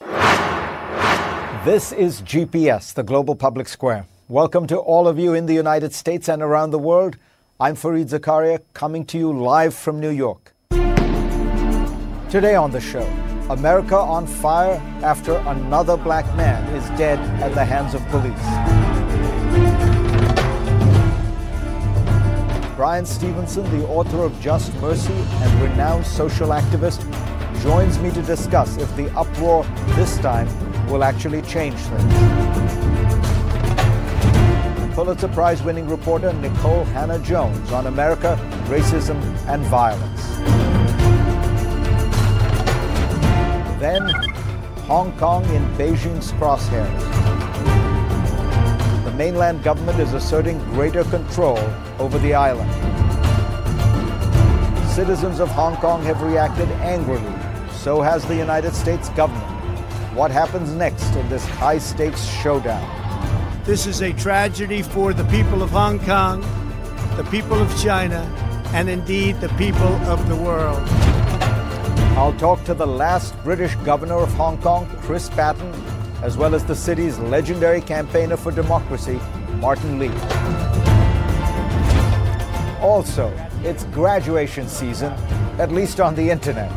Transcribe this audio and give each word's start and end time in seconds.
This 0.00 1.92
is 1.92 2.20
GPS, 2.22 2.92
the 2.94 3.04
Global 3.04 3.36
Public 3.36 3.68
Square. 3.68 4.06
Welcome 4.28 4.66
to 4.66 4.76
all 4.76 5.06
of 5.06 5.20
you 5.20 5.34
in 5.34 5.46
the 5.46 5.54
United 5.54 5.92
States 5.94 6.28
and 6.28 6.42
around 6.42 6.72
the 6.72 6.80
world. 6.80 7.16
I'm 7.60 7.76
Fareed 7.76 8.08
Zakaria, 8.08 8.60
coming 8.72 9.06
to 9.06 9.18
you 9.18 9.32
live 9.32 9.72
from 9.72 10.00
New 10.00 10.10
York. 10.10 10.52
Today 12.28 12.56
on 12.56 12.72
the 12.72 12.80
show, 12.80 13.06
America 13.50 13.96
on 13.96 14.26
fire 14.26 14.82
after 15.04 15.36
another 15.46 15.96
black 15.96 16.26
man 16.34 16.64
is 16.74 16.84
dead 16.98 17.20
at 17.40 17.54
the 17.54 17.64
hands 17.64 17.94
of 17.94 18.04
police. 18.08 18.34
Bryan 22.74 23.06
Stevenson, 23.06 23.62
the 23.78 23.86
author 23.86 24.24
of 24.24 24.40
Just 24.40 24.74
Mercy 24.74 25.12
and 25.12 25.62
renowned 25.62 26.04
social 26.04 26.48
activist, 26.48 27.04
joins 27.64 27.98
me 27.98 28.10
to 28.10 28.20
discuss 28.20 28.76
if 28.76 28.94
the 28.94 29.10
uproar 29.16 29.64
this 29.96 30.18
time 30.18 30.46
will 30.86 31.02
actually 31.02 31.40
change 31.40 31.74
things. 31.74 32.14
Pulitzer 34.94 35.28
Prize 35.28 35.62
winning 35.62 35.88
reporter 35.88 36.30
Nikole 36.32 36.84
Hannah-Jones 36.92 37.72
on 37.72 37.86
America, 37.86 38.38
racism, 38.66 39.16
and 39.48 39.64
violence. 39.64 40.26
Then, 43.80 44.10
Hong 44.86 45.16
Kong 45.16 45.42
in 45.54 45.64
Beijing's 45.78 46.32
crosshairs. 46.32 47.00
The 49.06 49.12
mainland 49.12 49.62
government 49.62 49.98
is 50.00 50.12
asserting 50.12 50.58
greater 50.74 51.04
control 51.04 51.58
over 51.98 52.18
the 52.18 52.34
island. 52.34 52.70
Citizens 54.90 55.40
of 55.40 55.48
Hong 55.48 55.76
Kong 55.76 56.02
have 56.02 56.20
reacted 56.20 56.68
angrily. 56.82 57.43
So 57.84 58.00
has 58.00 58.24
the 58.24 58.34
United 58.34 58.74
States 58.74 59.10
government. 59.10 59.44
What 60.16 60.30
happens 60.30 60.72
next 60.72 61.14
in 61.16 61.28
this 61.28 61.44
high 61.44 61.76
stakes 61.76 62.24
showdown? 62.24 62.82
This 63.64 63.86
is 63.86 64.00
a 64.00 64.14
tragedy 64.14 64.80
for 64.80 65.12
the 65.12 65.24
people 65.24 65.62
of 65.62 65.68
Hong 65.68 65.98
Kong, 65.98 66.40
the 67.18 67.24
people 67.24 67.60
of 67.60 67.68
China, 67.82 68.22
and 68.72 68.88
indeed 68.88 69.38
the 69.42 69.50
people 69.58 69.94
of 70.08 70.26
the 70.30 70.36
world. 70.36 70.82
I'll 72.16 72.32
talk 72.38 72.64
to 72.64 72.72
the 72.72 72.86
last 72.86 73.36
British 73.44 73.74
governor 73.84 74.16
of 74.16 74.32
Hong 74.32 74.56
Kong, 74.62 74.88
Chris 75.02 75.28
Patten, 75.28 75.70
as 76.22 76.38
well 76.38 76.54
as 76.54 76.64
the 76.64 76.74
city's 76.74 77.18
legendary 77.18 77.82
campaigner 77.82 78.38
for 78.38 78.50
democracy, 78.50 79.20
Martin 79.56 79.98
Lee. 79.98 80.08
Also, 82.80 83.30
it's 83.62 83.84
graduation 83.92 84.68
season, 84.68 85.12
at 85.58 85.70
least 85.70 86.00
on 86.00 86.14
the 86.14 86.30
internet. 86.30 86.72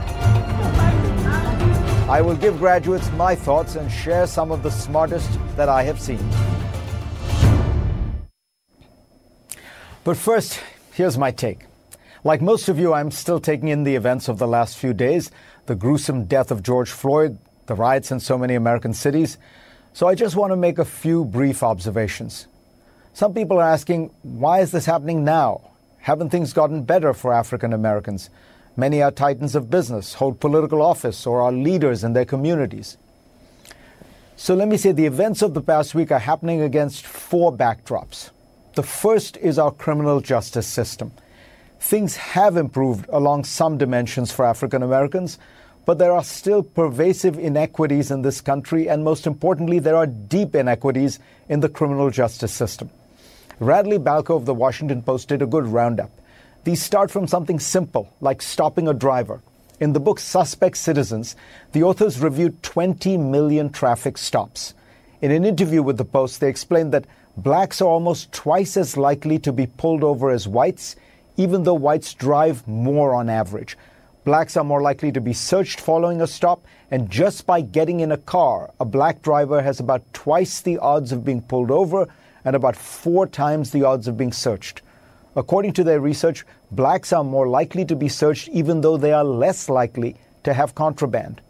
I 2.09 2.21
will 2.21 2.37
give 2.37 2.57
graduates 2.57 3.11
my 3.11 3.35
thoughts 3.35 3.75
and 3.75 3.91
share 3.91 4.27
some 4.27 4.49
of 4.49 4.63
the 4.63 4.71
smartest 4.71 5.29
that 5.57 5.67
I 5.67 5.83
have 5.83 5.99
seen. 5.99 6.25
But 10.05 10.15
first, 10.15 10.61
here's 10.93 11.17
my 11.17 11.31
take. 11.31 11.65
Like 12.23 12.41
most 12.41 12.69
of 12.69 12.79
you, 12.79 12.93
I'm 12.93 13.11
still 13.11 13.41
taking 13.41 13.67
in 13.67 13.83
the 13.83 13.97
events 13.97 14.29
of 14.29 14.37
the 14.37 14.47
last 14.47 14.77
few 14.77 14.93
days 14.93 15.31
the 15.65 15.75
gruesome 15.75 16.23
death 16.23 16.49
of 16.49 16.63
George 16.63 16.91
Floyd, 16.91 17.37
the 17.65 17.75
riots 17.75 18.09
in 18.09 18.21
so 18.21 18.37
many 18.37 18.55
American 18.55 18.93
cities. 18.93 19.37
So 19.91 20.07
I 20.07 20.15
just 20.15 20.37
want 20.37 20.53
to 20.53 20.55
make 20.55 20.77
a 20.79 20.85
few 20.85 21.25
brief 21.25 21.61
observations. 21.61 22.47
Some 23.11 23.33
people 23.33 23.59
are 23.59 23.69
asking, 23.69 24.11
why 24.21 24.61
is 24.61 24.71
this 24.71 24.85
happening 24.85 25.25
now? 25.25 25.71
Haven't 25.99 26.29
things 26.29 26.53
gotten 26.53 26.83
better 26.83 27.13
for 27.13 27.33
African 27.33 27.73
Americans? 27.73 28.29
Many 28.77 29.01
are 29.01 29.11
titans 29.11 29.55
of 29.55 29.69
business, 29.69 30.13
hold 30.13 30.39
political 30.39 30.81
office, 30.81 31.25
or 31.25 31.41
are 31.41 31.51
leaders 31.51 32.03
in 32.03 32.13
their 32.13 32.25
communities. 32.25 32.97
So 34.37 34.55
let 34.55 34.69
me 34.69 34.77
say 34.77 34.93
the 34.93 35.07
events 35.07 35.41
of 35.41 35.53
the 35.53 35.61
past 35.61 35.95
week 35.95 36.11
are 36.11 36.19
happening 36.19 36.61
against 36.61 37.05
four 37.05 37.51
backdrops. 37.51 38.29
The 38.75 38.83
first 38.83 39.35
is 39.37 39.59
our 39.59 39.71
criminal 39.71 40.21
justice 40.21 40.67
system 40.67 41.11
things 41.79 42.15
have 42.15 42.57
improved 42.57 43.07
along 43.09 43.43
some 43.43 43.77
dimensions 43.77 44.31
for 44.31 44.45
African 44.45 44.83
Americans, 44.83 45.37
but 45.85 45.97
there 45.97 46.11
are 46.11 46.23
still 46.23 46.63
pervasive 46.63 47.37
inequities 47.37 48.11
in 48.11 48.21
this 48.21 48.41
country, 48.41 48.89
and 48.89 49.03
most 49.03 49.25
importantly, 49.25 49.79
there 49.79 49.95
are 49.95 50.07
deep 50.07 50.55
inequities 50.55 51.19
in 51.47 51.61
the 51.61 51.69
criminal 51.69 52.09
justice 52.09 52.51
system. 52.51 52.89
Radley 53.59 53.97
Balko 53.97 54.35
of 54.35 54.45
the 54.45 54.53
Washington 54.53 55.01
Post 55.01 55.29
did 55.29 55.41
a 55.41 55.47
good 55.47 55.65
roundup. 55.65 56.11
These 56.67 56.83
start 56.83 57.09
from 57.09 57.27
something 57.27 57.61
simple, 57.61 58.13
like 58.19 58.41
stopping 58.41 58.89
a 58.89 58.93
driver. 58.93 59.41
In 59.79 59.93
the 59.93 60.01
book 60.01 60.19
Suspect 60.19 60.75
Citizens, 60.75 61.33
the 61.71 61.83
authors 61.83 62.19
reviewed 62.19 62.61
20 62.61 63.15
million 63.15 63.69
traffic 63.69 64.17
stops. 64.17 64.73
In 65.21 65.31
an 65.31 65.45
interview 65.45 65.81
with 65.81 65.95
the 65.95 66.03
Post, 66.03 66.41
they 66.41 66.49
explained 66.49 66.91
that 66.91 67.07
blacks 67.37 67.81
are 67.81 67.87
almost 67.87 68.33
twice 68.33 68.75
as 68.75 68.97
likely 68.97 69.39
to 69.39 69.53
be 69.53 69.67
pulled 69.67 70.03
over 70.03 70.29
as 70.29 70.45
whites 70.45 70.97
even 71.37 71.63
though 71.63 71.73
whites 71.73 72.13
drive 72.13 72.67
more 72.67 73.15
on 73.15 73.29
average. 73.29 73.77
Blacks 74.25 74.57
are 74.57 74.65
more 74.65 74.81
likely 74.81 75.13
to 75.13 75.21
be 75.21 75.31
searched 75.31 75.79
following 75.79 76.19
a 76.19 76.27
stop, 76.27 76.65
and 76.91 77.09
just 77.09 77.45
by 77.45 77.61
getting 77.61 78.01
in 78.01 78.11
a 78.11 78.17
car, 78.17 78.71
a 78.77 78.83
black 78.83 79.21
driver 79.21 79.61
has 79.61 79.79
about 79.79 80.03
twice 80.11 80.59
the 80.59 80.77
odds 80.79 81.13
of 81.13 81.23
being 81.23 81.41
pulled 81.41 81.71
over 81.71 82.09
and 82.43 82.57
about 82.57 82.75
four 82.75 83.25
times 83.25 83.71
the 83.71 83.83
odds 83.83 84.09
of 84.09 84.17
being 84.17 84.33
searched. 84.33 84.81
According 85.37 85.73
to 85.73 85.83
their 85.83 85.99
research, 86.01 86.43
blacks 86.71 87.13
are 87.13 87.23
more 87.23 87.47
likely 87.47 87.85
to 87.85 87.95
be 87.95 88.09
searched 88.09 88.49
even 88.49 88.81
though 88.81 88.97
they 88.97 89.13
are 89.13 89.23
less 89.23 89.69
likely 89.69 90.15
to 90.43 90.51
have 90.51 90.73
contraband. 90.73 91.41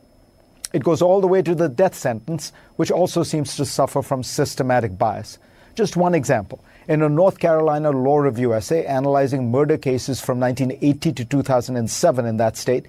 It 0.73 0.83
goes 0.83 1.01
all 1.01 1.21
the 1.21 1.27
way 1.27 1.41
to 1.41 1.55
the 1.55 1.69
death 1.69 1.95
sentence, 1.95 2.51
which 2.75 2.91
also 2.91 3.23
seems 3.23 3.55
to 3.55 3.63
suffer 3.63 4.01
from 4.01 4.23
systematic 4.23 4.97
bias. 4.97 5.39
Just 5.73 5.95
one 5.95 6.13
example. 6.13 6.61
In 6.89 7.01
a 7.01 7.07
North 7.07 7.39
Carolina 7.39 7.91
Law 7.91 8.17
Review 8.17 8.53
essay 8.53 8.85
analyzing 8.85 9.49
murder 9.49 9.77
cases 9.77 10.19
from 10.19 10.37
1980 10.37 11.13
to 11.13 11.23
2007 11.23 12.25
in 12.25 12.35
that 12.35 12.57
state, 12.57 12.87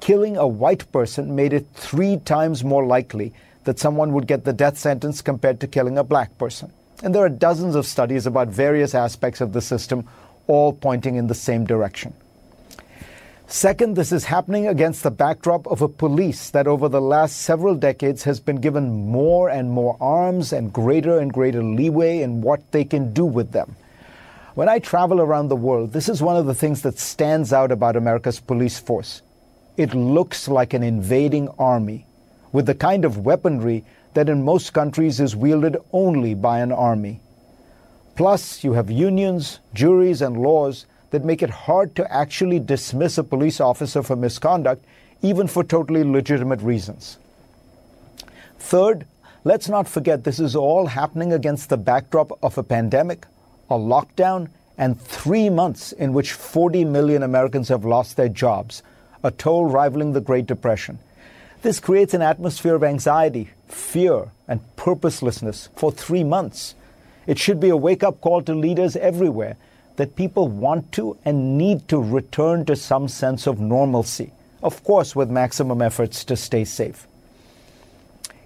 killing 0.00 0.36
a 0.36 0.48
white 0.48 0.90
person 0.90 1.36
made 1.36 1.52
it 1.52 1.68
three 1.74 2.16
times 2.16 2.64
more 2.64 2.84
likely 2.84 3.32
that 3.62 3.78
someone 3.78 4.12
would 4.12 4.26
get 4.26 4.44
the 4.44 4.52
death 4.52 4.76
sentence 4.76 5.22
compared 5.22 5.60
to 5.60 5.68
killing 5.68 5.98
a 5.98 6.02
black 6.02 6.36
person. 6.36 6.72
And 7.02 7.14
there 7.14 7.24
are 7.24 7.28
dozens 7.28 7.74
of 7.74 7.84
studies 7.84 8.26
about 8.26 8.48
various 8.48 8.94
aspects 8.94 9.40
of 9.40 9.52
the 9.52 9.60
system, 9.60 10.08
all 10.46 10.72
pointing 10.72 11.16
in 11.16 11.26
the 11.26 11.34
same 11.34 11.64
direction. 11.64 12.14
Second, 13.46 13.96
this 13.96 14.12
is 14.12 14.24
happening 14.24 14.66
against 14.66 15.02
the 15.02 15.10
backdrop 15.10 15.66
of 15.66 15.82
a 15.82 15.88
police 15.88 16.48
that 16.50 16.66
over 16.66 16.88
the 16.88 17.02
last 17.02 17.36
several 17.36 17.74
decades 17.74 18.22
has 18.22 18.40
been 18.40 18.56
given 18.56 19.10
more 19.10 19.50
and 19.50 19.70
more 19.70 19.96
arms 20.00 20.54
and 20.54 20.72
greater 20.72 21.18
and 21.18 21.32
greater 21.32 21.62
leeway 21.62 22.22
in 22.22 22.40
what 22.40 22.72
they 22.72 22.82
can 22.82 23.12
do 23.12 23.26
with 23.26 23.52
them. 23.52 23.76
When 24.54 24.70
I 24.70 24.78
travel 24.78 25.20
around 25.20 25.48
the 25.48 25.56
world, 25.56 25.92
this 25.92 26.08
is 26.08 26.22
one 26.22 26.36
of 26.36 26.46
the 26.46 26.54
things 26.54 26.80
that 26.80 26.98
stands 26.98 27.52
out 27.52 27.70
about 27.70 27.94
America's 27.94 28.40
police 28.40 28.78
force. 28.78 29.20
It 29.76 29.94
looks 29.94 30.48
like 30.48 30.72
an 30.72 30.82
invading 30.82 31.48
army 31.58 32.06
with 32.52 32.66
the 32.66 32.74
kind 32.74 33.04
of 33.04 33.18
weaponry 33.18 33.84
that 34.14 34.28
in 34.28 34.42
most 34.42 34.72
countries 34.72 35.20
is 35.20 35.34
wielded 35.36 35.76
only 35.92 36.34
by 36.34 36.60
an 36.60 36.72
army. 36.72 37.20
Plus, 38.22 38.62
you 38.62 38.74
have 38.74 38.88
unions, 38.88 39.58
juries, 39.74 40.22
and 40.22 40.36
laws 40.36 40.86
that 41.10 41.24
make 41.24 41.42
it 41.42 41.50
hard 41.50 41.96
to 41.96 42.08
actually 42.08 42.60
dismiss 42.60 43.18
a 43.18 43.24
police 43.24 43.60
officer 43.60 44.00
for 44.00 44.14
misconduct, 44.14 44.84
even 45.22 45.48
for 45.48 45.64
totally 45.64 46.04
legitimate 46.04 46.60
reasons. 46.60 47.18
Third, 48.60 49.06
let's 49.42 49.68
not 49.68 49.88
forget 49.88 50.22
this 50.22 50.38
is 50.38 50.54
all 50.54 50.86
happening 50.86 51.32
against 51.32 51.68
the 51.68 51.76
backdrop 51.76 52.38
of 52.44 52.56
a 52.56 52.62
pandemic, 52.62 53.26
a 53.68 53.74
lockdown, 53.74 54.50
and 54.78 55.00
three 55.00 55.50
months 55.50 55.90
in 55.90 56.12
which 56.12 56.30
40 56.32 56.84
million 56.84 57.24
Americans 57.24 57.70
have 57.70 57.84
lost 57.84 58.16
their 58.16 58.28
jobs, 58.28 58.84
a 59.24 59.32
toll 59.32 59.66
rivaling 59.66 60.12
the 60.12 60.20
Great 60.20 60.46
Depression. 60.46 61.00
This 61.62 61.80
creates 61.80 62.14
an 62.14 62.22
atmosphere 62.22 62.76
of 62.76 62.84
anxiety, 62.84 63.50
fear, 63.66 64.30
and 64.46 64.60
purposelessness 64.76 65.70
for 65.74 65.90
three 65.90 66.22
months. 66.22 66.76
It 67.26 67.38
should 67.38 67.60
be 67.60 67.68
a 67.68 67.76
wake 67.76 68.02
up 68.02 68.20
call 68.20 68.42
to 68.42 68.54
leaders 68.54 68.96
everywhere 68.96 69.56
that 69.96 70.16
people 70.16 70.48
want 70.48 70.90
to 70.92 71.16
and 71.24 71.56
need 71.58 71.86
to 71.88 71.98
return 71.98 72.64
to 72.64 72.76
some 72.76 73.08
sense 73.08 73.46
of 73.46 73.60
normalcy, 73.60 74.32
of 74.62 74.82
course, 74.84 75.14
with 75.14 75.30
maximum 75.30 75.82
efforts 75.82 76.24
to 76.24 76.36
stay 76.36 76.64
safe. 76.64 77.06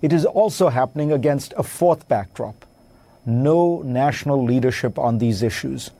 It 0.03 0.13
is 0.13 0.25
also 0.25 0.69
happening 0.69 1.13
against 1.13 1.55
a 1.57 1.63
fourth 1.63 2.07
backdrop 2.09 2.67
no 3.27 3.83
national 3.83 4.45
leadership 4.45 4.99
on 4.99 5.19
these 5.19 5.43
issues. 5.43 5.91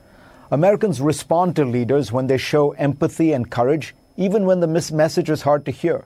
Americans 0.51 1.01
respond 1.01 1.57
to 1.57 1.65
leaders 1.65 2.13
when 2.13 2.29
they 2.29 2.39
show 2.39 2.71
empathy 2.73 3.33
and 3.33 3.51
courage, 3.51 3.95
even 4.17 4.47
when 4.47 4.61
the 4.61 4.67
message 4.93 5.29
is 5.29 5.43
hard 5.43 5.65
to 5.65 5.73
hear. 5.73 6.05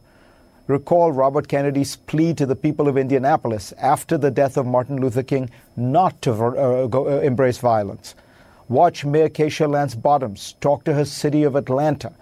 Recall 0.71 1.11
Robert 1.11 1.49
Kennedy's 1.49 1.97
plea 1.97 2.33
to 2.35 2.47
the 2.47 2.55
people 2.55 2.87
of 2.87 2.97
Indianapolis 2.97 3.73
after 3.73 4.17
the 4.17 4.31
death 4.31 4.57
of 4.57 4.67
Martin 4.67 5.01
Luther 5.01 5.25
King 5.25 5.51
not 5.75 6.23
to 6.23 6.33
uh, 6.33 6.87
go, 6.87 7.09
uh, 7.09 7.21
embrace 7.23 7.59
violence. 7.59 8.15
Watch 8.69 9.05
Mayor 9.05 9.29
Keisha 9.29 9.69
Lance 9.69 9.97
Bottoms 9.97 10.55
talk 10.61 10.85
to 10.85 10.95
her 10.95 11.05
city 11.05 11.43
of 11.43 11.57
Atlanta. 11.57 12.13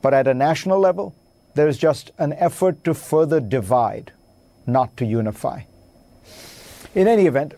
But 0.00 0.14
at 0.14 0.26
a 0.26 0.32
national 0.32 0.80
level, 0.80 1.14
there 1.52 1.68
is 1.68 1.76
just 1.76 2.12
an 2.16 2.32
effort 2.32 2.82
to 2.84 2.94
further 2.94 3.40
divide, 3.40 4.10
not 4.66 4.96
to 4.96 5.04
unify. 5.04 5.64
In 6.94 7.06
any 7.06 7.26
event, 7.26 7.52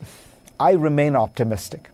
I 0.58 0.72
remain 0.72 1.14
optimistic. 1.14 1.90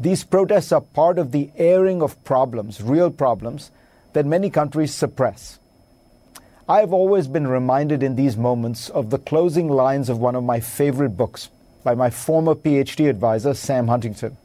These 0.00 0.24
protests 0.24 0.72
are 0.72 0.80
part 0.80 1.16
of 1.16 1.30
the 1.30 1.52
airing 1.54 2.02
of 2.02 2.24
problems, 2.24 2.82
real 2.82 3.12
problems, 3.12 3.70
that 4.14 4.26
many 4.26 4.50
countries 4.50 4.92
suppress. 4.92 5.60
I 6.68 6.80
have 6.80 6.92
always 6.92 7.28
been 7.28 7.46
reminded 7.46 8.02
in 8.02 8.16
these 8.16 8.36
moments 8.36 8.90
of 8.90 9.10
the 9.10 9.18
closing 9.18 9.68
lines 9.68 10.08
of 10.08 10.18
one 10.18 10.34
of 10.34 10.42
my 10.42 10.58
favorite 10.58 11.10
books 11.10 11.48
by 11.84 11.94
my 11.94 12.10
former 12.10 12.56
PhD 12.56 13.08
advisor, 13.08 13.54
Sam 13.54 13.86
Huntington. 13.86 14.36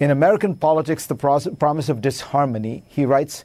In 0.00 0.10
American 0.10 0.56
Politics, 0.56 1.04
The 1.04 1.14
Promise 1.14 1.90
of 1.90 2.00
Disharmony, 2.00 2.82
he 2.88 3.04
writes 3.04 3.44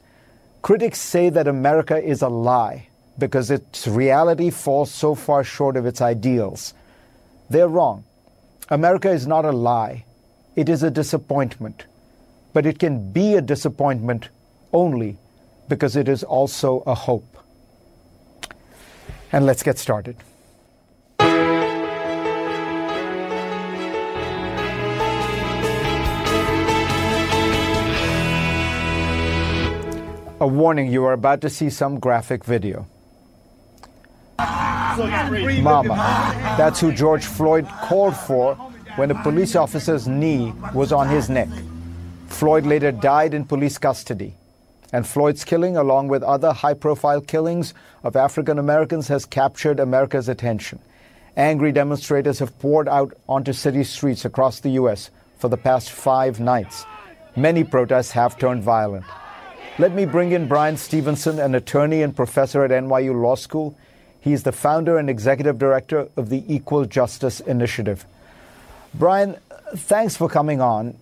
Critics 0.62 0.98
say 0.98 1.28
that 1.28 1.46
America 1.46 2.02
is 2.02 2.22
a 2.22 2.28
lie 2.30 2.88
because 3.18 3.50
its 3.50 3.86
reality 3.86 4.48
falls 4.48 4.90
so 4.90 5.14
far 5.14 5.44
short 5.44 5.76
of 5.76 5.84
its 5.84 6.00
ideals. 6.00 6.72
They're 7.50 7.68
wrong. 7.68 8.04
America 8.70 9.10
is 9.10 9.26
not 9.26 9.44
a 9.44 9.52
lie, 9.52 10.06
it 10.56 10.70
is 10.70 10.82
a 10.82 10.90
disappointment. 10.90 11.84
But 12.54 12.64
it 12.64 12.78
can 12.78 13.12
be 13.12 13.34
a 13.34 13.42
disappointment 13.42 14.30
only 14.72 15.18
because 15.68 15.96
it 15.96 16.08
is 16.08 16.24
also 16.24 16.82
a 16.86 16.94
hope. 16.94 17.33
And 19.32 19.46
let's 19.46 19.62
get 19.62 19.78
started. 19.78 20.16
A 30.40 30.46
warning 30.46 30.92
you 30.92 31.04
are 31.04 31.12
about 31.12 31.40
to 31.40 31.48
see 31.48 31.70
some 31.70 31.98
graphic 31.98 32.44
video. 32.44 32.86
Mama. 34.38 35.94
That's 36.58 36.80
who 36.80 36.92
George 36.92 37.24
Floyd 37.24 37.66
called 37.82 38.16
for 38.16 38.54
when 38.96 39.10
a 39.10 39.22
police 39.22 39.56
officer's 39.56 40.06
knee 40.06 40.52
was 40.74 40.92
on 40.92 41.08
his 41.08 41.30
neck. 41.30 41.48
Floyd 42.28 42.66
later 42.66 42.92
died 42.92 43.32
in 43.34 43.44
police 43.44 43.78
custody. 43.78 44.34
And 44.92 45.06
Floyd's 45.06 45.44
killing, 45.44 45.76
along 45.76 46.08
with 46.08 46.22
other 46.22 46.52
high 46.52 46.74
profile 46.74 47.20
killings 47.20 47.74
of 48.02 48.16
African 48.16 48.58
Americans, 48.58 49.08
has 49.08 49.24
captured 49.24 49.80
America's 49.80 50.28
attention. 50.28 50.78
Angry 51.36 51.72
demonstrators 51.72 52.38
have 52.38 52.56
poured 52.60 52.88
out 52.88 53.12
onto 53.28 53.52
city 53.52 53.82
streets 53.82 54.24
across 54.24 54.60
the 54.60 54.70
U.S. 54.70 55.10
for 55.38 55.48
the 55.48 55.56
past 55.56 55.90
five 55.90 56.38
nights. 56.38 56.84
Many 57.34 57.64
protests 57.64 58.12
have 58.12 58.38
turned 58.38 58.62
violent. 58.62 59.04
Let 59.76 59.92
me 59.92 60.06
bring 60.06 60.30
in 60.30 60.46
Bryan 60.46 60.76
Stevenson, 60.76 61.40
an 61.40 61.56
attorney 61.56 62.02
and 62.02 62.14
professor 62.14 62.64
at 62.64 62.70
NYU 62.70 63.20
Law 63.20 63.34
School. 63.34 63.76
He 64.20 64.32
is 64.32 64.44
the 64.44 64.52
founder 64.52 64.98
and 64.98 65.10
executive 65.10 65.58
director 65.58 66.08
of 66.16 66.28
the 66.28 66.44
Equal 66.46 66.84
Justice 66.84 67.40
Initiative. 67.40 68.06
Bryan, 68.94 69.36
thanks 69.74 70.16
for 70.16 70.28
coming 70.28 70.60
on. 70.60 70.96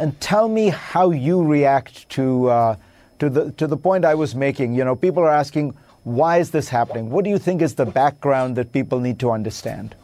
And 0.00 0.20
tell 0.20 0.48
me 0.48 0.70
how 0.70 1.10
you 1.10 1.44
react 1.44 2.08
to, 2.10 2.48
uh, 2.48 2.76
to, 3.20 3.30
the, 3.30 3.52
to 3.52 3.66
the 3.66 3.76
point 3.76 4.04
I 4.04 4.14
was 4.14 4.34
making. 4.34 4.74
You 4.74 4.84
know, 4.84 4.96
people 4.96 5.22
are 5.22 5.30
asking, 5.30 5.76
why 6.04 6.38
is 6.38 6.50
this 6.50 6.68
happening? 6.68 7.10
What 7.10 7.24
do 7.24 7.30
you 7.30 7.38
think 7.38 7.62
is 7.62 7.76
the 7.76 7.86
background 7.86 8.56
that 8.56 8.72
people 8.72 9.00
need 9.00 9.20
to 9.20 9.30
understand? 9.30 9.94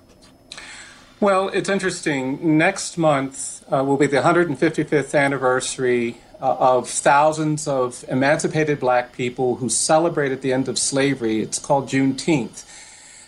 Well, 1.19 1.49
it's 1.49 1.71
interesting. 1.71 2.59
Next 2.59 2.99
month 2.99 3.65
uh, 3.73 3.83
will 3.83 3.97
be 3.97 4.07
the 4.07 4.19
155th 4.19 5.19
anniversary 5.19 6.19
uh, 6.41 6.57
of 6.59 6.89
thousands 6.91 7.67
of 7.67 8.05
emancipated 8.09 8.79
black 8.79 9.13
people 9.13 9.57
who 9.57 9.71
celebrated 9.71 10.43
the 10.43 10.53
end 10.53 10.69
of 10.69 10.79
slavery. 10.79 11.41
It's 11.41 11.59
called 11.59 11.89
Juneteenth. 11.89 12.65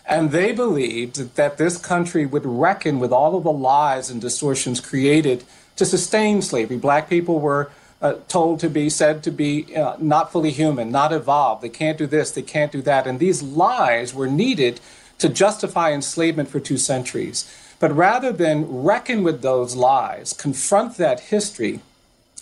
And 0.04 0.30
they 0.30 0.52
believed 0.52 1.36
that 1.36 1.56
this 1.56 1.78
country 1.78 2.26
would 2.26 2.44
reckon 2.44 2.98
with 2.98 3.12
all 3.12 3.36
of 3.36 3.44
the 3.44 3.52
lies 3.52 4.10
and 4.10 4.20
distortions 4.20 4.80
created 4.80 5.44
to 5.76 5.86
sustain 5.86 6.42
slavery. 6.42 6.76
Black 6.76 7.08
people 7.08 7.40
were 7.40 7.70
uh, 8.00 8.14
told 8.28 8.60
to 8.60 8.70
be 8.70 8.88
said 8.88 9.22
to 9.24 9.30
be 9.30 9.74
uh, 9.74 9.96
not 9.98 10.30
fully 10.32 10.50
human, 10.50 10.90
not 10.90 11.12
evolved. 11.12 11.62
They 11.62 11.68
can't 11.68 11.98
do 11.98 12.06
this, 12.06 12.30
they 12.30 12.42
can't 12.42 12.72
do 12.72 12.82
that. 12.82 13.06
And 13.06 13.18
these 13.18 13.42
lies 13.42 14.14
were 14.14 14.28
needed 14.28 14.80
to 15.18 15.28
justify 15.28 15.92
enslavement 15.92 16.48
for 16.48 16.60
two 16.60 16.78
centuries. 16.78 17.52
But 17.80 17.94
rather 17.94 18.32
than 18.32 18.82
reckon 18.82 19.22
with 19.22 19.42
those 19.42 19.74
lies, 19.74 20.32
confront 20.32 20.96
that 20.96 21.20
history, 21.20 21.80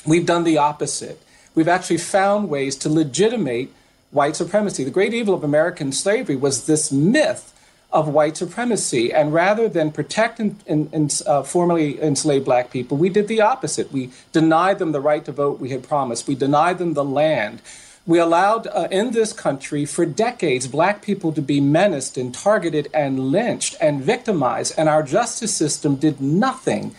We've 0.07 0.27
done 0.27 0.45
the 0.45 0.59
opposite. 0.59 1.21
We've 1.55 1.69
actually 1.69 1.99
found 1.99 2.49
ways 2.49 2.77
to 2.77 2.89
legitimate 2.89 3.71
white 4.13 4.37
supremacy. 4.37 4.85
The 4.85 4.91
great 4.91 5.13
evil 5.13 5.35
of 5.35 5.43
American 5.43 5.91
slavery 5.91 6.37
was 6.37 6.67
this 6.67 6.93
myth 6.93 7.53
of 7.93 8.09
white 8.09 8.37
supremacy. 8.37 9.13
And 9.13 9.33
rather 9.33 9.69
than 9.69 9.93
protect 9.93 10.41
in, 10.41 10.59
in, 10.67 10.89
in, 10.93 11.09
uh, 11.27 11.43
formerly 11.43 12.01
enslaved 12.01 12.45
black 12.45 12.71
people, 12.71 12.97
we 12.97 13.09
did 13.09 13.29
the 13.29 13.41
opposite. 13.41 13.93
We 13.93 14.11
denied 14.33 14.79
them 14.79 14.93
the 14.93 15.01
right 15.01 15.25
to 15.25 15.33
vote 15.33 15.61
we 15.61 15.71
had 15.71 15.83
promised, 15.83 16.29
we 16.29 16.35
denied 16.35 16.79
them 16.79 16.95
the 16.95 17.05
land. 17.05 17.63
We 18.07 18.21
allowed 18.21 18.69
uh, 18.69 18.87
in 18.93 19.11
this 19.11 19.33
country 19.33 19.85
for 19.85 20.07
decades 20.07 20.69
black 20.69 21.03
people 21.03 21.33
to 21.33 21.43
be 21.43 21.61
menaced 21.61 22.17
and 22.17 22.33
targeted 22.33 22.89
and 22.95 23.19
lynched 23.33 23.75
and 23.81 24.01
victimized, 24.01 24.75
and 24.79 24.89
our 24.89 25.03
justice 25.03 25.53
system 25.53 25.97
did 25.97 26.21
nothing 26.21 26.95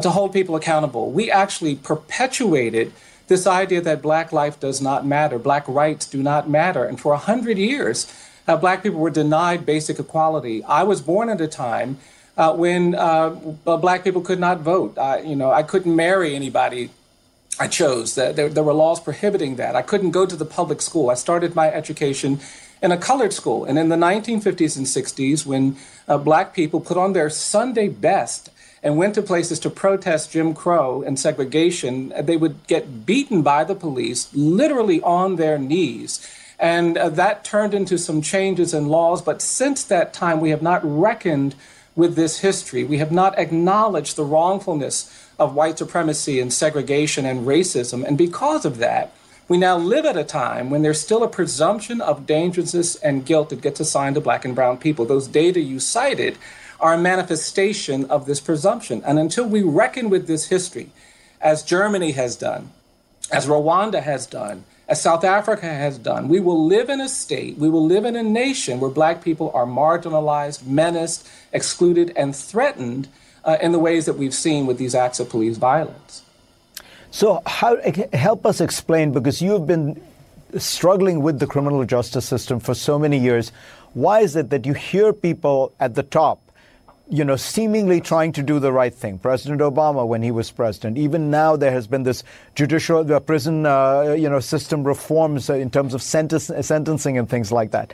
to 0.00 0.10
hold 0.10 0.32
people 0.32 0.56
accountable. 0.56 1.12
We 1.12 1.30
actually 1.30 1.76
perpetuated 1.76 2.92
this 3.28 3.46
idea 3.46 3.80
that 3.82 4.02
black 4.02 4.32
life 4.32 4.58
does 4.58 4.80
not 4.80 5.06
matter, 5.06 5.38
black 5.38 5.68
rights 5.68 6.06
do 6.06 6.20
not 6.20 6.48
matter. 6.48 6.84
And 6.84 7.00
for 7.00 7.12
100 7.12 7.56
years, 7.56 8.12
uh, 8.50 8.56
black 8.56 8.82
people 8.82 8.98
were 8.98 9.10
denied 9.10 9.64
basic 9.64 9.98
equality. 9.98 10.64
I 10.64 10.82
was 10.82 11.00
born 11.00 11.28
at 11.28 11.40
a 11.40 11.48
time 11.48 11.98
uh, 12.36 12.52
when 12.54 12.94
uh, 12.94 13.30
black 13.64 14.02
people 14.02 14.22
could 14.22 14.40
not 14.40 14.60
vote. 14.60 14.98
you 15.24 15.36
know, 15.36 15.50
I 15.52 15.62
couldn't 15.62 15.94
marry 15.94 16.34
anybody 16.34 16.90
I 17.58 17.68
chose. 17.68 18.14
There, 18.14 18.32
there 18.32 18.64
were 18.64 18.72
laws 18.72 19.00
prohibiting 19.00 19.56
that. 19.56 19.76
I 19.76 19.82
couldn't 19.82 20.12
go 20.12 20.24
to 20.24 20.34
the 20.34 20.46
public 20.46 20.80
school. 20.80 21.10
I 21.10 21.14
started 21.14 21.54
my 21.54 21.70
education 21.70 22.40
in 22.82 22.90
a 22.90 22.96
colored 22.96 23.34
school. 23.34 23.66
And 23.66 23.78
in 23.78 23.90
the 23.90 23.96
1950s 23.96 24.76
and 24.78 24.86
60s, 24.86 25.44
when 25.44 25.76
uh, 26.08 26.16
black 26.16 26.54
people 26.54 26.80
put 26.80 26.96
on 26.96 27.12
their 27.12 27.28
Sunday 27.28 27.88
best 27.88 28.50
and 28.82 28.96
went 28.96 29.14
to 29.16 29.22
places 29.22 29.60
to 29.60 29.68
protest 29.68 30.32
Jim 30.32 30.54
Crow 30.54 31.02
and 31.02 31.20
segregation, 31.20 32.14
they 32.18 32.38
would 32.38 32.66
get 32.66 33.04
beaten 33.04 33.42
by 33.42 33.62
the 33.62 33.74
police, 33.74 34.32
literally 34.32 35.02
on 35.02 35.36
their 35.36 35.58
knees. 35.58 36.26
And 36.60 36.98
uh, 36.98 37.08
that 37.08 37.42
turned 37.42 37.72
into 37.72 37.96
some 37.96 38.20
changes 38.20 38.74
in 38.74 38.88
laws. 38.88 39.22
But 39.22 39.40
since 39.40 39.82
that 39.84 40.12
time, 40.12 40.40
we 40.40 40.50
have 40.50 40.60
not 40.60 40.82
reckoned 40.84 41.54
with 41.96 42.16
this 42.16 42.40
history. 42.40 42.84
We 42.84 42.98
have 42.98 43.10
not 43.10 43.38
acknowledged 43.38 44.14
the 44.14 44.24
wrongfulness 44.24 45.28
of 45.38 45.54
white 45.54 45.78
supremacy 45.78 46.38
and 46.38 46.52
segregation 46.52 47.24
and 47.24 47.46
racism. 47.46 48.04
And 48.04 48.18
because 48.18 48.66
of 48.66 48.76
that, 48.76 49.12
we 49.48 49.56
now 49.56 49.78
live 49.78 50.04
at 50.04 50.18
a 50.18 50.22
time 50.22 50.70
when 50.70 50.82
there's 50.82 51.00
still 51.00 51.24
a 51.24 51.28
presumption 51.28 52.00
of 52.00 52.26
dangerousness 52.26 52.94
and 52.96 53.26
guilt 53.26 53.48
that 53.48 53.62
gets 53.62 53.80
assigned 53.80 54.14
to 54.14 54.20
black 54.20 54.44
and 54.44 54.54
brown 54.54 54.78
people. 54.78 55.06
Those 55.06 55.26
data 55.26 55.60
you 55.60 55.80
cited 55.80 56.36
are 56.78 56.94
a 56.94 56.98
manifestation 56.98 58.04
of 58.04 58.26
this 58.26 58.38
presumption. 58.38 59.02
And 59.04 59.18
until 59.18 59.46
we 59.46 59.62
reckon 59.62 60.10
with 60.10 60.26
this 60.26 60.48
history, 60.48 60.90
as 61.40 61.62
Germany 61.62 62.12
has 62.12 62.36
done, 62.36 62.70
as 63.32 63.46
Rwanda 63.46 64.02
has 64.02 64.26
done, 64.26 64.64
as 64.90 65.00
South 65.00 65.22
Africa 65.22 65.66
has 65.66 65.96
done, 65.98 66.28
we 66.28 66.40
will 66.40 66.66
live 66.66 66.90
in 66.90 67.00
a 67.00 67.08
state, 67.08 67.56
we 67.56 67.70
will 67.70 67.86
live 67.86 68.04
in 68.04 68.16
a 68.16 68.24
nation 68.24 68.80
where 68.80 68.90
black 68.90 69.22
people 69.22 69.52
are 69.54 69.64
marginalized, 69.64 70.66
menaced, 70.66 71.28
excluded, 71.52 72.12
and 72.16 72.34
threatened 72.34 73.06
uh, 73.44 73.56
in 73.62 73.70
the 73.70 73.78
ways 73.78 74.04
that 74.06 74.14
we've 74.14 74.34
seen 74.34 74.66
with 74.66 74.78
these 74.78 74.96
acts 74.96 75.20
of 75.20 75.30
police 75.30 75.58
violence. 75.58 76.24
So, 77.12 77.40
how 77.46 77.76
help 78.12 78.44
us 78.44 78.60
explain 78.60 79.12
because 79.12 79.40
you've 79.40 79.66
been 79.66 80.00
struggling 80.58 81.22
with 81.22 81.38
the 81.38 81.46
criminal 81.46 81.84
justice 81.84 82.26
system 82.26 82.58
for 82.58 82.74
so 82.74 82.98
many 82.98 83.16
years. 83.16 83.52
Why 83.94 84.20
is 84.20 84.34
it 84.34 84.50
that 84.50 84.66
you 84.66 84.74
hear 84.74 85.12
people 85.12 85.72
at 85.78 85.94
the 85.94 86.02
top 86.02 86.49
you 87.10 87.24
know, 87.24 87.34
seemingly 87.34 88.00
trying 88.00 88.30
to 88.32 88.42
do 88.42 88.60
the 88.60 88.72
right 88.72 88.94
thing. 88.94 89.18
President 89.18 89.60
Obama, 89.60 90.06
when 90.06 90.22
he 90.22 90.30
was 90.30 90.50
president, 90.52 90.96
even 90.96 91.28
now 91.30 91.56
there 91.56 91.72
has 91.72 91.88
been 91.88 92.04
this 92.04 92.22
judicial, 92.54 93.02
the 93.02 93.20
prison, 93.20 93.66
uh, 93.66 94.14
you 94.16 94.28
know, 94.30 94.38
system 94.38 94.84
reforms 94.84 95.50
in 95.50 95.70
terms 95.70 95.92
of 95.92 96.02
sentence, 96.02 96.50
sentencing 96.60 97.18
and 97.18 97.28
things 97.28 97.50
like 97.50 97.72
that. 97.72 97.92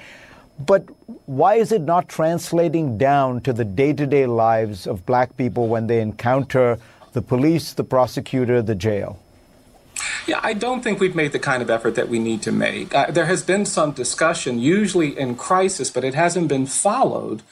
But 0.59 0.85
why 1.25 1.55
is 1.55 1.73
it 1.73 1.83
not 1.83 2.09
translating 2.09 2.99
down 2.99 3.41
to 3.43 3.53
the 3.53 3.65
day-to-day 3.65 4.27
lives 4.27 4.87
of 4.87 5.05
black 5.07 5.37
people 5.37 5.69
when 5.69 5.87
they 5.87 6.01
encounter 6.01 6.79
the 7.13 7.23
police, 7.23 7.73
the 7.73 7.85
prosecutor, 7.85 8.61
the 8.61 8.75
jail? 8.75 9.19
Yeah, 10.27 10.41
I 10.43 10.53
don't 10.53 10.83
think 10.83 11.01
we've 11.01 11.15
made 11.15 11.33
the 11.33 11.39
kind 11.39 11.63
of 11.63 11.71
effort 11.71 11.95
that 11.95 12.11
we 12.11 12.19
need 12.19 12.43
to 12.43 12.53
make. 12.53 12.95
Uh, 12.95 13.11
there 13.11 13.27
has 13.27 13.43
been 13.43 13.65
some 13.65 13.93
discussion, 13.93 14.59
usually 14.59 15.19
in 15.19 15.37
crisis, 15.37 15.91
but 15.91 16.05
it 16.05 16.15
hasn't 16.15 16.49
been 16.49 16.67
followed 16.67 17.43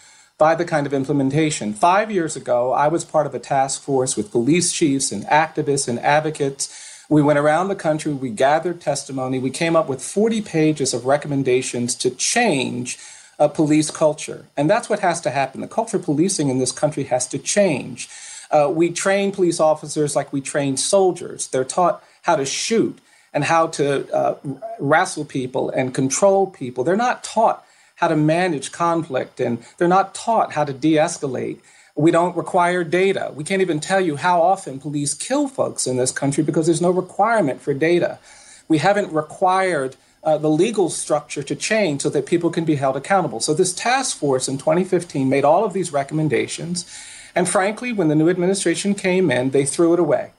by 0.44 0.54
the 0.54 0.64
kind 0.66 0.86
of 0.86 0.92
implementation. 0.92 1.72
Five 1.72 2.10
years 2.10 2.36
ago, 2.36 2.70
I 2.70 2.86
was 2.88 3.02
part 3.02 3.26
of 3.26 3.34
a 3.34 3.38
task 3.38 3.80
force 3.80 4.14
with 4.14 4.30
police 4.30 4.72
chiefs 4.72 5.10
and 5.10 5.24
activists 5.24 5.88
and 5.88 5.98
advocates. 6.00 6.68
We 7.08 7.22
went 7.22 7.38
around 7.38 7.68
the 7.68 7.74
country, 7.74 8.12
we 8.12 8.28
gathered 8.28 8.78
testimony, 8.78 9.38
we 9.38 9.48
came 9.48 9.74
up 9.74 9.88
with 9.88 10.02
40 10.02 10.42
pages 10.42 10.92
of 10.92 11.06
recommendations 11.06 11.94
to 11.94 12.10
change 12.10 12.98
a 13.38 13.48
police 13.48 13.90
culture. 13.90 14.44
And 14.54 14.68
that's 14.68 14.90
what 14.90 15.00
has 15.00 15.18
to 15.22 15.30
happen. 15.30 15.62
The 15.62 15.66
culture 15.66 15.96
of 15.96 16.02
policing 16.02 16.50
in 16.50 16.58
this 16.58 16.72
country 16.72 17.04
has 17.04 17.26
to 17.28 17.38
change. 17.38 18.10
Uh, 18.50 18.70
we 18.70 18.90
train 18.90 19.32
police 19.32 19.60
officers 19.60 20.14
like 20.14 20.30
we 20.30 20.42
train 20.42 20.76
soldiers. 20.76 21.46
They're 21.46 21.64
taught 21.64 22.04
how 22.20 22.36
to 22.36 22.44
shoot 22.44 22.98
and 23.32 23.44
how 23.44 23.68
to 23.68 24.14
uh, 24.14 24.34
wrestle 24.78 25.24
people 25.24 25.70
and 25.70 25.94
control 25.94 26.46
people. 26.48 26.84
They're 26.84 26.96
not 26.96 27.24
taught 27.24 27.63
how 27.96 28.08
to 28.08 28.16
manage 28.16 28.72
conflict 28.72 29.40
and 29.40 29.64
they're 29.78 29.88
not 29.88 30.14
taught 30.14 30.52
how 30.52 30.64
to 30.64 30.72
de 30.72 30.94
escalate. 30.94 31.58
We 31.96 32.10
don't 32.10 32.36
require 32.36 32.82
data. 32.82 33.30
We 33.34 33.44
can't 33.44 33.62
even 33.62 33.78
tell 33.78 34.00
you 34.00 34.16
how 34.16 34.42
often 34.42 34.80
police 34.80 35.14
kill 35.14 35.46
folks 35.46 35.86
in 35.86 35.96
this 35.96 36.10
country 36.10 36.42
because 36.42 36.66
there's 36.66 36.82
no 36.82 36.90
requirement 36.90 37.60
for 37.60 37.72
data. 37.72 38.18
We 38.66 38.78
haven't 38.78 39.12
required 39.12 39.96
uh, 40.24 40.38
the 40.38 40.48
legal 40.48 40.88
structure 40.90 41.42
to 41.42 41.54
change 41.54 42.02
so 42.02 42.08
that 42.10 42.26
people 42.26 42.50
can 42.50 42.64
be 42.64 42.76
held 42.76 42.96
accountable. 42.96 43.40
So, 43.40 43.52
this 43.52 43.74
task 43.74 44.16
force 44.16 44.48
in 44.48 44.56
2015 44.56 45.28
made 45.28 45.44
all 45.44 45.64
of 45.64 45.74
these 45.74 45.92
recommendations. 45.92 46.86
And 47.34 47.48
frankly, 47.48 47.92
when 47.92 48.08
the 48.08 48.14
new 48.14 48.30
administration 48.30 48.94
came 48.94 49.30
in, 49.30 49.50
they 49.50 49.66
threw 49.66 49.92
it 49.92 50.00
away. 50.00 50.30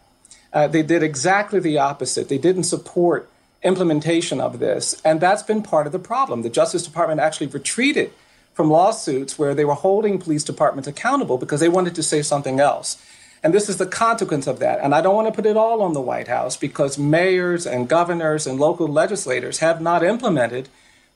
Uh, 0.51 0.67
they 0.67 0.81
did 0.81 1.03
exactly 1.03 1.59
the 1.59 1.77
opposite. 1.77 2.29
They 2.29 2.37
didn't 2.37 2.63
support 2.63 3.29
implementation 3.65 4.39
of 4.39 4.59
this. 4.59 5.01
And 5.03 5.19
that's 5.19 5.43
been 5.43 5.61
part 5.61 5.87
of 5.87 5.91
the 5.91 5.99
problem. 5.99 6.43
The 6.43 6.49
Justice 6.49 6.83
Department 6.83 7.19
actually 7.19 7.47
retreated 7.47 8.13
from 8.53 8.69
lawsuits 8.69 9.37
where 9.37 9.53
they 9.53 9.65
were 9.65 9.73
holding 9.73 10.19
police 10.19 10.43
departments 10.43 10.87
accountable 10.87 11.37
because 11.37 11.59
they 11.59 11.67
wanted 11.67 11.95
to 11.95 12.03
say 12.03 12.21
something 12.21 12.61
else. 12.61 13.03
And 13.43 13.53
this 13.53 13.67
is 13.67 13.77
the 13.77 13.85
consequence 13.85 14.47
of 14.47 14.59
that. 14.59 14.79
And 14.81 14.95
I 14.95 15.01
don't 15.01 15.15
want 15.15 15.27
to 15.27 15.33
put 15.33 15.45
it 15.45 15.57
all 15.57 15.81
on 15.81 15.93
the 15.93 16.01
White 16.01 16.27
House 16.27 16.55
because 16.55 16.97
mayors 16.97 17.67
and 17.67 17.89
governors 17.89 18.47
and 18.47 18.59
local 18.59 18.87
legislators 18.87 19.59
have 19.59 19.81
not 19.81 20.03
implemented 20.03 20.69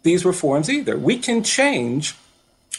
these 0.04 0.26
reforms 0.26 0.70
either. 0.70 0.98
We 0.98 1.18
can 1.18 1.44
change 1.44 2.16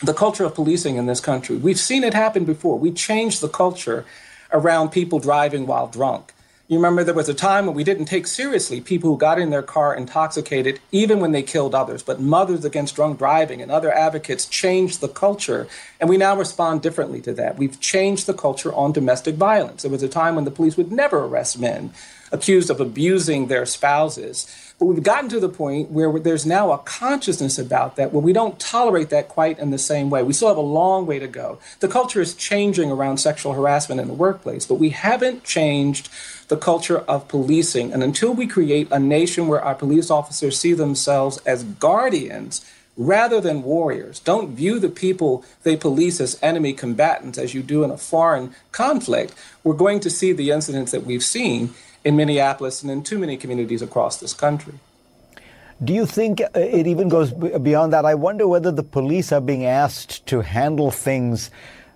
the 0.02 0.14
culture 0.14 0.44
of 0.44 0.54
policing 0.54 0.96
in 0.96 1.06
this 1.06 1.20
country. 1.20 1.56
We've 1.56 1.78
seen 1.78 2.04
it 2.04 2.14
happen 2.14 2.44
before. 2.44 2.78
We 2.78 2.92
changed 2.92 3.40
the 3.40 3.48
culture 3.48 4.04
around 4.52 4.90
people 4.90 5.18
driving 5.18 5.66
while 5.66 5.86
drunk. 5.86 6.32
You 6.70 6.76
remember 6.76 7.02
there 7.02 7.14
was 7.14 7.28
a 7.28 7.34
time 7.34 7.66
when 7.66 7.74
we 7.74 7.82
didn't 7.82 8.04
take 8.04 8.28
seriously 8.28 8.80
people 8.80 9.10
who 9.10 9.18
got 9.18 9.40
in 9.40 9.50
their 9.50 9.60
car 9.60 9.92
intoxicated, 9.92 10.78
even 10.92 11.18
when 11.18 11.32
they 11.32 11.42
killed 11.42 11.74
others. 11.74 12.00
But 12.00 12.20
Mothers 12.20 12.64
Against 12.64 12.94
Drunk 12.94 13.18
Driving 13.18 13.60
and 13.60 13.72
other 13.72 13.92
advocates 13.92 14.46
changed 14.46 15.00
the 15.00 15.08
culture, 15.08 15.66
and 15.98 16.08
we 16.08 16.16
now 16.16 16.36
respond 16.36 16.80
differently 16.80 17.20
to 17.22 17.32
that. 17.32 17.58
We've 17.58 17.80
changed 17.80 18.26
the 18.26 18.34
culture 18.34 18.72
on 18.72 18.92
domestic 18.92 19.34
violence. 19.34 19.82
There 19.82 19.90
was 19.90 20.04
a 20.04 20.08
time 20.08 20.36
when 20.36 20.44
the 20.44 20.52
police 20.52 20.76
would 20.76 20.92
never 20.92 21.24
arrest 21.24 21.58
men 21.58 21.92
accused 22.32 22.70
of 22.70 22.80
abusing 22.80 23.46
their 23.46 23.66
spouses. 23.66 24.46
But 24.78 24.86
we've 24.86 25.02
gotten 25.02 25.28
to 25.30 25.40
the 25.40 25.48
point 25.48 25.90
where 25.90 26.18
there's 26.18 26.46
now 26.46 26.72
a 26.72 26.78
consciousness 26.78 27.58
about 27.58 27.96
that, 27.96 28.12
where 28.12 28.22
we 28.22 28.32
don't 28.32 28.58
tolerate 28.58 29.10
that 29.10 29.28
quite 29.28 29.58
in 29.58 29.70
the 29.70 29.78
same 29.78 30.08
way. 30.08 30.22
We 30.22 30.32
still 30.32 30.48
have 30.48 30.56
a 30.56 30.62
long 30.62 31.06
way 31.06 31.18
to 31.18 31.28
go. 31.28 31.58
The 31.80 31.88
culture 31.88 32.20
is 32.20 32.34
changing 32.34 32.90
around 32.90 33.18
sexual 33.18 33.52
harassment 33.52 34.00
in 34.00 34.08
the 34.08 34.14
workplace, 34.14 34.64
but 34.64 34.76
we 34.76 34.90
haven't 34.90 35.44
changed 35.44 36.08
the 36.48 36.56
culture 36.56 37.00
of 37.00 37.28
policing. 37.28 37.92
And 37.92 38.02
until 38.02 38.32
we 38.32 38.46
create 38.46 38.88
a 38.90 38.98
nation 38.98 39.48
where 39.48 39.62
our 39.62 39.74
police 39.74 40.10
officers 40.10 40.58
see 40.58 40.72
themselves 40.72 41.38
as 41.44 41.64
guardians 41.64 42.64
rather 42.96 43.40
than 43.40 43.62
warriors, 43.62 44.18
don't 44.20 44.54
view 44.54 44.78
the 44.78 44.88
people 44.88 45.44
they 45.62 45.76
police 45.76 46.20
as 46.20 46.38
enemy 46.42 46.72
combatants 46.72 47.38
as 47.38 47.54
you 47.54 47.62
do 47.62 47.84
in 47.84 47.90
a 47.90 47.96
foreign 47.96 48.54
conflict, 48.72 49.34
we're 49.62 49.74
going 49.74 50.00
to 50.00 50.10
see 50.10 50.32
the 50.32 50.50
incidents 50.50 50.92
that 50.92 51.04
we've 51.04 51.22
seen 51.22 51.72
in 52.04 52.16
Minneapolis 52.16 52.82
and 52.82 52.90
in 52.90 53.02
too 53.02 53.18
many 53.18 53.36
communities 53.36 53.82
across 53.82 54.16
this 54.18 54.32
country. 54.32 54.74
Do 55.82 55.94
you 55.94 56.04
think 56.04 56.40
uh, 56.40 56.48
it 56.54 56.86
even 56.86 57.08
goes 57.08 57.32
beyond 57.32 57.92
that? 57.92 58.04
I 58.04 58.14
wonder 58.14 58.46
whether 58.46 58.70
the 58.70 58.82
police 58.82 59.32
are 59.32 59.40
being 59.40 59.64
asked 59.64 60.26
to 60.26 60.42
handle 60.42 60.90
things 60.90 61.50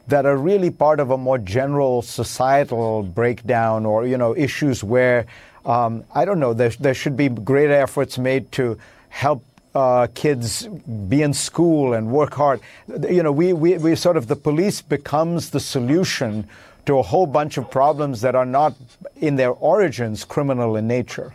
that 0.08 0.26
are 0.26 0.36
really 0.36 0.70
part 0.70 1.00
of 1.00 1.10
a 1.10 1.18
more 1.18 1.38
general 1.38 2.02
societal 2.02 3.02
breakdown 3.02 3.86
or, 3.86 4.06
you 4.06 4.16
know, 4.16 4.36
issues 4.36 4.84
where, 4.84 5.26
um, 5.64 6.04
I 6.14 6.24
don't 6.24 6.40
know, 6.40 6.54
there, 6.54 6.70
there 6.70 6.94
should 6.94 7.16
be 7.16 7.28
great 7.28 7.70
efforts 7.70 8.18
made 8.18 8.52
to 8.52 8.78
help 9.08 9.44
uh, 9.74 10.06
kids 10.14 10.66
be 11.08 11.22
in 11.22 11.34
school 11.34 11.94
and 11.94 12.10
work 12.10 12.34
hard. 12.34 12.60
You 12.88 13.22
know, 13.22 13.32
we, 13.32 13.52
we, 13.52 13.76
we 13.78 13.96
sort 13.96 14.16
of, 14.16 14.28
the 14.28 14.36
police 14.36 14.82
becomes 14.82 15.50
the 15.50 15.60
solution 15.60 16.48
to 16.86 16.98
a 16.98 17.02
whole 17.02 17.26
bunch 17.26 17.56
of 17.56 17.70
problems 17.70 18.20
that 18.20 18.34
are 18.34 18.46
not 18.46 18.74
in 19.16 19.36
their 19.36 19.50
origins 19.50 20.24
criminal 20.24 20.76
in 20.76 20.86
nature. 20.86 21.34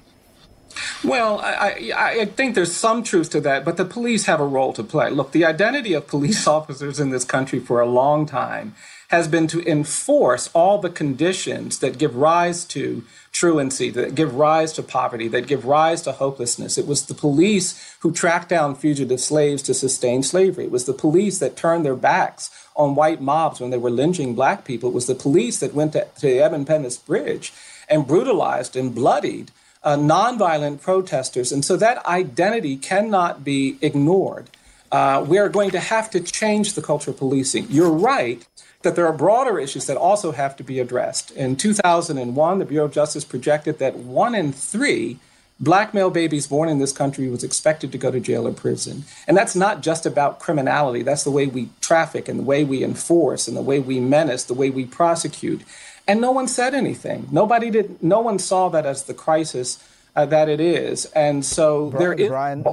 Well, 1.04 1.40
I, 1.40 1.92
I, 1.96 2.26
think 2.26 2.56
there's 2.56 2.76
some 2.76 3.04
truth 3.04 3.30
to 3.32 3.42
that, 3.42 3.66
but 3.66 3.78
the 3.78 3.86
police 3.86 4.26
have 4.26 4.40
a 4.40 4.46
role 4.46 4.72
to 4.74 4.84
play. 4.84 5.10
Look, 5.10 5.32
the 5.32 5.46
identity 5.46 5.94
of 5.94 6.08
police 6.08 6.48
officers 6.58 7.00
in 7.00 7.10
this 7.10 7.26
country 7.26 7.60
for 7.60 7.82
a 7.82 7.88
long 7.88 8.26
time 8.26 8.76
has 9.10 9.28
been 9.28 9.48
to 9.48 9.68
enforce 9.68 10.50
all 10.54 10.78
the 10.78 10.90
conditions 10.90 11.80
that 11.80 11.98
give 11.98 12.16
rise 12.16 12.64
to 12.64 13.04
truancy, 13.32 13.90
that 13.90 14.14
give 14.14 14.36
rise 14.36 14.72
to 14.74 14.84
poverty, 14.84 15.28
that 15.28 15.48
give 15.48 15.66
rise 15.66 16.04
to 16.04 16.12
hopelessness. 16.12 16.78
It 16.78 16.86
was 16.86 17.06
the 17.06 17.16
police 17.16 17.96
who 18.02 18.12
tracked 18.12 18.50
down 18.50 18.76
fugitive 18.76 19.20
slaves 19.20 19.64
to 19.64 19.74
sustain 19.74 20.22
slavery. 20.22 20.66
It 20.66 20.72
was 20.72 20.86
the 20.86 20.94
police 20.94 21.40
that 21.40 21.58
turned 21.58 21.86
their 21.86 21.96
backs 21.96 22.52
on 22.80 22.96
white 22.96 23.22
mobs 23.22 23.60
when 23.60 23.70
they 23.70 23.78
were 23.78 23.92
lynching 23.92 24.34
black 24.34 24.64
people. 24.64 24.90
It 24.90 24.96
was 24.96 25.06
the 25.06 25.14
police 25.14 25.60
that 25.60 25.74
went 25.74 25.94
to, 25.94 26.08
to 26.20 26.22
the 26.22 26.40
Edmund 26.40 26.66
Pettus 26.66 26.98
Bridge 26.98 27.54
and 27.90 28.08
brutalized 28.08 28.76
and 28.76 28.96
bloodied 28.96 29.52
uh, 29.84 29.98
nonviolent 29.98 30.82
protesters. 30.82 31.52
And 31.52 31.64
so 31.64 31.76
that 31.78 32.04
identity 32.06 32.78
cannot 32.78 33.44
be 33.44 33.78
ignored. 33.82 34.50
Uh, 34.92 35.24
we 35.28 35.38
are 35.38 35.50
going 35.50 35.72
to 35.72 35.80
have 35.80 36.10
to 36.12 36.22
change 36.22 36.74
the 36.74 36.82
culture 36.82 37.12
of 37.12 37.18
policing. 37.18 37.68
You're 37.70 37.92
right 37.92 38.48
that 38.82 38.96
there 38.96 39.06
are 39.06 39.14
broader 39.14 39.60
issues 39.60 39.86
that 39.88 39.98
also 39.98 40.32
have 40.32 40.56
to 40.56 40.64
be 40.64 40.80
addressed. 40.80 41.32
In 41.32 41.58
2001, 41.58 42.60
the 42.60 42.66
Bureau 42.66 42.86
of 42.86 42.94
Justice 42.94 43.26
projected 43.26 43.78
that 43.80 43.98
one 43.98 44.34
in 44.34 44.54
three 44.54 45.20
black 45.60 45.94
male 45.94 46.10
babies 46.10 46.48
born 46.48 46.70
in 46.70 46.80
this 46.80 46.92
country 46.92 47.28
was 47.28 47.44
expected 47.44 47.92
to 47.92 47.98
go 47.98 48.12
to 48.12 48.20
jail 48.20 48.48
or 48.48 48.54
prison. 48.54 49.04
And 49.28 49.36
that's 49.36 49.56
not 49.56 49.82
just 49.82 50.06
about 50.06 50.40
criminality, 50.40 51.04
that's 51.04 51.24
the 51.24 51.32
way 51.32 51.48
we 51.48 51.70
traffic 51.82 52.28
and 52.28 52.40
the 52.40 52.44
way 52.44 52.64
we 52.64 52.84
enforce 52.84 53.48
and 53.48 53.58
the 53.58 53.62
way 53.62 53.80
we 53.80 54.00
menace, 54.00 54.44
the 54.44 54.54
way 54.54 54.70
we 54.70 54.86
prosecute. 54.86 55.62
And 56.08 56.22
no 56.22 56.32
one 56.32 56.48
said 56.48 56.74
anything. 56.74 57.28
Nobody 57.32 57.70
did, 57.70 58.02
no 58.02 58.20
one 58.20 58.40
saw 58.40 58.70
that 58.70 58.86
as 58.86 59.04
the 59.04 59.14
crisis 59.14 59.84
uh, 60.16 60.26
that 60.28 60.50
it 60.50 60.60
is. 60.60 61.06
And 61.08 61.46
so 61.46 61.90
Bryan, 61.92 62.00
there 62.00 62.14
is 62.14 62.30
Bryan, 62.30 62.66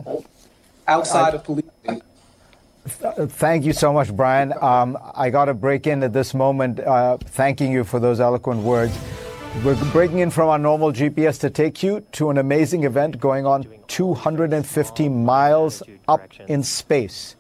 outside 0.89 1.35
I, 1.35 1.37
of 1.37 1.45
policing. 1.45 2.03
Thank 2.87 3.65
you 3.65 3.73
so 3.73 3.93
much, 3.93 4.15
Bryan. 4.15 4.55
Um, 4.61 4.97
I 5.15 5.31
got 5.31 5.47
to 5.47 5.55
break 5.55 5.89
in 5.89 6.05
at 6.05 6.13
this 6.13 6.33
moment, 6.33 6.79
uh, 6.79 7.19
thanking 7.19 7.73
you 7.73 7.83
for 7.83 7.99
those 7.99 8.21
eloquent 8.21 8.61
words. 8.63 8.97
We're 9.65 9.75
breaking 9.91 10.19
in 10.19 10.31
from 10.31 10.49
our 10.49 10.59
normal 10.59 10.93
GPS 10.93 11.41
to 11.41 11.51
take 11.51 11.83
you 11.83 12.01
to 12.13 12.31
an 12.31 12.39
amazing 12.39 12.85
event 12.85 13.19
going 13.19 13.47
on 13.47 13.67
250 13.89 15.09
miles 15.09 15.83
up 16.07 16.31
in 16.47 16.63
space. 16.63 17.37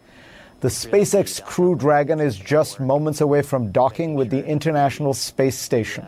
The 0.60 0.68
SpaceX 0.68 1.44
Crew 1.44 1.76
Dragon 1.76 2.18
is 2.18 2.36
just 2.36 2.80
moments 2.80 3.20
away 3.20 3.42
from 3.42 3.70
docking 3.70 4.14
with 4.14 4.30
the 4.30 4.44
International 4.44 5.14
Space 5.14 5.58
Station. 5.58 6.06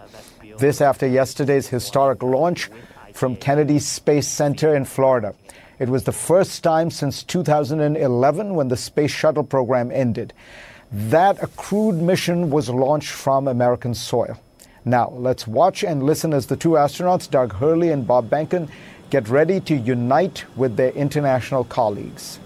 This 0.58 0.80
after 0.80 1.06
yesterday's 1.06 1.68
historic 1.68 2.22
launch 2.22 2.70
from 3.12 3.36
Kennedy 3.36 3.78
Space 3.78 4.26
Center 4.26 4.74
in 4.74 4.86
Florida. 4.86 5.34
It 5.78 5.88
was 5.88 6.04
the 6.04 6.12
first 6.12 6.64
time 6.64 6.90
since 6.90 7.22
2011 7.22 8.54
when 8.54 8.68
the 8.68 8.76
Space 8.76 9.12
Shuttle 9.12 9.44
program 9.44 9.92
ended. 9.92 10.32
That 10.90 11.40
a 11.42 11.46
crewed 11.48 11.96
mission 11.96 12.50
was 12.50 12.70
launched 12.70 13.10
from 13.10 13.46
American 13.46 13.94
soil. 13.94 14.40
Now, 14.88 15.12
let's 15.14 15.46
watch 15.46 15.84
and 15.84 16.02
listen 16.02 16.32
as 16.32 16.46
the 16.46 16.56
two 16.56 16.70
astronauts, 16.70 17.28
Doug 17.28 17.52
Hurley 17.52 17.90
and 17.90 18.06
Bob 18.06 18.30
Behnken, 18.30 18.70
get 19.10 19.28
ready 19.28 19.60
to 19.60 19.76
unite 19.76 20.46
with 20.56 20.76
their 20.76 20.92
international 20.92 21.64
colleagues. 21.64 22.40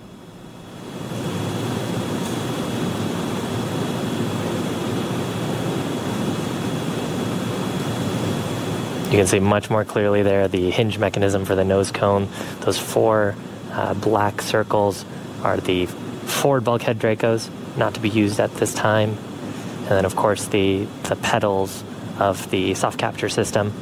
You 9.05 9.19
can 9.19 9.29
see 9.29 9.39
much 9.39 9.71
more 9.71 9.85
clearly 9.85 10.25
there 10.25 10.49
the 10.49 10.69
hinge 10.73 10.99
mechanism 10.99 11.45
for 11.45 11.55
the 11.55 11.65
nose 11.65 11.93
cone. 11.93 12.27
Those 12.63 12.77
four 12.77 13.37
uh, 13.71 13.95
black 13.95 14.43
circles 14.43 15.05
are 15.45 15.59
the 15.59 15.87
forward 15.87 16.65
bulkhead 16.65 16.99
Dracos, 16.99 17.49
not 17.77 17.95
to 17.95 18.01
be 18.01 18.09
used 18.09 18.41
at 18.41 18.53
this 18.55 18.75
time. 18.75 19.11
And 19.83 19.91
then, 19.91 20.05
of 20.05 20.17
course, 20.17 20.47
the, 20.47 20.87
the 21.05 21.15
petals 21.15 21.85
of 22.19 22.51
the 22.51 22.75
soft 22.75 22.99
capture 22.99 23.29
system. 23.29 23.73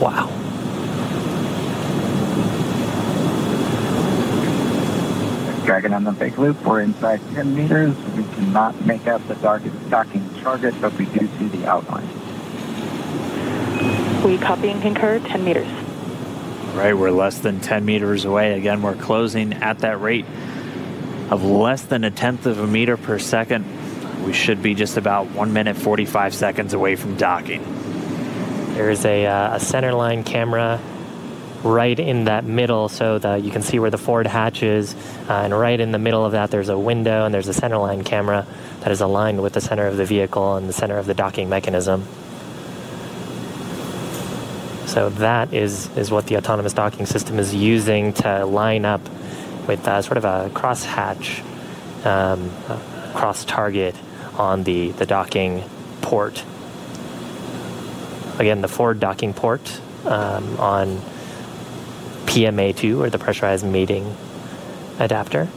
Wow. 0.00 0.28
Dragon 5.64 5.92
on 5.92 6.04
the 6.04 6.12
big 6.12 6.38
loop. 6.38 6.64
We're 6.64 6.80
inside 6.80 7.20
10 7.34 7.54
meters. 7.54 7.96
We 8.16 8.24
cannot 8.34 8.86
make 8.86 9.06
out 9.06 9.26
the 9.28 9.34
darkest 9.36 9.90
docking 9.90 10.28
target, 10.42 10.74
but 10.80 10.92
we 10.94 11.04
do 11.06 11.28
see 11.38 11.48
the 11.48 11.66
outline. 11.66 12.08
We 14.24 14.38
copy 14.38 14.70
and 14.70 14.80
concur 14.82 15.18
10 15.20 15.44
meters. 15.44 15.68
Right, 16.74 16.94
we're 16.94 17.10
less 17.10 17.38
than 17.38 17.60
10 17.60 17.84
meters 17.84 18.24
away. 18.24 18.56
Again, 18.56 18.80
we're 18.80 18.94
closing 18.94 19.54
at 19.54 19.80
that 19.80 20.00
rate 20.00 20.24
of 21.30 21.44
less 21.44 21.82
than 21.82 22.04
a 22.04 22.10
tenth 22.10 22.44
of 22.46 22.58
a 22.58 22.66
meter 22.66 22.96
per 22.96 23.18
second. 23.18 23.64
We 24.24 24.32
should 24.32 24.62
be 24.62 24.74
just 24.74 24.96
about 24.96 25.30
1 25.30 25.52
minute 25.52 25.76
45 25.76 26.34
seconds 26.34 26.74
away 26.74 26.96
from 26.96 27.16
docking. 27.16 27.62
There's 28.74 29.04
a, 29.04 29.26
uh, 29.26 29.56
a 29.56 29.58
centerline 29.58 30.26
camera 30.26 30.80
right 31.62 31.98
in 31.98 32.24
that 32.24 32.44
middle 32.44 32.88
so 32.88 33.18
that 33.18 33.42
you 33.42 33.50
can 33.50 33.62
see 33.62 33.78
where 33.78 33.90
the 33.90 33.98
forward 33.98 34.26
hatch 34.26 34.62
is. 34.62 34.94
Uh, 35.28 35.34
and 35.44 35.58
right 35.58 35.78
in 35.78 35.92
the 35.92 35.98
middle 35.98 36.24
of 36.24 36.32
that, 36.32 36.50
there's 36.50 36.68
a 36.68 36.78
window 36.78 37.24
and 37.24 37.32
there's 37.32 37.48
a 37.48 37.52
centerline 37.52 38.04
camera 38.04 38.46
that 38.80 38.90
is 38.90 39.00
aligned 39.00 39.42
with 39.42 39.52
the 39.52 39.60
center 39.60 39.86
of 39.86 39.96
the 39.96 40.04
vehicle 40.04 40.56
and 40.56 40.68
the 40.68 40.72
center 40.72 40.98
of 40.98 41.06
the 41.06 41.14
docking 41.14 41.48
mechanism. 41.48 42.04
So 44.86 45.10
that 45.10 45.54
is, 45.54 45.88
is 45.96 46.10
what 46.10 46.26
the 46.26 46.36
autonomous 46.36 46.72
docking 46.72 47.06
system 47.06 47.38
is 47.38 47.54
using 47.54 48.12
to 48.14 48.44
line 48.44 48.84
up 48.84 49.00
with 49.70 49.86
uh, 49.86 50.02
sort 50.02 50.16
of 50.16 50.24
a 50.24 50.50
crosshatch, 50.52 51.44
um, 52.04 52.50
cross 53.14 53.44
target 53.44 53.94
on 54.36 54.64
the, 54.64 54.90
the 54.90 55.06
docking 55.06 55.62
port. 56.02 56.42
Again, 58.40 58.62
the 58.62 58.68
forward 58.68 58.98
docking 58.98 59.32
port 59.32 59.80
um, 60.06 60.58
on 60.58 60.96
PMA2 62.26 62.98
or 62.98 63.10
the 63.10 63.18
pressurized 63.20 63.64
mating 63.64 64.12
adapter. 64.98 65.48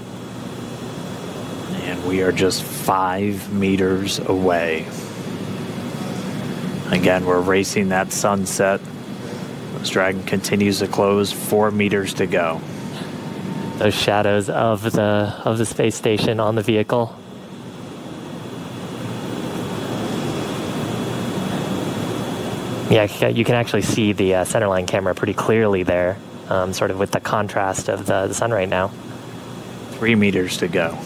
And 1.72 2.06
we 2.06 2.22
are 2.22 2.32
just 2.32 2.62
five 2.62 3.52
meters 3.52 4.20
away. 4.20 4.86
Again, 6.92 7.26
we're 7.26 7.42
racing 7.42 7.90
that 7.90 8.12
sunset 8.12 8.80
this 9.80 9.90
dragon 9.90 10.24
continues 10.24 10.80
to 10.80 10.88
close, 10.88 11.34
four 11.34 11.72
meters 11.72 12.14
to 12.14 12.28
go. 12.28 12.62
Those 13.84 13.96
shadows 13.96 14.50
of 14.50 14.94
the 14.94 15.42
of 15.44 15.58
the 15.58 15.66
space 15.66 15.96
station 15.96 16.40
on 16.40 16.56
the 16.56 16.62
vehicle. 16.62 17.14
Yeah, 22.90 23.28
you 23.28 23.44
can 23.44 23.56
actually 23.56 23.82
see 23.82 24.14
the 24.14 24.36
uh, 24.36 24.46
centerline 24.46 24.88
camera 24.88 25.14
pretty 25.14 25.34
clearly 25.34 25.84
there, 25.84 26.18
um, 26.48 26.72
sort 26.72 26.92
of 26.92 26.98
with 26.98 27.12
the 27.12 27.20
contrast 27.20 27.90
of 27.90 28.06
the, 28.06 28.28
the 28.28 28.34
sun 28.34 28.52
right 28.52 28.70
now. 28.70 28.88
Three 30.00 30.16
meters 30.16 30.56
to 30.60 30.70
go. 30.70 30.98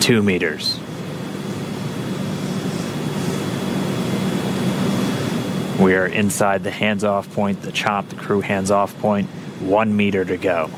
Two 0.00 0.22
meters. 0.22 0.80
We 5.80 5.94
are 5.94 6.06
inside 6.06 6.62
the 6.62 6.70
hands 6.70 7.04
off 7.04 7.32
point, 7.32 7.62
the 7.62 7.72
chop, 7.72 8.10
the 8.10 8.16
crew 8.16 8.42
hands 8.42 8.70
off 8.70 8.94
point, 8.98 9.26
one 9.60 9.96
meter 9.96 10.26
to 10.26 10.36
go. 10.36 10.68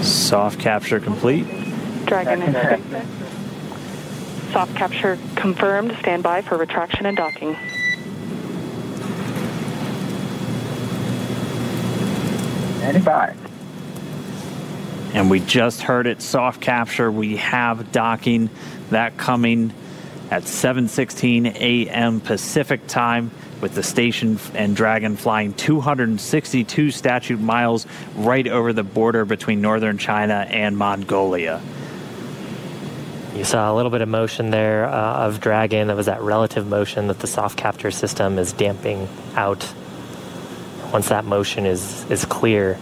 Soft 0.00 0.60
capture 0.60 1.00
complete. 1.00 1.44
Dragon 2.06 2.42
is 2.42 2.54
Soft 4.52 4.76
capture 4.76 5.18
confirmed. 5.34 5.96
Stand 5.98 6.22
by 6.22 6.40
for 6.40 6.56
retraction 6.56 7.06
and 7.06 7.16
docking. 7.16 7.56
And 15.12 15.30
we 15.30 15.40
just 15.40 15.82
heard 15.82 16.06
it 16.06 16.22
soft 16.22 16.60
capture. 16.60 17.10
We 17.10 17.36
have 17.38 17.90
docking 17.92 18.48
that 18.90 19.16
coming 19.16 19.72
at 20.30 20.44
7:16 20.44 21.56
a.m. 21.56 22.20
Pacific 22.20 22.86
time 22.86 23.30
with 23.60 23.74
the 23.74 23.82
station 23.82 24.38
and 24.54 24.74
Dragon 24.74 25.16
flying 25.16 25.52
262 25.52 26.90
statute 26.90 27.40
miles 27.40 27.86
right 28.16 28.46
over 28.46 28.72
the 28.72 28.84
border 28.84 29.24
between 29.24 29.60
northern 29.60 29.98
China 29.98 30.46
and 30.48 30.76
Mongolia. 30.76 31.60
You 33.34 33.44
saw 33.44 33.72
a 33.72 33.74
little 33.74 33.90
bit 33.90 34.00
of 34.00 34.08
motion 34.08 34.50
there 34.50 34.86
uh, 34.86 35.26
of 35.26 35.40
Dragon. 35.40 35.88
That 35.88 35.96
was 35.96 36.06
that 36.06 36.20
relative 36.22 36.66
motion 36.66 37.08
that 37.08 37.20
the 37.20 37.26
soft 37.26 37.56
capture 37.56 37.90
system 37.90 38.38
is 38.38 38.52
damping 38.52 39.08
out 39.34 39.72
once 40.92 41.08
that 41.08 41.24
motion 41.24 41.66
is, 41.66 42.08
is 42.10 42.24
clear, 42.24 42.78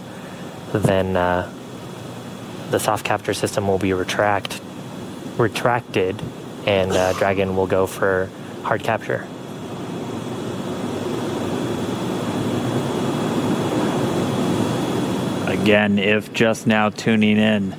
then 0.73 1.15
uh, 1.15 1.51
the 2.71 2.79
soft 2.79 3.05
capture 3.05 3.33
system 3.33 3.67
will 3.67 3.77
be 3.77 3.93
retract, 3.93 4.61
retracted 5.37 6.21
and 6.65 6.91
uh, 6.91 7.13
Dragon 7.13 7.55
will 7.55 7.67
go 7.67 7.87
for 7.87 8.29
hard 8.63 8.83
capture. 8.83 9.27
Again, 15.47 15.99
if 15.99 16.31
just 16.33 16.67
now 16.67 16.89
tuning 16.89 17.37
in, 17.37 17.75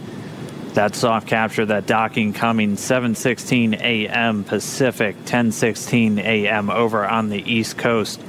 that 0.75 0.95
soft 0.95 1.27
capture, 1.27 1.67
that 1.67 1.87
docking 1.87 2.33
coming 2.33 2.77
7:16 2.77 3.81
a.m. 3.81 4.45
Pacific, 4.45 5.17
10:16 5.25 6.19
a.m. 6.19 6.71
over 6.71 7.07
on 7.07 7.29
the 7.29 7.43
East 7.43 7.77
Coast. 7.77 8.21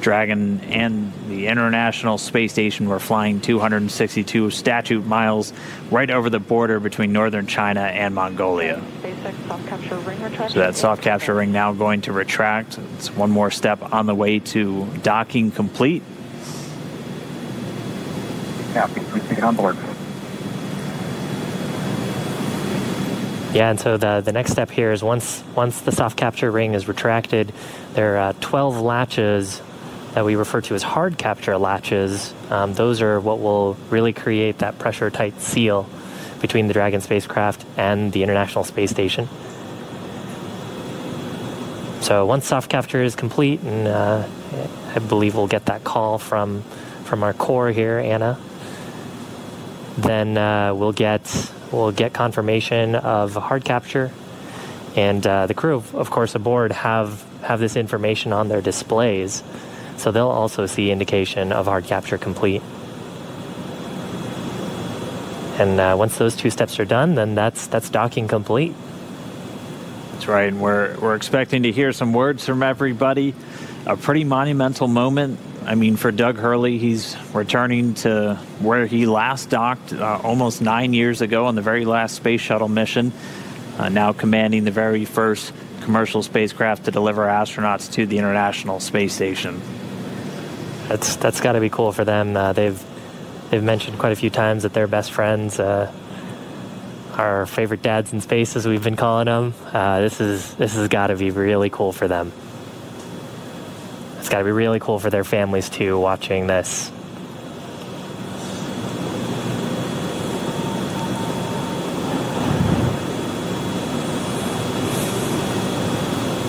Dragon 0.00 0.60
and 0.64 1.12
the 1.28 1.46
International 1.46 2.18
Space 2.18 2.52
Station 2.52 2.88
were 2.88 2.98
flying 2.98 3.40
262 3.40 4.50
statute 4.50 5.06
miles 5.06 5.52
right 5.90 6.10
over 6.10 6.30
the 6.30 6.40
border 6.40 6.80
between 6.80 7.12
northern 7.12 7.46
China 7.46 7.82
and 7.82 8.14
Mongolia. 8.14 8.82
So 10.48 10.58
that 10.58 10.74
soft 10.76 11.02
capture 11.02 11.34
ring 11.34 11.52
now 11.52 11.72
going 11.72 12.00
to 12.02 12.12
retract. 12.12 12.78
It's 12.96 13.10
one 13.10 13.30
more 13.30 13.50
step 13.50 13.92
on 13.92 14.06
the 14.06 14.14
way 14.14 14.38
to 14.38 14.86
docking 15.02 15.50
complete. 15.50 16.02
Copy. 18.74 19.00
Proceed 19.00 19.40
on 19.40 19.56
board. 19.56 19.76
Yeah, 23.52 23.70
and 23.70 23.80
so 23.80 23.96
the 23.96 24.20
the 24.20 24.30
next 24.30 24.52
step 24.52 24.70
here 24.70 24.92
is 24.92 25.02
once 25.02 25.42
once 25.56 25.80
the 25.80 25.90
soft 25.90 26.16
capture 26.16 26.52
ring 26.52 26.74
is 26.74 26.86
retracted, 26.86 27.52
there 27.94 28.16
are 28.16 28.28
uh, 28.28 28.32
12 28.40 28.80
latches 28.80 29.60
that 30.14 30.24
we 30.24 30.36
refer 30.36 30.60
to 30.60 30.74
as 30.74 30.82
hard 30.82 31.18
capture 31.18 31.56
latches. 31.56 32.34
Um, 32.50 32.74
those 32.74 33.00
are 33.00 33.20
what 33.20 33.40
will 33.40 33.74
really 33.90 34.12
create 34.12 34.58
that 34.58 34.78
pressure 34.78 35.10
tight 35.10 35.40
seal 35.40 35.88
between 36.40 36.66
the 36.66 36.72
Dragon 36.72 37.00
spacecraft 37.00 37.64
and 37.76 38.12
the 38.12 38.22
International 38.22 38.64
Space 38.64 38.90
Station. 38.90 39.28
So 42.00 42.24
once 42.24 42.46
soft 42.46 42.70
capture 42.70 43.02
is 43.02 43.14
complete, 43.14 43.60
and 43.60 43.86
uh, 43.86 44.26
I 44.94 44.98
believe 44.98 45.34
we'll 45.34 45.46
get 45.46 45.66
that 45.66 45.84
call 45.84 46.18
from 46.18 46.62
from 47.04 47.22
our 47.22 47.32
core 47.32 47.70
here, 47.70 47.98
Anna. 47.98 48.38
Then 49.98 50.38
uh, 50.38 50.74
we'll 50.74 50.92
get 50.92 51.52
we'll 51.70 51.92
get 51.92 52.12
confirmation 52.12 52.94
of 52.94 53.34
hard 53.34 53.64
capture, 53.64 54.10
and 54.96 55.24
uh, 55.26 55.46
the 55.46 55.54
crew, 55.54 55.84
of 55.92 56.10
course, 56.10 56.34
aboard 56.34 56.72
have 56.72 57.22
have 57.42 57.60
this 57.60 57.76
information 57.76 58.32
on 58.32 58.48
their 58.48 58.62
displays. 58.62 59.42
So 60.00 60.10
they'll 60.10 60.28
also 60.28 60.66
see 60.66 60.90
indication 60.90 61.52
of 61.52 61.66
hard 61.66 61.84
capture 61.84 62.18
complete. 62.18 62.62
And 65.58 65.78
uh, 65.78 65.94
once 65.98 66.16
those 66.16 66.36
two 66.36 66.50
steps 66.50 66.80
are 66.80 66.86
done, 66.86 67.14
then 67.14 67.34
that's 67.34 67.66
that's 67.66 67.90
docking 67.90 68.26
complete. 68.28 68.74
That's 70.12 70.26
right. 70.26 70.48
And 70.48 70.60
we're 70.60 70.98
we're 70.98 71.14
expecting 71.14 71.64
to 71.64 71.72
hear 71.72 71.92
some 71.92 72.12
words 72.12 72.46
from 72.46 72.62
everybody. 72.62 73.34
A 73.86 73.96
pretty 73.96 74.24
monumental 74.24 74.88
moment 74.88 75.38
I 75.64 75.74
mean, 75.74 75.96
for 75.96 76.10
Doug 76.10 76.38
Hurley, 76.38 76.78
he's 76.78 77.16
returning 77.34 77.94
to 77.94 78.36
where 78.60 78.86
he 78.86 79.06
last 79.06 79.50
docked 79.50 79.92
uh, 79.92 80.20
almost 80.22 80.62
nine 80.62 80.94
years 80.94 81.20
ago 81.20 81.46
on 81.46 81.54
the 81.54 81.62
very 81.62 81.84
last 81.84 82.16
space 82.16 82.40
shuttle 82.40 82.68
mission, 82.68 83.12
uh, 83.78 83.88
now 83.88 84.12
commanding 84.12 84.64
the 84.64 84.70
very 84.70 85.04
first 85.04 85.52
commercial 85.82 86.22
spacecraft 86.22 86.86
to 86.86 86.90
deliver 86.90 87.26
astronauts 87.26 87.92
to 87.92 88.06
the 88.06 88.18
International 88.18 88.80
Space 88.80 89.12
Station. 89.12 89.60
That's 90.90 91.14
that's 91.14 91.40
got 91.40 91.52
to 91.52 91.60
be 91.60 91.70
cool 91.70 91.92
for 91.92 92.04
them. 92.04 92.36
Uh, 92.36 92.52
they've 92.52 92.84
they've 93.48 93.62
mentioned 93.62 94.00
quite 94.00 94.10
a 94.10 94.16
few 94.16 94.28
times 94.28 94.64
that 94.64 94.74
they're 94.74 94.88
best 94.88 95.12
friends. 95.12 95.60
Uh, 95.60 95.88
our 97.14 97.46
favorite 97.46 97.80
dads 97.80 98.12
in 98.12 98.20
space, 98.20 98.56
as 98.56 98.66
we've 98.66 98.82
been 98.82 98.96
calling 98.96 99.26
them. 99.26 99.54
Uh, 99.72 100.00
this 100.00 100.20
is 100.20 100.52
this 100.56 100.74
has 100.74 100.88
got 100.88 101.06
to 101.06 101.14
be 101.14 101.30
really 101.30 101.70
cool 101.70 101.92
for 101.92 102.08
them. 102.08 102.32
It's 104.18 104.28
got 104.28 104.38
to 104.38 104.44
be 104.44 104.50
really 104.50 104.80
cool 104.80 104.98
for 104.98 105.10
their 105.10 105.22
families 105.22 105.68
too, 105.68 105.96
watching 105.96 106.48
this. 106.48 106.90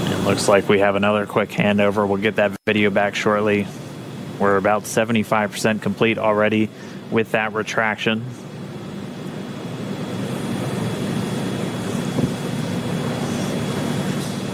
It 0.09 0.25
looks 0.25 0.47
like 0.47 0.67
we 0.67 0.79
have 0.79 0.95
another 0.95 1.27
quick 1.27 1.49
handover. 1.49 2.07
We'll 2.07 2.17
get 2.17 2.37
that 2.37 2.57
video 2.65 2.89
back 2.89 3.13
shortly. 3.13 3.67
We're 4.41 4.57
about 4.57 4.85
75% 4.85 5.83
complete 5.83 6.17
already 6.17 6.67
with 7.11 7.33
that 7.33 7.53
retraction. 7.53 8.25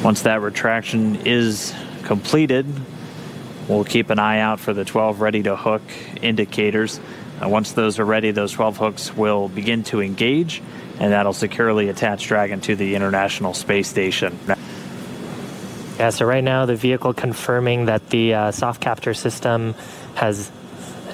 Once 0.04 0.24
that 0.24 0.42
retraction 0.42 1.26
is 1.26 1.74
completed, 2.04 2.66
we'll 3.70 3.86
keep 3.86 4.10
an 4.10 4.20
eye 4.20 4.40
out 4.42 4.60
for 4.60 4.74
the 4.74 4.84
12 4.84 5.22
ready 5.22 5.44
to 5.44 5.56
hook 5.56 5.84
indicators. 6.22 7.00
Uh, 7.42 7.48
once 7.48 7.72
those 7.72 7.98
are 7.98 8.06
ready, 8.06 8.32
those 8.32 8.52
12 8.52 8.76
hooks 8.76 9.16
will 9.16 9.48
begin 9.48 9.84
to 9.84 10.02
engage, 10.02 10.62
and 11.00 11.14
that'll 11.14 11.32
securely 11.32 11.88
attach 11.88 12.28
Dragon 12.28 12.60
to 12.60 12.76
the 12.76 12.96
International 12.96 13.54
Space 13.54 13.88
Station. 13.88 14.38
Yeah, 15.98 16.12
so 16.12 16.26
right 16.26 16.44
now 16.44 16.68
the 16.68 16.76
vehicle 16.76 17.14
confirming 17.14 17.86
that 17.86 18.10
the 18.12 18.34
uh, 18.34 18.52
soft 18.52 18.82
capture 18.82 19.16
system 19.16 19.74
has 20.14 20.52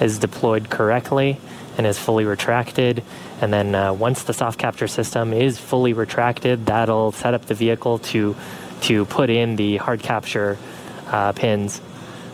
is 0.00 0.18
deployed 0.18 0.68
correctly 0.68 1.38
and 1.78 1.86
is 1.86 1.98
fully 1.98 2.24
retracted. 2.24 3.02
And 3.40 3.52
then 3.52 3.74
uh, 3.74 3.94
once 3.94 4.24
the 4.24 4.34
soft 4.34 4.58
capture 4.58 4.86
system 4.86 5.32
is 5.32 5.58
fully 5.58 5.94
retracted, 5.94 6.66
that'll 6.66 7.12
set 7.12 7.32
up 7.32 7.46
the 7.46 7.54
vehicle 7.54 7.98
to 8.10 8.36
to 8.82 9.06
put 9.06 9.30
in 9.30 9.56
the 9.56 9.78
hard 9.78 10.02
capture 10.02 10.58
uh, 11.06 11.32
pins. 11.32 11.80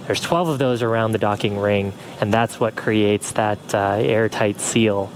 There's 0.06 0.20
12 0.20 0.48
of 0.48 0.58
those 0.58 0.82
around 0.82 1.12
the 1.12 1.18
docking 1.18 1.56
ring, 1.56 1.92
and 2.20 2.34
that's 2.34 2.58
what 2.58 2.74
creates 2.74 3.30
that 3.32 3.72
uh, 3.72 3.98
airtight 4.00 4.60
seal 4.60 5.12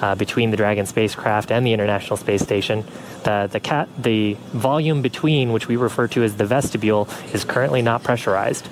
uh, 0.00 0.14
between 0.14 0.50
the 0.50 0.56
Dragon 0.56 0.86
spacecraft 0.86 1.52
and 1.52 1.66
the 1.66 1.74
International 1.74 2.16
Space 2.16 2.42
Station. 2.42 2.84
The, 3.28 3.46
the, 3.52 3.60
cat, 3.60 3.90
the 3.98 4.38
volume 4.54 5.02
between, 5.02 5.52
which 5.52 5.68
we 5.68 5.76
refer 5.76 6.08
to 6.08 6.22
as 6.22 6.36
the 6.36 6.46
vestibule, 6.46 7.10
is 7.34 7.44
currently 7.44 7.82
not 7.82 8.02
pressurized. 8.02 8.66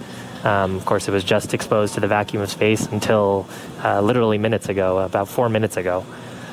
Um, 0.44 0.76
of 0.76 0.86
course, 0.86 1.08
it 1.08 1.10
was 1.10 1.24
just 1.24 1.52
exposed 1.52 1.92
to 1.96 2.00
the 2.00 2.08
vacuum 2.08 2.40
of 2.40 2.50
space 2.50 2.86
until 2.86 3.46
uh, 3.84 4.00
literally 4.00 4.38
minutes 4.38 4.70
ago, 4.70 5.00
about 5.00 5.28
four 5.28 5.50
minutes 5.50 5.76
ago. 5.76 6.06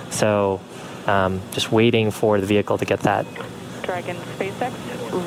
So, 0.09 0.59
um, 1.07 1.39
just 1.53 1.71
waiting 1.71 2.11
for 2.11 2.41
the 2.41 2.45
vehicle 2.45 2.77
to 2.77 2.83
get 2.83 2.99
that. 3.03 3.25
Dragon 3.83 4.17
SpaceX 4.17 4.73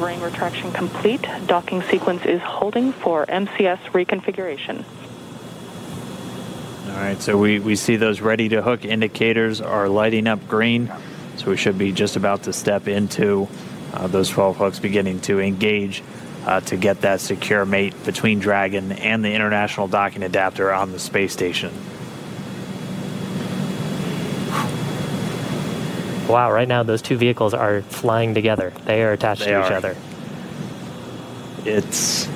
ring 0.02 0.20
retraction 0.20 0.70
complete. 0.70 1.26
Docking 1.46 1.80
sequence 1.80 2.26
is 2.26 2.42
holding 2.42 2.92
for 2.92 3.24
MCS 3.24 3.78
reconfiguration. 3.92 4.84
All 6.88 7.02
right, 7.02 7.22
so 7.22 7.38
we, 7.38 7.58
we 7.58 7.74
see 7.74 7.96
those 7.96 8.20
ready 8.20 8.50
to 8.50 8.60
hook 8.60 8.84
indicators 8.84 9.62
are 9.62 9.88
lighting 9.88 10.26
up 10.26 10.46
green. 10.46 10.92
So 11.36 11.50
we 11.50 11.56
should 11.56 11.78
be 11.78 11.92
just 11.92 12.16
about 12.16 12.44
to 12.44 12.52
step 12.52 12.88
into 12.88 13.48
uh, 13.92 14.06
those 14.06 14.28
12 14.28 14.56
hooks 14.56 14.78
beginning 14.78 15.20
to 15.22 15.40
engage 15.40 16.02
uh, 16.46 16.60
to 16.60 16.76
get 16.76 17.00
that 17.02 17.20
secure 17.20 17.64
mate 17.64 17.94
between 18.04 18.38
Dragon 18.38 18.92
and 18.92 19.24
the 19.24 19.32
international 19.32 19.88
docking 19.88 20.22
adapter 20.22 20.72
on 20.72 20.92
the 20.92 20.98
space 20.98 21.32
station. 21.32 21.72
Wow, 26.28 26.50
right 26.50 26.66
now 26.66 26.82
those 26.82 27.02
two 27.02 27.16
vehicles 27.16 27.54
are 27.54 27.82
flying 27.82 28.34
together. 28.34 28.72
They 28.84 29.02
are 29.04 29.12
attached 29.12 29.44
They 29.44 29.52
to 29.52 29.64
each 29.64 29.70
are. 29.70 29.74
other. 29.74 29.96
It's 31.64 32.26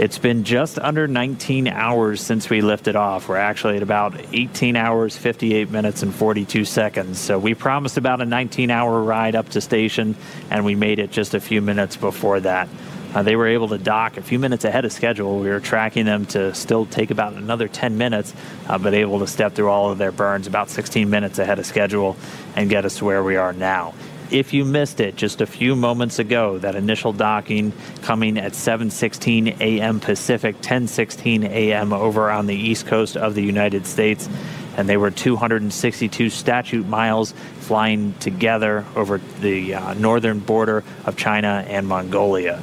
it's 0.00 0.16
been 0.16 0.44
just 0.44 0.78
under 0.78 1.06
19 1.06 1.68
hours 1.68 2.22
since 2.22 2.48
we 2.48 2.62
lifted 2.62 2.96
off. 2.96 3.28
We're 3.28 3.36
actually 3.36 3.76
at 3.76 3.82
about 3.82 4.18
18 4.32 4.74
hours, 4.74 5.14
58 5.14 5.70
minutes, 5.70 6.02
and 6.02 6.14
42 6.14 6.64
seconds. 6.64 7.18
So 7.18 7.38
we 7.38 7.52
promised 7.52 7.98
about 7.98 8.22
a 8.22 8.24
19 8.24 8.70
hour 8.70 9.02
ride 9.02 9.36
up 9.36 9.50
to 9.50 9.60
station, 9.60 10.16
and 10.50 10.64
we 10.64 10.74
made 10.74 11.00
it 11.00 11.10
just 11.10 11.34
a 11.34 11.40
few 11.40 11.60
minutes 11.60 11.96
before 11.96 12.40
that. 12.40 12.70
Uh, 13.14 13.22
they 13.22 13.36
were 13.36 13.48
able 13.48 13.68
to 13.68 13.76
dock 13.76 14.16
a 14.16 14.22
few 14.22 14.38
minutes 14.38 14.64
ahead 14.64 14.86
of 14.86 14.92
schedule. 14.92 15.38
We 15.38 15.50
were 15.50 15.60
tracking 15.60 16.06
them 16.06 16.24
to 16.26 16.54
still 16.54 16.86
take 16.86 17.10
about 17.10 17.34
another 17.34 17.68
10 17.68 17.98
minutes, 17.98 18.32
uh, 18.68 18.78
but 18.78 18.94
able 18.94 19.18
to 19.18 19.26
step 19.26 19.52
through 19.52 19.68
all 19.68 19.92
of 19.92 19.98
their 19.98 20.12
burns 20.12 20.46
about 20.46 20.70
16 20.70 21.10
minutes 21.10 21.38
ahead 21.38 21.58
of 21.58 21.66
schedule 21.66 22.16
and 22.56 22.70
get 22.70 22.86
us 22.86 22.96
to 22.98 23.04
where 23.04 23.22
we 23.22 23.36
are 23.36 23.52
now. 23.52 23.92
If 24.30 24.54
you 24.54 24.64
missed 24.64 25.00
it 25.00 25.16
just 25.16 25.40
a 25.40 25.46
few 25.46 25.74
moments 25.74 26.20
ago, 26.20 26.58
that 26.58 26.76
initial 26.76 27.12
docking 27.12 27.72
coming 28.02 28.38
at 28.38 28.52
7:16 28.52 29.60
a.m. 29.60 29.98
Pacific, 29.98 30.60
10:16 30.60 31.44
a.m. 31.44 31.92
over 31.92 32.30
on 32.30 32.46
the 32.46 32.54
east 32.54 32.86
coast 32.86 33.16
of 33.16 33.34
the 33.34 33.42
United 33.42 33.86
States, 33.86 34.28
and 34.76 34.88
they 34.88 34.96
were 34.96 35.10
262 35.10 36.30
statute 36.30 36.86
miles 36.86 37.32
flying 37.58 38.14
together 38.20 38.84
over 38.94 39.20
the 39.40 39.74
uh, 39.74 39.94
northern 39.94 40.38
border 40.38 40.84
of 41.04 41.16
China 41.16 41.64
and 41.68 41.88
Mongolia. 41.88 42.62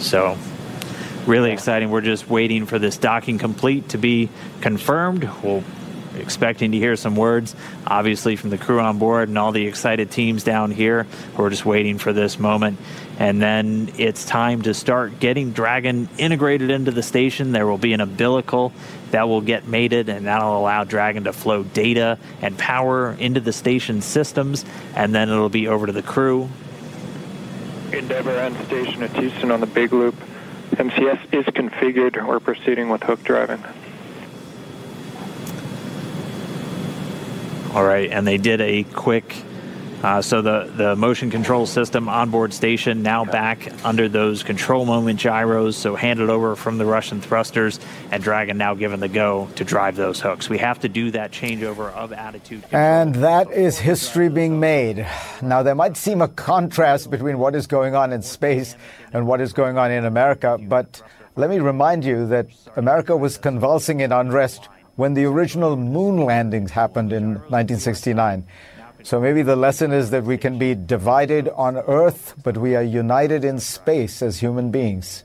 So, 0.00 0.36
really 1.26 1.50
exciting. 1.50 1.90
We're 1.90 2.02
just 2.02 2.28
waiting 2.28 2.66
for 2.66 2.78
this 2.78 2.98
docking 2.98 3.38
complete 3.38 3.88
to 3.90 3.98
be 3.98 4.28
confirmed. 4.60 5.30
We'll 5.42 5.64
expecting 6.16 6.72
to 6.72 6.78
hear 6.78 6.96
some 6.96 7.16
words, 7.16 7.54
obviously, 7.86 8.36
from 8.36 8.50
the 8.50 8.58
crew 8.58 8.80
on 8.80 8.98
board 8.98 9.28
and 9.28 9.38
all 9.38 9.52
the 9.52 9.66
excited 9.66 10.10
teams 10.10 10.44
down 10.44 10.70
here. 10.70 11.06
We're 11.36 11.50
just 11.50 11.64
waiting 11.64 11.98
for 11.98 12.12
this 12.12 12.38
moment. 12.38 12.78
And 13.18 13.40
then 13.40 13.92
it's 13.96 14.24
time 14.24 14.62
to 14.62 14.74
start 14.74 15.20
getting 15.20 15.52
Dragon 15.52 16.08
integrated 16.18 16.70
into 16.70 16.90
the 16.90 17.02
station. 17.02 17.52
There 17.52 17.66
will 17.66 17.78
be 17.78 17.92
an 17.92 18.00
umbilical 18.00 18.72
that 19.12 19.28
will 19.28 19.40
get 19.40 19.68
mated, 19.68 20.08
and 20.08 20.26
that'll 20.26 20.58
allow 20.58 20.84
Dragon 20.84 21.24
to 21.24 21.32
flow 21.32 21.62
data 21.62 22.18
and 22.42 22.58
power 22.58 23.12
into 23.12 23.40
the 23.40 23.52
station 23.52 24.00
systems. 24.02 24.64
And 24.96 25.14
then 25.14 25.28
it'll 25.28 25.48
be 25.48 25.68
over 25.68 25.86
to 25.86 25.92
the 25.92 26.02
crew. 26.02 26.48
Endeavour 27.92 28.32
end 28.32 28.56
station 28.66 29.02
at 29.04 29.12
Houston 29.12 29.52
on 29.52 29.60
the 29.60 29.66
Big 29.66 29.92
Loop. 29.92 30.16
MCS 30.72 31.32
is 31.32 31.44
configured. 31.46 32.26
We're 32.26 32.40
proceeding 32.40 32.88
with 32.88 33.04
hook 33.04 33.22
driving. 33.22 33.62
All 37.74 37.84
right, 37.84 38.08
and 38.08 38.24
they 38.24 38.38
did 38.38 38.60
a 38.60 38.84
quick. 38.84 39.34
Uh, 40.04 40.22
so 40.22 40.42
the, 40.42 40.70
the 40.76 40.94
motion 40.94 41.28
control 41.28 41.66
system 41.66 42.08
onboard 42.08 42.54
station 42.54 43.02
now 43.02 43.24
back 43.24 43.72
under 43.84 44.08
those 44.08 44.44
control 44.44 44.84
moment 44.84 45.18
gyros. 45.18 45.76
So 45.76 45.96
handed 45.96 46.30
over 46.30 46.54
from 46.54 46.78
the 46.78 46.84
Russian 46.84 47.20
thrusters, 47.20 47.80
and 48.12 48.22
Dragon 48.22 48.58
now 48.58 48.74
given 48.74 49.00
the 49.00 49.08
go 49.08 49.48
to 49.56 49.64
drive 49.64 49.96
those 49.96 50.20
hooks. 50.20 50.48
We 50.48 50.58
have 50.58 50.78
to 50.80 50.88
do 50.88 51.10
that 51.12 51.32
changeover 51.32 51.92
of 51.92 52.12
attitude. 52.12 52.62
And 52.70 53.16
that 53.16 53.50
is 53.50 53.76
history 53.76 54.28
being 54.28 54.60
made. 54.60 55.04
Now, 55.42 55.64
there 55.64 55.74
might 55.74 55.96
seem 55.96 56.22
a 56.22 56.28
contrast 56.28 57.10
between 57.10 57.40
what 57.40 57.56
is 57.56 57.66
going 57.66 57.96
on 57.96 58.12
in 58.12 58.22
space 58.22 58.76
and 59.12 59.26
what 59.26 59.40
is 59.40 59.52
going 59.52 59.78
on 59.78 59.90
in 59.90 60.04
America, 60.04 60.58
but 60.60 61.02
let 61.34 61.50
me 61.50 61.58
remind 61.58 62.04
you 62.04 62.28
that 62.28 62.46
America 62.76 63.16
was 63.16 63.36
convulsing 63.36 63.98
in 63.98 64.12
unrest 64.12 64.68
when 64.96 65.14
the 65.14 65.24
original 65.24 65.76
moon 65.76 66.18
landings 66.18 66.70
happened 66.70 67.12
in 67.12 67.34
1969. 67.50 68.46
So 69.02 69.20
maybe 69.20 69.42
the 69.42 69.56
lesson 69.56 69.92
is 69.92 70.10
that 70.10 70.24
we 70.24 70.38
can 70.38 70.58
be 70.58 70.74
divided 70.74 71.48
on 71.50 71.76
Earth, 71.76 72.34
but 72.42 72.56
we 72.56 72.74
are 72.74 72.82
united 72.82 73.44
in 73.44 73.60
space 73.60 74.22
as 74.22 74.38
human 74.38 74.70
beings. 74.70 75.24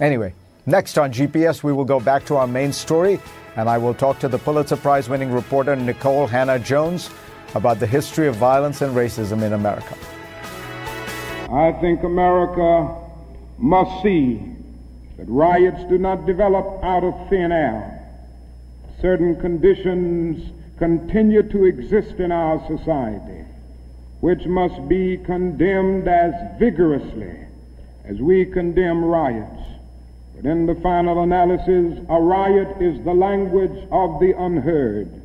Anyway, 0.00 0.34
next 0.66 0.96
on 0.96 1.12
GPS, 1.12 1.62
we 1.62 1.72
will 1.72 1.84
go 1.84 1.98
back 1.98 2.24
to 2.26 2.36
our 2.36 2.46
main 2.46 2.72
story, 2.72 3.18
and 3.56 3.68
I 3.68 3.78
will 3.78 3.94
talk 3.94 4.18
to 4.20 4.28
the 4.28 4.38
Pulitzer 4.38 4.76
Prize 4.76 5.08
winning 5.08 5.32
reporter 5.32 5.74
Nikole 5.74 6.28
Hannah-Jones 6.28 7.10
about 7.54 7.80
the 7.80 7.86
history 7.86 8.28
of 8.28 8.36
violence 8.36 8.80
and 8.80 8.94
racism 8.94 9.42
in 9.42 9.54
America. 9.54 9.96
I 11.50 11.72
think 11.80 12.04
America 12.04 12.96
must 13.58 14.02
see 14.04 14.40
that 15.16 15.26
riots 15.26 15.82
do 15.88 15.98
not 15.98 16.26
develop 16.26 16.84
out 16.84 17.02
of 17.02 17.28
thin 17.28 17.50
air. 17.50 17.99
Certain 19.00 19.40
conditions 19.40 20.52
continue 20.78 21.42
to 21.42 21.64
exist 21.64 22.20
in 22.20 22.30
our 22.30 22.58
society, 22.66 23.44
which 24.20 24.44
must 24.46 24.88
be 24.88 25.16
condemned 25.16 26.06
as 26.06 26.34
vigorously 26.58 27.34
as 28.04 28.20
we 28.20 28.44
condemn 28.44 29.04
riots. 29.04 29.62
But 30.34 30.44
in 30.44 30.66
the 30.66 30.74
final 30.76 31.22
analysis, 31.22 31.98
a 32.08 32.20
riot 32.20 32.80
is 32.80 33.02
the 33.04 33.14
language 33.14 33.86
of 33.90 34.20
the 34.20 34.34
unheard. 34.38 35.22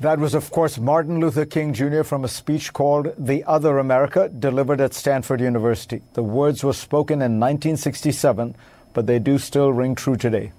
That 0.00 0.18
was, 0.18 0.34
of 0.34 0.50
course, 0.50 0.78
Martin 0.78 1.20
Luther 1.20 1.44
King 1.44 1.72
Jr. 1.72 2.02
from 2.02 2.24
a 2.24 2.28
speech 2.28 2.72
called 2.72 3.14
The 3.16 3.44
Other 3.44 3.78
America, 3.78 4.28
delivered 4.28 4.80
at 4.80 4.94
Stanford 4.94 5.40
University. 5.40 6.02
The 6.14 6.24
words 6.24 6.64
were 6.64 6.72
spoken 6.72 7.22
in 7.22 7.38
1967, 7.38 8.56
but 8.92 9.06
they 9.06 9.20
do 9.20 9.38
still 9.38 9.72
ring 9.72 9.94
true 9.94 10.16
today. 10.16 10.50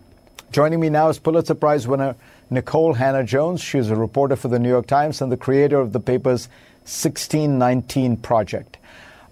Joining 0.53 0.79
me 0.79 0.89
now 0.89 1.09
is 1.09 1.17
Pulitzer 1.17 1.55
Prize 1.55 1.87
winner 1.87 2.15
Nikole 2.51 2.95
Hannah-Jones. 2.95 3.59
She 3.59 3.79
is 3.79 3.89
a 3.89 3.95
reporter 3.95 4.35
for 4.35 4.49
the 4.49 4.59
New 4.59 4.69
York 4.69 4.85
Times 4.85 5.19
and 5.19 5.31
the 5.31 5.35
creator 5.35 5.79
of 5.79 5.93
the 5.93 5.99
paper's 5.99 6.47
1619 6.83 8.17
Project. 8.17 8.77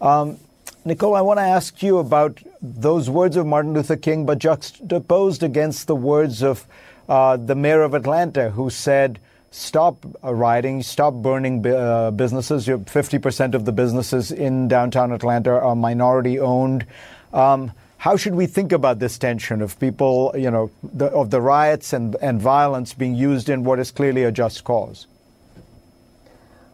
Um, 0.02 0.40
Nikole, 0.84 1.16
I 1.16 1.22
want 1.22 1.38
to 1.38 1.44
ask 1.44 1.84
you 1.84 2.00
about 2.00 2.42
those 2.60 3.08
words 3.08 3.36
of 3.36 3.46
Martin 3.46 3.74
Luther 3.74 3.98
King, 3.98 4.26
but 4.26 4.40
juxtaposed 4.40 5.44
against 5.44 5.86
the 5.86 5.96
words 5.96 6.42
of 6.42 6.66
uh, 7.08 7.38
the 7.38 7.54
mayor 7.54 7.84
of 7.84 7.94
Atlanta, 7.94 8.50
who 8.50 8.72
said, 8.72 9.20
stop 9.52 10.04
uh, 10.24 10.34
rioting, 10.34 10.82
stop 10.82 11.14
burning 11.14 11.64
uh, 11.68 12.10
businesses. 12.10 12.66
50% 12.66 13.54
of 13.54 13.66
the 13.66 13.72
businesses 13.72 14.32
in 14.32 14.68
downtown 14.68 15.12
Atlanta 15.12 15.52
are 15.52 15.76
minority 15.76 16.40
owned. 16.40 16.88
Um, 17.32 17.74
how 18.02 18.18
should 18.18 18.34
we 18.34 18.48
think 18.48 18.72
about 18.72 18.98
this 18.98 19.20
tension 19.20 19.62
of 19.62 19.80
people, 19.80 20.34
you 20.36 20.50
know, 20.50 20.72
the, 20.82 21.06
of 21.06 21.30
the 21.30 21.40
riots 21.40 21.94
and, 21.94 22.16
and 22.20 22.42
violence 22.42 22.96
being 22.96 23.14
used 23.14 23.48
in 23.48 23.64
what 23.64 23.78
is 23.78 23.92
clearly 23.92 24.24
a 24.24 24.32
just 24.32 24.64
cause? 24.64 25.06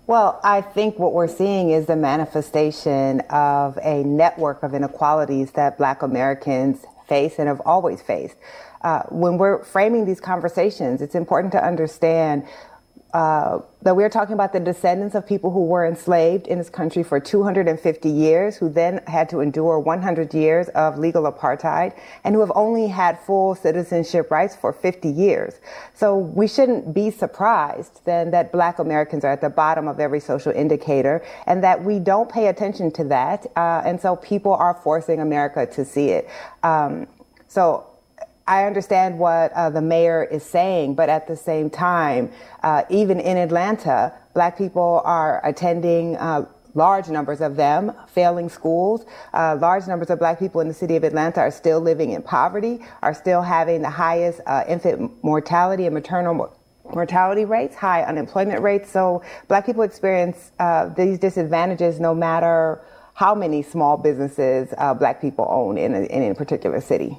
Well, 0.08 0.40
I 0.42 0.62
think 0.62 0.98
what 0.98 1.12
we're 1.12 1.28
seeing 1.28 1.72
is 1.72 1.86
the 1.86 1.98
manifestation 1.98 3.20
of 3.30 3.78
a 3.84 4.06
network 4.06 4.64
of 4.64 4.74
inequalities 4.74 5.52
that 5.52 5.78
Black 5.78 6.02
Americans 6.02 6.86
face 7.10 7.40
and 7.40 7.50
have 7.50 7.62
always 7.66 8.02
faced. 8.02 8.38
Uh, 8.82 9.02
when 9.10 9.38
we're 9.38 9.66
framing 9.66 10.06
these 10.06 10.22
conversations, 10.22 11.02
it's 11.02 11.16
important 11.16 11.52
to 11.52 11.62
understand 11.62 12.48
uh, 13.14 13.60
that 13.84 13.96
we're 13.96 14.10
talking 14.10 14.34
about 14.34 14.52
the 14.52 14.60
descendants 14.60 15.16
of 15.16 15.26
people 15.26 15.50
who 15.50 15.64
were 15.66 15.86
enslaved 15.86 16.46
in 16.48 16.58
this 16.58 16.70
country 16.70 17.04
for 17.04 17.20
250 17.20 18.10
years, 18.10 18.58
who 18.58 18.70
then 18.70 19.02
had 19.08 19.30
to 19.30 19.40
endure 19.40 19.80
100 19.80 20.34
years 20.34 20.68
of 20.70 20.98
legal 20.98 21.24
apartheid, 21.24 21.98
and 22.26 22.36
who 22.36 22.42
have 22.42 22.52
only 22.54 22.88
had 22.88 23.18
full 23.20 23.56
citizenship 23.56 24.30
rights 24.30 24.56
for 24.56 24.74
50 24.74 25.08
years. 25.08 25.56
So 25.94 26.18
we 26.18 26.48
shouldn't 26.48 26.94
be 26.94 27.10
surprised 27.10 28.02
then 28.04 28.32
that 28.32 28.52
Black 28.52 28.78
Americans 28.80 29.24
are 29.24 29.32
at 29.32 29.42
the 29.42 29.50
bottom 29.50 29.88
of 29.88 30.00
every 30.02 30.20
social 30.20 30.52
indicator, 30.52 31.24
and 31.46 31.64
that 31.64 31.82
we 31.82 32.00
don't 32.00 32.30
pay 32.30 32.48
attention 32.48 32.92
to 32.92 33.06
that, 33.06 33.46
uh, 33.56 33.84
and 33.86 34.02
so 34.02 34.18
people 34.18 34.54
are 34.54 34.74
forcing 34.74 35.22
America 35.22 35.66
to 35.66 35.86
see 35.86 36.10
it. 36.10 36.28
Um, 36.62 37.08
so 37.48 37.87
I 38.48 38.64
understand 38.64 39.20
what 39.20 39.52
uh, 39.52 39.70
the 39.70 39.82
mayor 39.82 40.24
is 40.24 40.42
saying, 40.42 40.96
but 40.96 41.10
at 41.10 41.28
the 41.28 41.36
same 41.36 41.70
time, 41.70 42.32
uh, 42.64 42.84
even 42.90 43.20
in 43.20 43.36
Atlanta, 43.36 44.14
black 44.34 44.58
people 44.58 45.02
are 45.04 45.46
attending 45.46 46.16
uh, 46.16 46.46
large 46.74 47.10
numbers 47.10 47.42
of 47.42 47.58
them 47.58 47.92
failing 48.08 48.48
schools. 48.48 49.06
Uh, 49.34 49.58
large 49.60 49.86
numbers 49.86 50.10
of 50.10 50.20
black 50.20 50.40
people 50.40 50.62
in 50.62 50.70
the 50.70 50.74
city 50.74 50.96
of 50.96 51.04
Atlanta 51.04 51.42
are 51.42 51.52
still 51.52 51.82
living 51.82 52.12
in 52.12 52.22
poverty, 52.22 52.80
are 53.02 53.14
still 53.14 53.42
having 53.42 53.82
the 53.82 53.90
highest 53.90 54.40
uh, 54.46 54.64
infant 54.66 55.12
mortality 55.26 55.86
and 55.86 55.94
maternal 55.94 56.56
mortality 56.94 57.44
rates, 57.44 57.76
high 57.76 58.04
unemployment 58.04 58.62
rates. 58.62 58.90
So 58.90 59.24
black 59.50 59.66
people 59.66 59.84
experience 59.84 60.54
uh, 60.58 60.88
these 60.88 61.20
disadvantages 61.20 62.00
no 62.00 62.16
matter 62.16 62.82
how 63.14 63.36
many 63.36 63.62
small 63.62 63.98
businesses 63.98 64.74
black 65.00 65.20
people 65.20 65.46
own 65.50 65.78
in 65.78 65.94
a, 65.94 66.04
in 66.04 66.32
a 66.32 66.36
particular 66.36 66.80
city. 66.80 67.18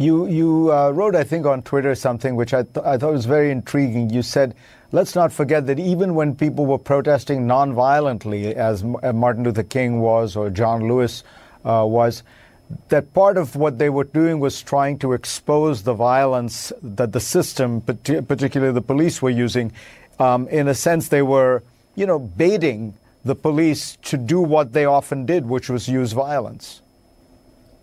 You, 0.00 0.28
you 0.28 0.72
uh, 0.72 0.92
wrote, 0.92 1.16
I 1.16 1.24
think, 1.24 1.44
on 1.44 1.62
Twitter 1.62 1.92
something 1.96 2.36
which 2.36 2.54
I, 2.54 2.62
th- 2.62 2.86
I 2.86 2.96
thought 2.96 3.12
was 3.12 3.26
very 3.26 3.50
intriguing. 3.50 4.10
You 4.10 4.22
said, 4.22 4.54
let's 4.92 5.16
not 5.16 5.32
forget 5.32 5.66
that 5.66 5.80
even 5.80 6.14
when 6.14 6.36
people 6.36 6.66
were 6.66 6.78
protesting 6.78 7.48
nonviolently, 7.48 8.54
as 8.54 8.84
uh, 9.02 9.12
Martin 9.12 9.42
Luther 9.42 9.64
King 9.64 9.98
was 9.98 10.36
or 10.36 10.50
John 10.50 10.86
Lewis 10.86 11.24
uh, 11.64 11.84
was, 11.84 12.22
that 12.90 13.12
part 13.12 13.36
of 13.36 13.56
what 13.56 13.78
they 13.78 13.90
were 13.90 14.04
doing 14.04 14.38
was 14.38 14.62
trying 14.62 15.00
to 15.00 15.14
expose 15.14 15.82
the 15.82 15.94
violence 15.94 16.72
that 16.80 17.10
the 17.12 17.20
system, 17.20 17.80
particularly 17.80 18.72
the 18.72 18.80
police, 18.80 19.20
were 19.20 19.30
using. 19.30 19.72
Um, 20.20 20.46
in 20.46 20.68
a 20.68 20.74
sense, 20.74 21.08
they 21.08 21.22
were, 21.22 21.64
you 21.96 22.06
know, 22.06 22.20
baiting 22.20 22.94
the 23.24 23.34
police 23.34 23.98
to 24.02 24.16
do 24.16 24.40
what 24.40 24.74
they 24.74 24.84
often 24.84 25.26
did, 25.26 25.46
which 25.46 25.68
was 25.68 25.88
use 25.88 26.12
violence. 26.12 26.82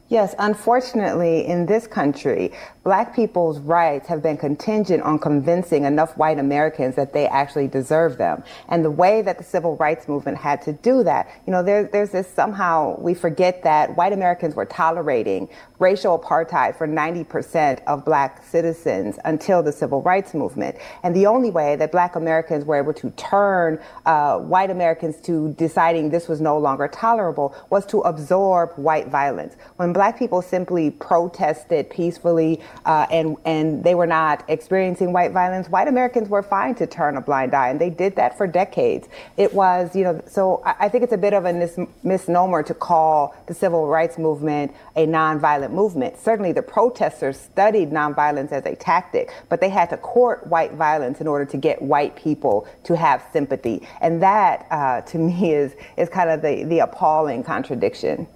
Yes, 0.08 0.36
unfortunately, 0.38 1.48
in 1.48 1.66
this 1.66 1.88
country, 1.88 2.52
black 2.84 3.16
people's 3.16 3.58
rights 3.60 4.08
have 4.08 4.22
been 4.22 4.38
contingent 4.38 5.02
on 5.02 5.18
convincing 5.18 5.84
enough 5.84 6.16
white 6.16 6.38
Americans 6.38 6.96
that 6.96 7.12
they 7.12 7.26
actually 7.26 7.68
deserve 7.68 8.20
them. 8.20 8.44
And 8.70 8.86
the 8.86 8.92
way 8.92 9.24
that 9.24 9.40
the 9.40 9.44
civil 9.44 9.76
rights 9.78 10.08
movement 10.08 10.38
had 10.38 10.62
to 10.62 10.74
do 10.74 11.04
that, 11.06 11.28
you 11.48 11.52
know, 11.52 11.64
there, 11.64 11.86
there's 11.86 12.12
this 12.12 12.32
somehow 12.32 13.00
we 13.00 13.16
forget 13.16 13.64
that 13.64 13.98
white 13.98 14.14
Americans 14.14 14.54
were 14.54 14.66
tolerating 14.66 15.50
racial 15.80 16.20
apartheid 16.20 16.78
for 16.78 16.88
90% 16.88 17.84
of 17.86 18.06
black 18.06 18.46
citizens 18.46 19.18
until 19.26 19.64
the 19.64 19.72
civil 19.72 20.04
rights 20.04 20.36
movement. 20.36 20.76
And 21.02 21.16
the 21.16 21.26
only 21.26 21.50
way 21.50 21.78
that 21.78 21.92
black 21.92 22.16
Americans 22.16 22.64
were 22.64 22.76
able 22.76 22.94
to 22.94 23.10
turn 23.12 23.80
uh, 24.06 24.38
white 24.38 24.70
Americans 24.70 25.20
to 25.22 25.54
deciding 25.54 26.12
this 26.12 26.28
was 26.28 26.42
no 26.42 26.60
longer 26.60 26.88
tolerable 26.88 27.56
was 27.72 27.88
to 27.88 28.02
absorb 28.02 28.72
white 28.76 29.08
violence. 29.08 29.56
When 29.78 29.95
black 29.96 30.20
people 30.20 30.42
simply 30.42 30.92
protested 30.92 31.90
peacefully 31.90 32.60
uh, 32.86 33.08
and 33.10 33.38
and 33.46 33.82
they 33.82 33.96
were 33.96 34.06
not 34.06 34.44
experiencing 34.50 35.14
white 35.14 35.32
violence, 35.32 35.70
white 35.70 35.88
Americans 35.88 36.28
were 36.28 36.44
fine 36.44 36.76
to 36.76 36.86
turn 36.86 37.16
a 37.16 37.22
blind 37.22 37.54
eye, 37.54 37.70
and 37.70 37.80
they 37.80 37.90
did 37.90 38.14
that 38.18 38.38
for 38.38 38.46
decades. 38.46 39.08
It 39.38 39.54
was, 39.54 39.96
you 39.96 40.04
know, 40.04 40.22
so 40.28 40.62
I, 40.66 40.76
I 40.82 40.90
think 40.90 41.06
it's 41.06 41.14
a 41.14 41.18
bit 41.18 41.34
of 41.34 41.46
a 41.46 41.54
mis- 41.54 41.80
misnomer 42.04 42.62
to 42.64 42.74
call 42.74 43.34
the 43.48 43.54
civil 43.54 43.88
rights 43.88 44.18
movement 44.18 44.76
a 44.98 45.08
nonviolent 45.08 45.72
movement. 45.72 46.20
Certainly, 46.20 46.52
the 46.52 46.62
protesters 46.62 47.40
studied 47.40 47.90
nonviolence 47.92 48.52
as 48.52 48.66
a 48.66 48.76
tactic, 48.76 49.32
but 49.48 49.62
they 49.62 49.70
had 49.70 49.90
to 49.92 49.98
court 49.98 50.46
white 50.48 50.74
violence 50.74 51.22
in 51.22 51.28
order 51.28 51.46
to 51.46 51.56
get 51.56 51.82
white 51.82 52.18
people 52.18 52.68
to 52.84 52.98
have 52.98 53.24
sympathy, 53.32 53.88
and 54.02 54.22
that, 54.22 54.68
uh, 54.72 55.00
to 55.02 55.18
me, 55.18 55.54
is 55.54 55.74
is 55.96 56.10
kind 56.10 56.30
of 56.30 56.42
the 56.42 56.66
the 56.66 56.80
appalling 56.80 57.46
contradiction. 57.46 58.28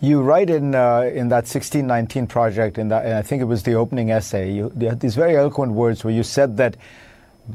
You 0.00 0.22
write 0.22 0.48
in 0.48 0.76
uh, 0.76 1.10
in 1.12 1.28
that 1.30 1.44
1619 1.44 2.28
project, 2.28 2.78
in 2.78 2.88
that, 2.88 3.04
I 3.04 3.22
think 3.22 3.42
it 3.42 3.46
was 3.46 3.64
the 3.64 3.74
opening 3.74 4.12
essay, 4.12 4.52
you, 4.52 4.72
you 4.78 4.88
had 4.88 5.00
these 5.00 5.16
very 5.16 5.36
eloquent 5.36 5.72
words 5.72 6.04
where 6.04 6.14
you 6.14 6.22
said 6.22 6.56
that 6.58 6.76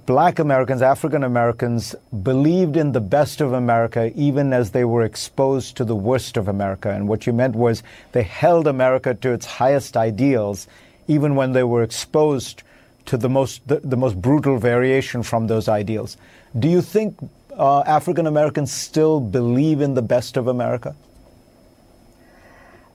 black 0.05 0.39
Americans, 0.39 0.81
African 0.81 1.23
Americans, 1.23 1.95
believed 2.21 2.75
in 2.75 2.91
the 2.91 2.99
best 2.99 3.39
of 3.39 3.53
America 3.53 4.11
even 4.15 4.51
as 4.51 4.71
they 4.71 4.83
were 4.83 5.03
exposed 5.03 5.77
to 5.77 5.85
the 5.85 5.95
worst 5.95 6.35
of 6.35 6.49
America. 6.49 6.89
And 6.89 7.07
what 7.07 7.25
you 7.25 7.31
meant 7.31 7.55
was 7.55 7.81
they 8.11 8.23
held 8.23 8.67
America 8.67 9.13
to 9.13 9.31
its 9.31 9.45
highest 9.45 9.95
ideals 9.95 10.67
even 11.07 11.35
when 11.35 11.53
they 11.53 11.63
were 11.63 11.83
exposed 11.83 12.63
to 13.05 13.17
the 13.17 13.29
most, 13.29 13.65
the, 13.67 13.79
the 13.79 13.97
most 13.97 14.21
brutal 14.21 14.57
variation 14.57 15.23
from 15.23 15.47
those 15.47 15.69
ideals. 15.69 16.17
Do 16.57 16.67
you 16.67 16.81
think 16.81 17.17
uh, 17.57 17.81
African 17.81 18.27
Americans 18.27 18.71
still 18.71 19.19
believe 19.19 19.79
in 19.79 19.93
the 19.93 20.01
best 20.01 20.35
of 20.35 20.47
America? 20.47 20.95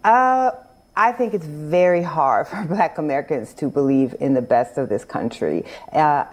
Uh, 0.09 0.53
I 0.97 1.13
think 1.13 1.35
it's 1.35 1.45
very 1.45 2.03
hard 2.03 2.49
for 2.49 2.65
Black 2.69 2.97
Americans 2.97 3.53
to 3.55 3.69
believe 3.69 4.15
in 4.21 4.33
the 4.33 4.41
best 4.41 4.79
of 4.79 4.89
this 4.89 5.05
country. 5.05 5.67
Uh, 5.93 6.25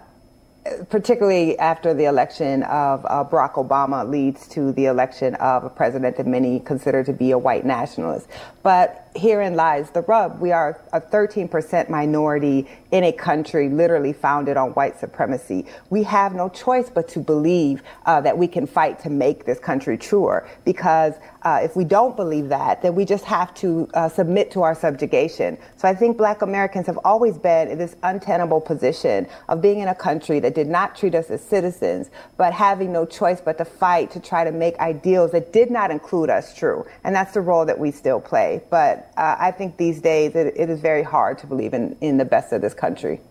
particularly 0.89 1.59
after 1.59 1.93
the 1.93 2.05
election 2.05 2.63
of 2.63 3.05
uh, 3.05 3.25
Barack 3.25 3.55
Obama 3.55 4.09
leads 4.09 4.47
to 4.47 4.71
the 4.71 4.85
election 4.85 5.35
of 5.35 5.65
a 5.65 5.69
president 5.69 6.15
that 6.15 6.25
many 6.25 6.61
consider 6.61 7.03
to 7.03 7.11
be 7.11 7.31
a 7.31 7.37
white 7.37 7.65
nationalist. 7.65 8.27
But 8.63 9.04
herein 9.15 9.55
lies 9.55 9.91
the 9.91 10.01
rub. 10.01 10.39
We 10.39 10.51
are 10.51 10.81
a 10.93 11.01
13% 11.01 11.89
minority 11.89 12.67
in 12.91 13.03
a 13.03 13.11
country 13.11 13.69
literally 13.69 14.13
founded 14.13 14.57
on 14.57 14.71
white 14.71 14.99
supremacy. 14.99 15.65
We 15.89 16.03
have 16.03 16.33
no 16.33 16.49
choice 16.49 16.89
but 16.89 17.07
to 17.09 17.19
believe 17.19 17.83
uh, 18.05 18.21
that 18.21 18.37
we 18.37 18.47
can 18.47 18.67
fight 18.67 18.99
to 18.99 19.09
make 19.09 19.45
this 19.45 19.59
country 19.59 19.97
truer. 19.97 20.47
Because 20.63 21.13
uh, 21.43 21.59
if 21.61 21.75
we 21.75 21.83
don't 21.83 22.15
believe 22.15 22.49
that, 22.49 22.81
then 22.81 22.95
we 22.95 23.05
just 23.05 23.23
have 23.25 23.53
to 23.55 23.89
uh, 23.93 24.09
submit 24.09 24.51
to 24.51 24.63
our 24.63 24.75
subjugation. 24.75 25.57
So 25.77 25.87
I 25.87 25.95
think 25.95 26.17
black 26.17 26.41
Americans 26.41 26.87
have 26.87 26.99
always 27.03 27.37
been 27.37 27.67
in 27.67 27.77
this 27.77 27.95
untenable 28.03 28.61
position 28.61 29.27
of 29.49 29.61
being 29.61 29.79
in 29.79 29.87
a 29.87 29.95
country 29.95 30.39
that 30.39 30.55
did 30.55 30.67
not 30.67 30.95
treat 30.95 31.15
us 31.15 31.29
as 31.29 31.41
citizens, 31.41 32.09
but 32.37 32.53
having 32.53 32.91
no 32.91 33.05
choice 33.05 33.41
but 33.41 33.57
to 33.59 33.65
fight 33.65 34.11
to 34.11 34.19
try 34.19 34.43
to 34.43 34.51
make 34.51 34.77
ideals 34.79 35.31
that 35.31 35.53
did 35.53 35.69
not 35.69 35.91
include 35.91 36.29
us 36.29 36.55
true. 36.55 36.85
And 37.03 37.15
that's 37.15 37.33
the 37.33 37.41
role 37.41 37.65
that 37.65 37.77
we 37.77 37.91
still 37.91 38.19
play. 38.19 38.61
But 38.69 39.04
uh, 39.17 39.35
I 39.39 39.51
think 39.51 39.77
these 39.77 40.01
days 40.01 40.35
it, 40.35 40.53
it 40.55 40.69
is 40.69 40.79
very 40.79 41.03
hard 41.03 41.37
to 41.39 41.47
believe 41.47 41.73
in, 41.73 41.95
in 42.01 42.17
the 42.17 42.25
best 42.25 42.53
of 42.53 42.61
this 42.61 42.73
country. 42.73 43.21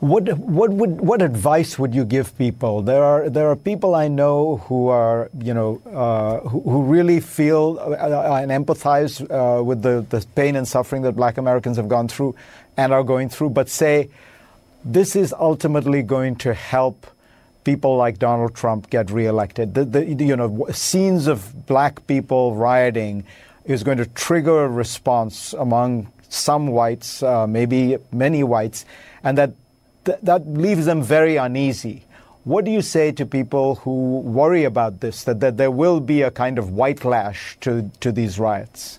What 0.00 0.36
what 0.36 0.70
would 0.70 1.00
what 1.00 1.22
advice 1.22 1.78
would 1.78 1.94
you 1.94 2.04
give 2.04 2.36
people? 2.36 2.82
There 2.82 3.04
are 3.04 3.30
there 3.30 3.48
are 3.48 3.54
people 3.54 3.94
I 3.94 4.08
know 4.08 4.56
who 4.66 4.88
are 4.88 5.30
you 5.40 5.54
know 5.54 5.80
uh, 5.86 6.40
who, 6.48 6.60
who, 6.60 6.82
really 6.82 7.20
feel 7.20 7.78
uh, 7.78 8.40
and 8.42 8.50
empathize 8.50 9.22
uh, 9.22 9.62
with 9.62 9.82
the, 9.82 10.04
the 10.10 10.26
pain 10.34 10.56
and 10.56 10.66
suffering 10.66 11.02
that 11.02 11.12
Black 11.12 11.38
Americans 11.38 11.76
have 11.76 11.88
gone 11.88 12.08
through 12.08 12.34
and 12.76 12.92
are 12.92 13.04
going 13.04 13.28
through, 13.28 13.50
but 13.50 13.68
say 13.68 14.10
this 14.84 15.14
is 15.14 15.32
ultimately 15.38 16.02
going 16.02 16.34
to 16.34 16.52
help 16.52 17.06
people 17.64 17.96
like 17.96 18.18
Donald 18.18 18.54
Trump 18.54 18.90
get 18.90 19.10
reelected. 19.10 19.74
The, 19.74 19.84
the 19.84 20.04
you 20.04 20.36
know 20.36 20.66
scenes 20.72 21.26
of 21.26 21.66
black 21.66 22.06
people 22.06 22.54
rioting 22.54 23.24
is 23.64 23.82
going 23.82 23.98
to 23.98 24.06
trigger 24.06 24.64
a 24.64 24.68
response 24.68 25.52
among 25.52 26.12
some 26.28 26.68
whites, 26.68 27.22
uh, 27.22 27.46
maybe 27.46 27.98
many 28.10 28.42
whites, 28.42 28.84
and 29.22 29.36
that 29.38 29.52
th- 30.04 30.18
that 30.22 30.46
leaves 30.46 30.86
them 30.86 31.02
very 31.02 31.36
uneasy. 31.36 32.04
What 32.44 32.64
do 32.64 32.70
you 32.70 32.82
say 32.82 33.12
to 33.12 33.26
people 33.26 33.76
who 33.76 34.18
worry 34.18 34.64
about 34.64 35.00
this, 35.00 35.24
that, 35.24 35.40
that 35.40 35.58
there 35.58 35.70
will 35.70 36.00
be 36.00 36.22
a 36.22 36.30
kind 36.30 36.58
of 36.58 36.70
white 36.70 37.04
lash 37.04 37.56
to, 37.60 37.90
to 38.00 38.10
these 38.10 38.38
riots? 38.38 38.98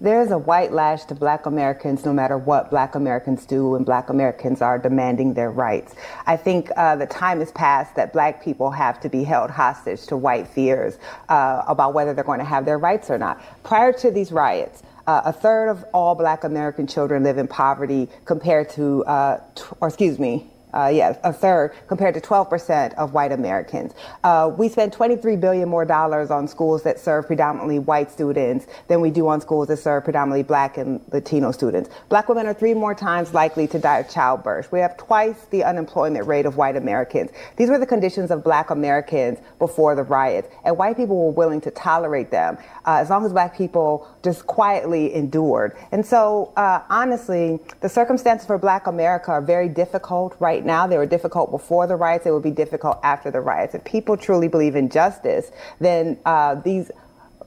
There's 0.00 0.30
a 0.30 0.38
white 0.38 0.72
lash 0.72 1.06
to 1.06 1.16
black 1.16 1.46
Americans 1.46 2.04
no 2.04 2.12
matter 2.12 2.38
what 2.38 2.70
black 2.70 2.94
Americans 2.94 3.44
do 3.44 3.70
when 3.70 3.82
black 3.82 4.10
Americans 4.10 4.62
are 4.62 4.78
demanding 4.78 5.34
their 5.34 5.50
rights. 5.50 5.96
I 6.24 6.36
think 6.36 6.70
uh, 6.76 6.94
the 6.94 7.06
time 7.06 7.40
has 7.40 7.50
passed 7.50 7.96
that 7.96 8.12
black 8.12 8.40
people 8.40 8.70
have 8.70 9.00
to 9.00 9.08
be 9.08 9.24
held 9.24 9.50
hostage 9.50 10.06
to 10.06 10.16
white 10.16 10.46
fears 10.46 10.98
uh, 11.28 11.64
about 11.66 11.94
whether 11.94 12.14
they're 12.14 12.22
going 12.22 12.38
to 12.38 12.44
have 12.44 12.64
their 12.64 12.78
rights 12.78 13.10
or 13.10 13.18
not. 13.18 13.42
Prior 13.64 13.92
to 13.94 14.12
these 14.12 14.30
riots, 14.30 14.84
uh, 15.08 15.22
a 15.24 15.32
third 15.32 15.68
of 15.68 15.84
all 15.92 16.14
black 16.14 16.44
American 16.44 16.86
children 16.86 17.24
live 17.24 17.38
in 17.38 17.48
poverty 17.48 18.08
compared 18.24 18.70
to, 18.70 19.04
uh, 19.06 19.40
or 19.80 19.88
excuse 19.88 20.20
me, 20.20 20.48
uh, 20.74 20.90
yeah, 20.92 21.16
a 21.24 21.32
third 21.32 21.72
compared 21.86 22.14
to 22.14 22.20
12% 22.20 22.94
of 22.94 23.12
white 23.12 23.32
Americans. 23.32 23.92
Uh, 24.24 24.50
we 24.56 24.68
spend 24.68 24.92
23 24.92 25.36
billion 25.36 25.68
more 25.68 25.84
dollars 25.84 26.30
on 26.30 26.46
schools 26.48 26.82
that 26.82 26.98
serve 26.98 27.26
predominantly 27.26 27.78
white 27.78 28.10
students 28.10 28.66
than 28.88 29.00
we 29.00 29.10
do 29.10 29.28
on 29.28 29.40
schools 29.40 29.68
that 29.68 29.78
serve 29.78 30.04
predominantly 30.04 30.42
black 30.42 30.76
and 30.76 31.00
Latino 31.12 31.52
students. 31.52 31.90
Black 32.08 32.28
women 32.28 32.46
are 32.46 32.54
three 32.54 32.74
more 32.74 32.94
times 32.94 33.34
likely 33.34 33.66
to 33.66 33.78
die 33.78 33.98
of 33.98 34.08
childbirth. 34.08 34.70
We 34.72 34.80
have 34.80 34.96
twice 34.96 35.46
the 35.50 35.64
unemployment 35.64 36.26
rate 36.26 36.46
of 36.46 36.56
white 36.56 36.76
Americans. 36.76 37.30
These 37.56 37.70
were 37.70 37.78
the 37.78 37.86
conditions 37.86 38.30
of 38.30 38.44
black 38.44 38.70
Americans 38.70 39.38
before 39.58 39.94
the 39.94 40.02
riots, 40.02 40.48
and 40.64 40.76
white 40.76 40.96
people 40.96 41.16
were 41.16 41.32
willing 41.32 41.60
to 41.62 41.70
tolerate 41.70 42.30
them 42.30 42.58
uh, 42.84 42.98
as 43.00 43.10
long 43.10 43.24
as 43.24 43.32
black 43.32 43.56
people 43.56 44.08
just 44.22 44.46
quietly 44.46 45.14
endured. 45.14 45.76
And 45.92 46.04
so, 46.04 46.52
uh, 46.56 46.82
honestly, 46.88 47.58
the 47.80 47.88
circumstances 47.88 48.46
for 48.46 48.58
black 48.58 48.86
America 48.86 49.30
are 49.30 49.42
very 49.42 49.68
difficult 49.68 50.36
right 50.40 50.57
right 50.58 50.66
now. 50.66 50.86
They 50.86 50.98
were 50.98 51.06
difficult 51.06 51.50
before 51.50 51.86
the 51.86 51.96
riots. 51.96 52.24
They 52.24 52.30
will 52.30 52.40
be 52.40 52.50
difficult 52.50 52.98
after 53.02 53.30
the 53.30 53.40
riots. 53.40 53.74
If 53.74 53.84
people 53.84 54.16
truly 54.16 54.48
believe 54.48 54.74
in 54.74 54.90
justice, 54.90 55.50
then 55.80 56.18
uh, 56.24 56.56
these 56.56 56.90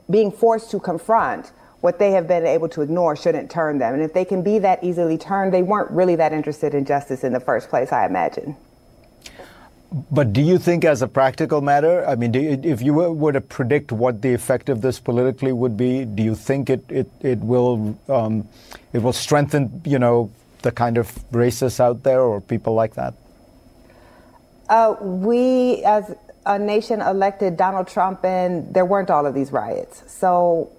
being 0.09 0.31
forced 0.31 0.71
to 0.71 0.79
confront 0.79 1.51
what 1.81 1.97
they 1.99 2.11
have 2.11 2.27
been 2.27 2.45
able 2.45 2.69
to 2.69 2.81
ignore 2.81 3.15
shouldn't 3.15 3.49
turn 3.49 3.79
them. 3.79 3.93
And 3.93 4.03
if 4.03 4.13
they 4.13 4.25
can 4.25 4.43
be 4.43 4.59
that 4.59 4.83
easily 4.83 5.17
turned, 5.17 5.53
they 5.53 5.63
weren't 5.63 5.91
really 5.91 6.15
that 6.15 6.31
interested 6.31 6.73
in 6.73 6.85
justice 6.85 7.23
in 7.23 7.33
the 7.33 7.39
first 7.39 7.69
place, 7.69 7.91
I 7.91 8.05
imagine. 8.05 8.55
But 10.09 10.31
do 10.31 10.41
you 10.41 10.57
think, 10.57 10.85
as 10.85 11.01
a 11.01 11.07
practical 11.07 11.59
matter, 11.59 12.07
I 12.07 12.15
mean, 12.15 12.33
you, 12.33 12.61
if 12.63 12.81
you 12.81 12.93
were, 12.93 13.33
to 13.33 13.41
predict 13.41 13.91
what 13.91 14.21
the 14.21 14.33
effect 14.33 14.69
of 14.69 14.81
this 14.81 14.99
politically 15.01 15.51
would 15.51 15.75
be, 15.75 16.05
do 16.05 16.23
you 16.23 16.33
think 16.33 16.69
it 16.69 16.85
it, 16.87 17.09
it 17.19 17.39
will 17.39 17.97
um, 18.07 18.47
it 18.93 19.01
will 19.03 19.11
strengthen, 19.11 19.81
you 19.83 19.99
know, 19.99 20.31
the 20.61 20.71
kind 20.71 20.97
of 20.97 21.07
racists 21.31 21.79
out 21.79 22.03
there 22.03 22.21
or 22.21 22.41
people 22.41 22.73
like 22.73 22.95
that? 22.95 23.13
Uh, 24.69 24.95
we, 25.01 25.83
as 25.83 26.15
a 26.45 26.57
nation, 26.57 27.01
elected 27.01 27.57
Donald 27.57 27.87
Trump, 27.87 28.23
and 28.23 28.73
there 28.73 28.85
weren't 28.85 29.09
all 29.09 29.25
of 29.25 29.33
these 29.33 29.51
riots. 29.51 30.03
So 30.07 30.71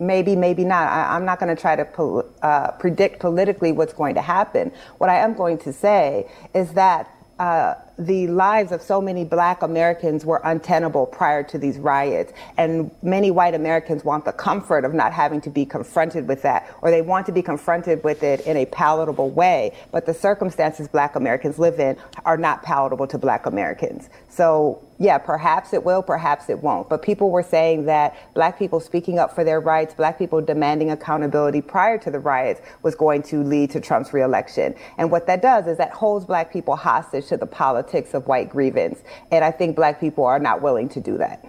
maybe, 0.00 0.34
maybe 0.36 0.64
not. 0.64 0.88
I, 0.88 1.16
am 1.16 1.24
not 1.24 1.38
going 1.38 1.54
to 1.54 1.60
try 1.60 1.76
to 1.76 1.84
pol- 1.84 2.24
uh, 2.42 2.72
predict 2.72 3.20
politically 3.20 3.72
what's 3.72 3.92
going 3.92 4.14
to 4.14 4.22
happen. 4.22 4.72
What 4.98 5.10
I 5.10 5.16
am 5.16 5.34
going 5.34 5.58
to 5.58 5.72
say 5.72 6.30
is 6.54 6.72
that. 6.72 7.10
Uh, 7.38 7.74
the 7.98 8.26
lives 8.26 8.72
of 8.72 8.82
so 8.82 9.00
many 9.00 9.24
black 9.24 9.62
Americans 9.62 10.24
were 10.24 10.40
untenable 10.44 11.06
prior 11.06 11.42
to 11.44 11.58
these 11.58 11.78
riots. 11.78 12.32
And 12.56 12.90
many 13.02 13.30
white 13.30 13.54
Americans 13.54 14.04
want 14.04 14.24
the 14.24 14.32
comfort 14.32 14.84
of 14.84 14.94
not 14.94 15.12
having 15.12 15.40
to 15.42 15.50
be 15.50 15.64
confronted 15.64 16.26
with 16.26 16.42
that, 16.42 16.74
or 16.82 16.90
they 16.90 17.02
want 17.02 17.26
to 17.26 17.32
be 17.32 17.42
confronted 17.42 18.02
with 18.02 18.22
it 18.22 18.40
in 18.40 18.56
a 18.56 18.66
palatable 18.66 19.30
way. 19.30 19.72
But 19.92 20.06
the 20.06 20.14
circumstances 20.14 20.88
black 20.88 21.14
Americans 21.14 21.58
live 21.58 21.78
in 21.78 21.96
are 22.24 22.36
not 22.36 22.62
palatable 22.62 23.06
to 23.08 23.18
black 23.18 23.46
Americans. 23.46 24.08
So 24.28 24.82
yeah, 24.98 25.18
perhaps 25.18 25.72
it 25.72 25.84
will, 25.84 26.02
perhaps 26.02 26.48
it 26.48 26.62
won't. 26.62 26.88
But 26.88 27.02
people 27.02 27.30
were 27.30 27.42
saying 27.42 27.86
that 27.86 28.16
black 28.32 28.58
people 28.58 28.78
speaking 28.78 29.18
up 29.18 29.34
for 29.34 29.42
their 29.42 29.60
rights, 29.60 29.92
black 29.92 30.18
people 30.18 30.40
demanding 30.40 30.90
accountability 30.90 31.60
prior 31.60 31.98
to 31.98 32.10
the 32.10 32.20
riots 32.20 32.60
was 32.82 32.94
going 32.94 33.22
to 33.24 33.42
lead 33.42 33.70
to 33.70 33.80
Trump's 33.80 34.12
reelection. 34.12 34.74
And 34.96 35.10
what 35.10 35.26
that 35.26 35.42
does 35.42 35.66
is 35.66 35.78
that 35.78 35.90
holds 35.90 36.24
black 36.24 36.52
people 36.52 36.76
hostage 36.76 37.26
to 37.26 37.36
the 37.36 37.46
politics 37.46 37.83
politics 37.84 38.14
of 38.14 38.26
white 38.26 38.50
grievance. 38.50 39.02
And 39.30 39.44
I 39.44 39.50
think 39.50 39.76
black 39.76 40.00
people 40.00 40.24
are 40.24 40.38
not 40.38 40.62
willing 40.62 40.88
to 40.90 41.00
do 41.00 41.18
that. 41.18 41.44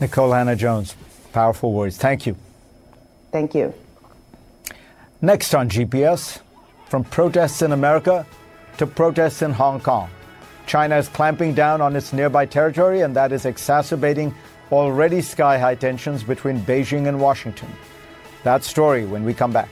Nikole 0.00 0.36
Hannah-Jones, 0.36 0.94
powerful 1.32 1.72
words. 1.72 1.96
Thank 1.96 2.26
you. 2.26 2.36
Thank 3.32 3.54
you. 3.54 3.74
Next 5.20 5.54
on 5.54 5.68
GPS, 5.68 6.40
from 6.88 7.04
protests 7.04 7.62
in 7.62 7.72
America 7.72 8.24
to 8.78 8.86
protests 8.86 9.42
in 9.42 9.52
Hong 9.52 9.80
Kong. 9.80 10.08
China 10.66 10.96
is 10.96 11.08
clamping 11.08 11.54
down 11.54 11.80
on 11.80 11.96
its 11.96 12.12
nearby 12.12 12.46
territory, 12.46 13.00
and 13.00 13.16
that 13.16 13.32
is 13.32 13.44
exacerbating 13.46 14.34
already 14.70 15.20
sky 15.20 15.58
high 15.58 15.74
tensions 15.74 16.22
between 16.22 16.60
Beijing 16.60 17.08
and 17.08 17.18
Washington. 17.18 17.68
That 18.44 18.62
story 18.64 19.04
when 19.06 19.24
we 19.24 19.34
come 19.34 19.52
back. 19.52 19.68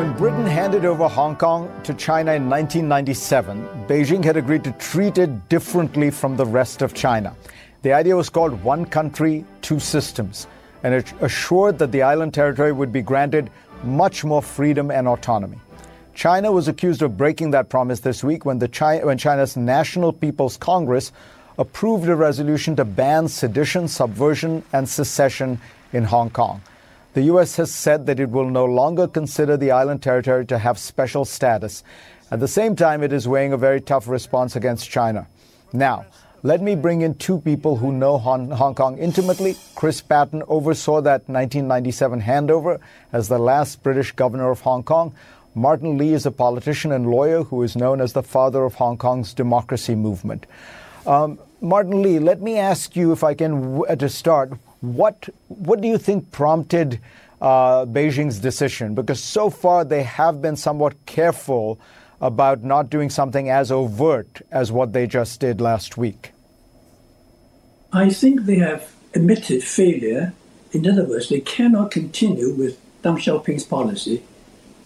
When 0.00 0.16
Britain 0.16 0.46
handed 0.46 0.86
over 0.86 1.06
Hong 1.08 1.36
Kong 1.36 1.70
to 1.82 1.92
China 1.92 2.32
in 2.32 2.48
1997, 2.48 3.86
Beijing 3.86 4.24
had 4.24 4.38
agreed 4.38 4.64
to 4.64 4.72
treat 4.72 5.18
it 5.18 5.50
differently 5.50 6.10
from 6.10 6.38
the 6.38 6.46
rest 6.46 6.80
of 6.80 6.94
China. 6.94 7.36
The 7.82 7.92
idea 7.92 8.16
was 8.16 8.30
called 8.30 8.64
One 8.64 8.86
Country, 8.86 9.44
Two 9.60 9.78
Systems, 9.78 10.46
and 10.84 10.94
it 10.94 11.12
assured 11.20 11.78
that 11.80 11.92
the 11.92 12.00
island 12.00 12.32
territory 12.32 12.72
would 12.72 12.94
be 12.94 13.02
granted 13.02 13.50
much 13.84 14.24
more 14.24 14.40
freedom 14.40 14.90
and 14.90 15.06
autonomy. 15.06 15.58
China 16.14 16.50
was 16.50 16.66
accused 16.66 17.02
of 17.02 17.18
breaking 17.18 17.50
that 17.50 17.68
promise 17.68 18.00
this 18.00 18.24
week 18.24 18.46
when, 18.46 18.58
China, 18.70 19.04
when 19.04 19.18
China's 19.18 19.54
National 19.54 20.14
People's 20.14 20.56
Congress 20.56 21.12
approved 21.58 22.08
a 22.08 22.16
resolution 22.16 22.74
to 22.76 22.86
ban 22.86 23.28
sedition, 23.28 23.86
subversion, 23.86 24.62
and 24.72 24.88
secession 24.88 25.60
in 25.92 26.04
Hong 26.04 26.30
Kong. 26.30 26.62
The 27.12 27.22
U.S. 27.22 27.56
has 27.56 27.74
said 27.74 28.06
that 28.06 28.20
it 28.20 28.30
will 28.30 28.48
no 28.48 28.64
longer 28.64 29.08
consider 29.08 29.56
the 29.56 29.72
island 29.72 30.00
territory 30.00 30.46
to 30.46 30.58
have 30.58 30.78
special 30.78 31.24
status. 31.24 31.82
At 32.30 32.38
the 32.38 32.46
same 32.46 32.76
time, 32.76 33.02
it 33.02 33.12
is 33.12 33.26
weighing 33.26 33.52
a 33.52 33.56
very 33.56 33.80
tough 33.80 34.06
response 34.06 34.54
against 34.54 34.88
China. 34.88 35.26
Now, 35.72 36.06
let 36.44 36.62
me 36.62 36.76
bring 36.76 37.02
in 37.02 37.16
two 37.16 37.40
people 37.40 37.76
who 37.76 37.90
know 37.90 38.16
Hong, 38.16 38.50
Hong 38.52 38.76
Kong 38.76 38.96
intimately. 38.96 39.56
Chris 39.74 40.00
Patten 40.00 40.44
oversaw 40.46 41.00
that 41.00 41.28
1997 41.28 42.22
handover 42.22 42.78
as 43.12 43.26
the 43.26 43.38
last 43.38 43.82
British 43.82 44.12
governor 44.12 44.52
of 44.52 44.60
Hong 44.60 44.84
Kong. 44.84 45.12
Martin 45.56 45.98
Lee 45.98 46.14
is 46.14 46.26
a 46.26 46.30
politician 46.30 46.92
and 46.92 47.10
lawyer 47.10 47.42
who 47.42 47.64
is 47.64 47.74
known 47.74 48.00
as 48.00 48.12
the 48.12 48.22
father 48.22 48.64
of 48.64 48.74
Hong 48.74 48.96
Kong's 48.96 49.34
democracy 49.34 49.96
movement. 49.96 50.46
Um, 51.06 51.40
Martin 51.60 52.02
Lee, 52.02 52.20
let 52.20 52.40
me 52.40 52.56
ask 52.56 52.94
you, 52.94 53.10
if 53.10 53.24
I 53.24 53.34
can, 53.34 53.82
to 53.98 54.08
start, 54.08 54.52
what, 54.80 55.28
what 55.48 55.80
do 55.80 55.88
you 55.88 55.98
think 55.98 56.30
prompted 56.30 57.00
uh, 57.40 57.84
Beijing's 57.86 58.38
decision? 58.38 58.94
Because 58.94 59.22
so 59.22 59.50
far 59.50 59.84
they 59.84 60.02
have 60.02 60.40
been 60.40 60.56
somewhat 60.56 61.06
careful 61.06 61.78
about 62.20 62.62
not 62.62 62.90
doing 62.90 63.10
something 63.10 63.48
as 63.48 63.72
overt 63.72 64.42
as 64.50 64.70
what 64.70 64.92
they 64.92 65.06
just 65.06 65.40
did 65.40 65.60
last 65.60 65.96
week. 65.96 66.32
I 67.92 68.10
think 68.10 68.42
they 68.42 68.58
have 68.58 68.92
admitted 69.14 69.64
failure. 69.64 70.32
In 70.72 70.88
other 70.88 71.04
words, 71.04 71.28
they 71.28 71.40
cannot 71.40 71.90
continue 71.90 72.54
with 72.54 72.78
Deng 73.02 73.16
Xiaoping's 73.16 73.64
policy, 73.64 74.22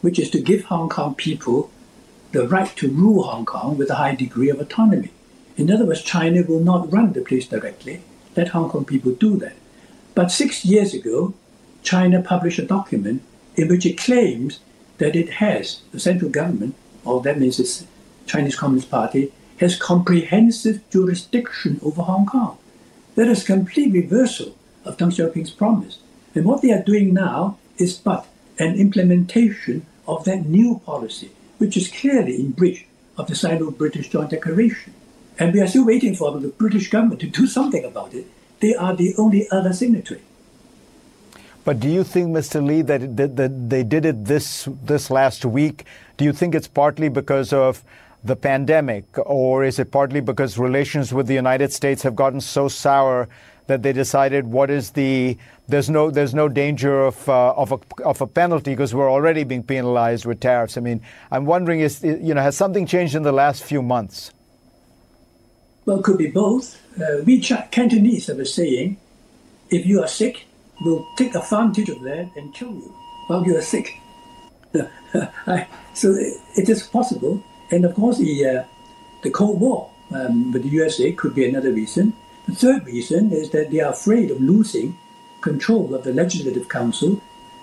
which 0.00 0.18
is 0.18 0.30
to 0.30 0.40
give 0.40 0.64
Hong 0.64 0.88
Kong 0.88 1.14
people 1.14 1.70
the 2.32 2.48
right 2.48 2.74
to 2.76 2.88
rule 2.88 3.24
Hong 3.24 3.44
Kong 3.44 3.76
with 3.76 3.90
a 3.90 3.96
high 3.96 4.14
degree 4.14 4.48
of 4.48 4.60
autonomy. 4.60 5.10
In 5.56 5.70
other 5.70 5.84
words, 5.84 6.02
China 6.02 6.42
will 6.42 6.60
not 6.60 6.92
run 6.92 7.12
the 7.12 7.20
place 7.20 7.46
directly. 7.46 8.02
Let 8.36 8.48
Hong 8.48 8.70
Kong 8.70 8.84
people 8.84 9.12
do 9.12 9.36
that. 9.36 9.54
But 10.14 10.30
six 10.30 10.64
years 10.64 10.94
ago, 10.94 11.34
China 11.82 12.22
published 12.22 12.58
a 12.58 12.66
document 12.66 13.22
in 13.56 13.68
which 13.68 13.86
it 13.86 13.98
claims 13.98 14.60
that 14.98 15.16
it 15.16 15.34
has, 15.34 15.80
the 15.92 16.00
central 16.00 16.30
government, 16.30 16.74
or 17.04 17.20
that 17.22 17.38
means 17.38 17.56
the 17.56 17.86
Chinese 18.26 18.56
Communist 18.56 18.90
Party, 18.90 19.32
has 19.58 19.76
comprehensive 19.76 20.88
jurisdiction 20.90 21.80
over 21.82 22.02
Hong 22.02 22.26
Kong. 22.26 22.58
That 23.14 23.28
is 23.28 23.42
a 23.42 23.46
complete 23.46 23.92
reversal 23.92 24.56
of 24.84 24.96
Deng 24.96 25.12
Xiaoping's 25.12 25.50
promise. 25.50 25.98
And 26.34 26.44
what 26.44 26.62
they 26.62 26.72
are 26.72 26.82
doing 26.82 27.14
now 27.14 27.58
is 27.78 27.96
but 27.96 28.26
an 28.58 28.74
implementation 28.76 29.86
of 30.06 30.24
that 30.24 30.46
new 30.46 30.80
policy, 30.84 31.30
which 31.58 31.76
is 31.76 31.88
clearly 31.88 32.36
in 32.36 32.50
breach 32.50 32.86
of 33.16 33.26
the 33.26 33.34
Sino-British 33.34 34.10
Joint 34.10 34.30
Declaration. 34.30 34.92
And 35.38 35.52
we 35.52 35.60
are 35.60 35.66
still 35.66 35.86
waiting 35.86 36.14
for 36.14 36.38
the 36.38 36.48
British 36.48 36.90
government 36.90 37.20
to 37.20 37.26
do 37.28 37.46
something 37.46 37.84
about 37.84 38.14
it. 38.14 38.26
They 38.64 38.74
are 38.74 38.96
the 38.96 39.14
only 39.18 39.46
other 39.50 39.74
signatory. 39.74 40.22
But 41.66 41.80
do 41.80 41.88
you 41.96 42.02
think, 42.02 42.28
Mr. 42.34 42.66
Lee, 42.66 42.80
that, 42.80 43.14
that, 43.14 43.36
that 43.36 43.68
they 43.68 43.82
did 43.82 44.06
it 44.06 44.24
this 44.24 44.66
this 44.82 45.10
last 45.10 45.44
week? 45.44 45.84
Do 46.16 46.24
you 46.24 46.32
think 46.32 46.54
it's 46.54 46.66
partly 46.66 47.10
because 47.10 47.52
of 47.52 47.84
the 48.24 48.36
pandemic, 48.36 49.04
or 49.26 49.64
is 49.64 49.78
it 49.78 49.90
partly 49.90 50.22
because 50.22 50.56
relations 50.56 51.12
with 51.12 51.26
the 51.26 51.34
United 51.34 51.74
States 51.74 52.02
have 52.04 52.16
gotten 52.16 52.40
so 52.40 52.66
sour 52.68 53.28
that 53.66 53.82
they 53.82 53.92
decided 53.92 54.46
what 54.46 54.70
is 54.70 54.92
the 54.92 55.36
there's 55.68 55.90
no 55.90 56.10
there's 56.10 56.34
no 56.34 56.48
danger 56.48 57.04
of 57.04 57.28
uh, 57.28 57.52
of 57.52 57.70
a 57.72 57.78
of 58.02 58.22
a 58.22 58.26
penalty 58.26 58.70
because 58.72 58.94
we're 58.94 59.12
already 59.12 59.44
being 59.44 59.62
penalized 59.62 60.24
with 60.24 60.40
tariffs. 60.40 60.78
I 60.78 60.80
mean, 60.80 61.02
I'm 61.30 61.44
wondering 61.44 61.80
is 61.80 62.02
you 62.02 62.32
know 62.32 62.40
has 62.40 62.56
something 62.56 62.86
changed 62.86 63.14
in 63.14 63.24
the 63.24 63.32
last 63.44 63.62
few 63.62 63.82
months? 63.82 64.32
Well, 65.86 65.98
it 65.98 66.04
could 66.04 66.18
be 66.18 66.28
both. 66.30 66.80
Uh, 66.98 67.22
we 67.24 67.40
Cantonese 67.40 68.28
have 68.28 68.38
a 68.38 68.46
saying: 68.46 68.96
if 69.70 69.84
you 69.84 70.00
are 70.02 70.08
sick, 70.08 70.46
we'll 70.80 71.06
take 71.16 71.34
advantage 71.34 71.88
of 71.90 72.00
that 72.02 72.30
and 72.36 72.54
kill 72.54 72.72
you 72.72 72.94
while 73.26 73.44
you 73.44 73.56
are 73.56 73.62
sick. 73.62 74.00
so 75.94 76.14
it 76.56 76.68
is 76.68 76.82
possible, 76.84 77.42
and 77.70 77.84
of 77.84 77.94
course 77.94 78.18
the 78.18 78.46
uh, 78.46 78.64
the 79.22 79.30
Cold 79.30 79.60
War 79.60 79.90
um, 80.14 80.52
with 80.52 80.62
the 80.62 80.70
USA 80.70 81.12
could 81.12 81.34
be 81.34 81.46
another 81.46 81.72
reason. 81.72 82.14
The 82.46 82.54
third 82.54 82.86
reason 82.86 83.32
is 83.32 83.50
that 83.50 83.70
they 83.70 83.80
are 83.80 83.92
afraid 83.92 84.30
of 84.30 84.40
losing 84.40 84.96
control 85.40 85.94
of 85.94 86.04
the 86.04 86.12
Legislative 86.12 86.68
Council 86.68 87.20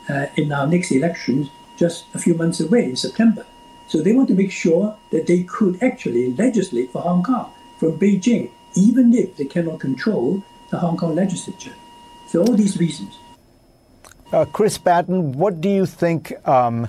uh, 0.09 0.27
in 0.35 0.51
our 0.51 0.67
next 0.67 0.91
elections 0.91 1.49
just 1.75 2.05
a 2.13 2.19
few 2.19 2.35
months 2.35 2.59
away 2.59 2.85
in 2.85 2.95
September. 2.95 3.45
So 3.87 4.01
they 4.01 4.13
want 4.13 4.27
to 4.29 4.35
make 4.35 4.51
sure 4.51 4.95
that 5.09 5.27
they 5.27 5.43
could 5.43 5.81
actually 5.81 6.33
legislate 6.33 6.91
for 6.91 7.01
Hong 7.01 7.23
Kong 7.23 7.51
from 7.81 7.97
Beijing, 7.99 8.51
even 8.75 9.11
if 9.11 9.35
they 9.37 9.45
cannot 9.45 9.79
control 9.79 10.43
the 10.69 10.77
Hong 10.77 10.97
Kong 10.97 11.15
legislature. 11.15 11.73
So 12.29 12.41
all 12.41 12.53
these 12.53 12.77
reasons. 12.77 13.17
Uh, 14.31 14.45
Chris 14.45 14.77
Patten, 14.77 15.31
what 15.31 15.59
do 15.59 15.67
you 15.67 15.87
think? 15.87 16.31
Um, 16.47 16.87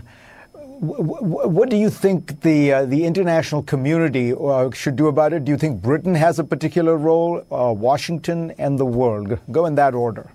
what 0.82 1.70
do 1.70 1.76
you 1.76 1.88
think 1.88 2.42
the 2.42 2.72
uh, 2.72 2.84
the 2.84 3.04
international 3.06 3.62
community 3.62 4.34
uh, 4.34 4.70
should 4.72 4.96
do 4.96 5.06
about 5.06 5.32
it? 5.32 5.44
Do 5.46 5.50
you 5.50 5.56
think 5.56 5.80
Britain 5.80 6.14
has 6.14 6.38
a 6.38 6.44
particular 6.44 6.96
role, 6.98 7.42
uh, 7.50 7.72
Washington, 7.72 8.50
and 8.58 8.78
the 8.78 8.84
world? 8.84 9.38
Go 9.50 9.64
in 9.64 9.76
that 9.76 9.94
order. 9.94 10.30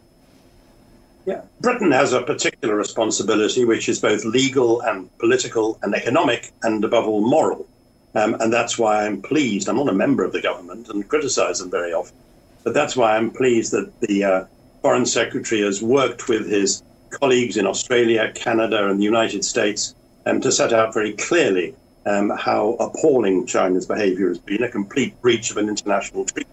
Yeah, 1.25 1.41
Britain 1.61 1.91
has 1.91 2.13
a 2.13 2.21
particular 2.21 2.75
responsibility, 2.75 3.63
which 3.65 3.89
is 3.89 3.99
both 3.99 4.25
legal 4.25 4.81
and 4.81 5.15
political 5.19 5.77
and 5.83 5.93
economic, 5.93 6.51
and 6.63 6.83
above 6.83 7.05
all 7.05 7.21
moral. 7.21 7.67
Um, 8.15 8.35
and 8.39 8.51
that's 8.51 8.77
why 8.77 9.05
I'm 9.05 9.21
pleased. 9.21 9.67
I'm 9.67 9.75
not 9.75 9.89
a 9.89 9.93
member 9.93 10.23
of 10.23 10.31
the 10.31 10.41
government 10.41 10.89
and 10.89 11.07
criticize 11.07 11.59
them 11.59 11.69
very 11.69 11.93
often, 11.93 12.17
but 12.63 12.73
that's 12.73 12.95
why 12.95 13.15
I'm 13.15 13.31
pleased 13.31 13.71
that 13.73 13.99
the 14.01 14.23
uh, 14.23 14.45
foreign 14.81 15.05
secretary 15.05 15.61
has 15.61 15.81
worked 15.81 16.27
with 16.27 16.49
his 16.49 16.81
colleagues 17.09 17.57
in 17.57 17.67
Australia, 17.67 18.31
Canada, 18.33 18.89
and 18.89 18.99
the 18.99 19.03
United 19.03 19.43
States 19.45 19.93
um, 20.25 20.41
to 20.41 20.51
set 20.51 20.73
out 20.73 20.93
very 20.93 21.13
clearly 21.13 21.75
um, 22.05 22.29
how 22.29 22.75
appalling 22.79 23.45
China's 23.45 23.85
behavior 23.85 24.29
has 24.29 24.39
been, 24.39 24.63
a 24.63 24.69
complete 24.69 25.19
breach 25.21 25.51
of 25.51 25.57
an 25.57 25.69
international 25.69 26.25
treaty. 26.25 26.49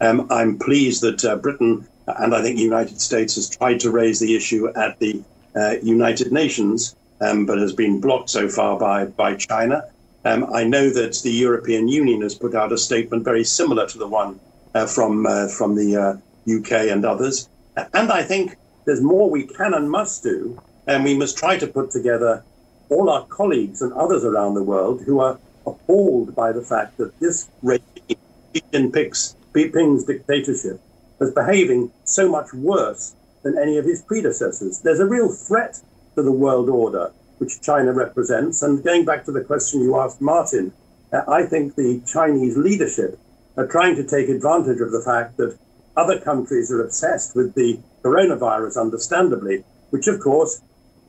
Um, 0.00 0.26
I'm 0.30 0.58
pleased 0.58 1.02
that 1.02 1.24
uh, 1.24 1.36
Britain 1.36 1.86
and 2.06 2.34
I 2.34 2.42
think 2.42 2.56
the 2.56 2.62
United 2.62 3.00
States 3.00 3.34
has 3.36 3.48
tried 3.48 3.80
to 3.80 3.90
raise 3.90 4.20
the 4.20 4.36
issue 4.36 4.68
at 4.68 4.98
the 4.98 5.22
uh, 5.56 5.76
United 5.82 6.32
Nations, 6.32 6.96
um, 7.20 7.46
but 7.46 7.58
has 7.58 7.72
been 7.72 8.00
blocked 8.00 8.30
so 8.30 8.48
far 8.48 8.78
by, 8.78 9.06
by 9.06 9.36
China. 9.36 9.84
Um, 10.24 10.46
I 10.54 10.64
know 10.64 10.88
that 10.90 11.20
the 11.22 11.30
European 11.30 11.86
Union 11.86 12.22
has 12.22 12.34
put 12.34 12.54
out 12.54 12.72
a 12.72 12.78
statement 12.78 13.24
very 13.24 13.44
similar 13.44 13.86
to 13.88 13.98
the 13.98 14.08
one 14.08 14.40
uh, 14.74 14.86
from, 14.86 15.26
uh, 15.26 15.48
from 15.48 15.74
the 15.74 16.20
UK 16.48 16.72
uh, 16.72 16.92
and 16.92 17.04
others. 17.04 17.48
And 17.76 18.10
I 18.10 18.22
think 18.22 18.56
there's 18.86 19.02
more 19.02 19.28
we 19.28 19.44
can 19.44 19.74
and 19.74 19.90
must 19.90 20.22
do, 20.22 20.60
and 20.86 21.04
we 21.04 21.16
must 21.16 21.36
try 21.36 21.58
to 21.58 21.66
put 21.66 21.90
together 21.90 22.42
all 22.88 23.10
our 23.10 23.26
colleagues 23.26 23.82
and 23.82 23.92
others 23.94 24.24
around 24.24 24.54
the 24.54 24.62
world 24.62 25.02
who 25.02 25.20
are 25.20 25.38
appalled 25.66 26.34
by 26.34 26.52
the 26.52 26.62
fact 26.62 26.96
that 26.98 27.18
this 27.20 27.48
regime, 27.62 28.16
Xi 28.54 28.62
Jinping's 28.72 30.04
dictatorship, 30.04 30.80
is 31.20 31.30
behaving 31.32 31.90
so 32.04 32.30
much 32.30 32.52
worse 32.52 33.14
than 33.42 33.58
any 33.58 33.76
of 33.78 33.84
his 33.84 34.02
predecessors. 34.02 34.80
There's 34.80 35.00
a 35.00 35.06
real 35.06 35.30
threat 35.30 35.80
to 36.14 36.22
the 36.22 36.32
world 36.32 36.68
order 36.68 37.12
which 37.38 37.60
China 37.60 37.92
represents. 37.92 38.62
And 38.62 38.82
going 38.82 39.04
back 39.04 39.24
to 39.24 39.32
the 39.32 39.44
question 39.44 39.80
you 39.80 39.98
asked, 39.98 40.20
Martin, 40.20 40.72
uh, 41.12 41.22
I 41.28 41.44
think 41.44 41.74
the 41.74 42.02
Chinese 42.06 42.56
leadership 42.56 43.18
are 43.56 43.66
trying 43.66 43.96
to 43.96 44.04
take 44.04 44.28
advantage 44.28 44.80
of 44.80 44.90
the 44.90 45.02
fact 45.04 45.36
that 45.36 45.58
other 45.96 46.18
countries 46.18 46.70
are 46.70 46.82
obsessed 46.82 47.36
with 47.36 47.54
the 47.54 47.78
coronavirus, 48.02 48.80
understandably, 48.80 49.64
which 49.90 50.08
of 50.08 50.20
course 50.20 50.60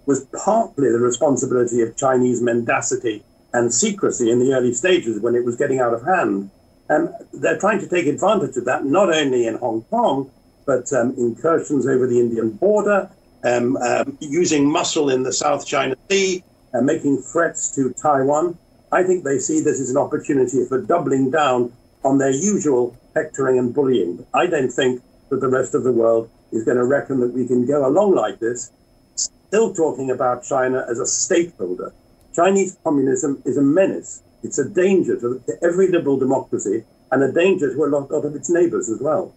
was 0.05 0.25
partly 0.45 0.91
the 0.91 0.99
responsibility 0.99 1.81
of 1.81 1.97
Chinese 1.97 2.41
mendacity 2.41 3.23
and 3.53 3.73
secrecy 3.73 4.29
in 4.29 4.39
the 4.39 4.53
early 4.53 4.73
stages 4.73 5.19
when 5.19 5.35
it 5.35 5.43
was 5.43 5.55
getting 5.55 5.79
out 5.79 5.93
of 5.93 6.05
hand. 6.05 6.51
And 6.89 7.09
they're 7.33 7.57
trying 7.57 7.79
to 7.79 7.87
take 7.87 8.05
advantage 8.05 8.55
of 8.57 8.65
that, 8.65 8.85
not 8.85 9.11
only 9.11 9.47
in 9.47 9.55
Hong 9.55 9.81
Kong, 9.83 10.29
but 10.65 10.91
um, 10.93 11.15
incursions 11.17 11.87
over 11.87 12.05
the 12.05 12.19
Indian 12.19 12.51
border, 12.51 13.09
um, 13.45 13.77
um 13.77 14.17
using 14.19 14.69
muscle 14.69 15.09
in 15.09 15.23
the 15.23 15.33
South 15.33 15.65
China 15.65 15.95
Sea, 16.09 16.43
and 16.73 16.89
uh, 16.89 16.93
making 16.93 17.17
threats 17.17 17.73
to 17.75 17.93
Taiwan. 17.93 18.57
I 18.91 19.03
think 19.03 19.23
they 19.23 19.39
see 19.39 19.61
this 19.61 19.79
as 19.79 19.89
an 19.89 19.97
opportunity 19.97 20.65
for 20.67 20.81
doubling 20.81 21.31
down 21.31 21.73
on 22.03 22.17
their 22.17 22.31
usual 22.31 22.97
hectoring 23.15 23.57
and 23.57 23.73
bullying. 23.73 24.25
I 24.33 24.47
don't 24.47 24.71
think 24.71 25.01
that 25.29 25.41
the 25.41 25.47
rest 25.47 25.73
of 25.75 25.83
the 25.83 25.91
world 25.91 26.29
is 26.51 26.63
going 26.63 26.77
to 26.77 26.85
reckon 26.85 27.19
that 27.21 27.33
we 27.33 27.47
can 27.47 27.65
go 27.65 27.87
along 27.87 28.15
like 28.15 28.39
this, 28.39 28.71
still 29.15 29.73
talking 29.73 30.11
about 30.11 30.43
China 30.43 30.85
as 30.89 30.99
a 30.99 31.07
stakeholder. 31.07 31.93
Chinese 32.33 32.77
communism 32.83 33.41
is 33.45 33.57
a 33.57 33.61
menace 33.61 34.21
it's 34.45 34.59
a 34.59 34.69
danger 34.69 35.19
to, 35.19 35.41
to 35.47 35.53
every 35.63 35.87
liberal 35.87 36.17
democracy 36.17 36.85
and 37.11 37.23
a 37.23 37.31
danger 37.31 37.73
to 37.73 37.83
a 37.83 37.87
lot, 37.87 38.11
lot 38.11 38.25
of 38.25 38.35
its 38.35 38.47
neighbors 38.47 38.89
as 38.89 38.99
well. 39.01 39.33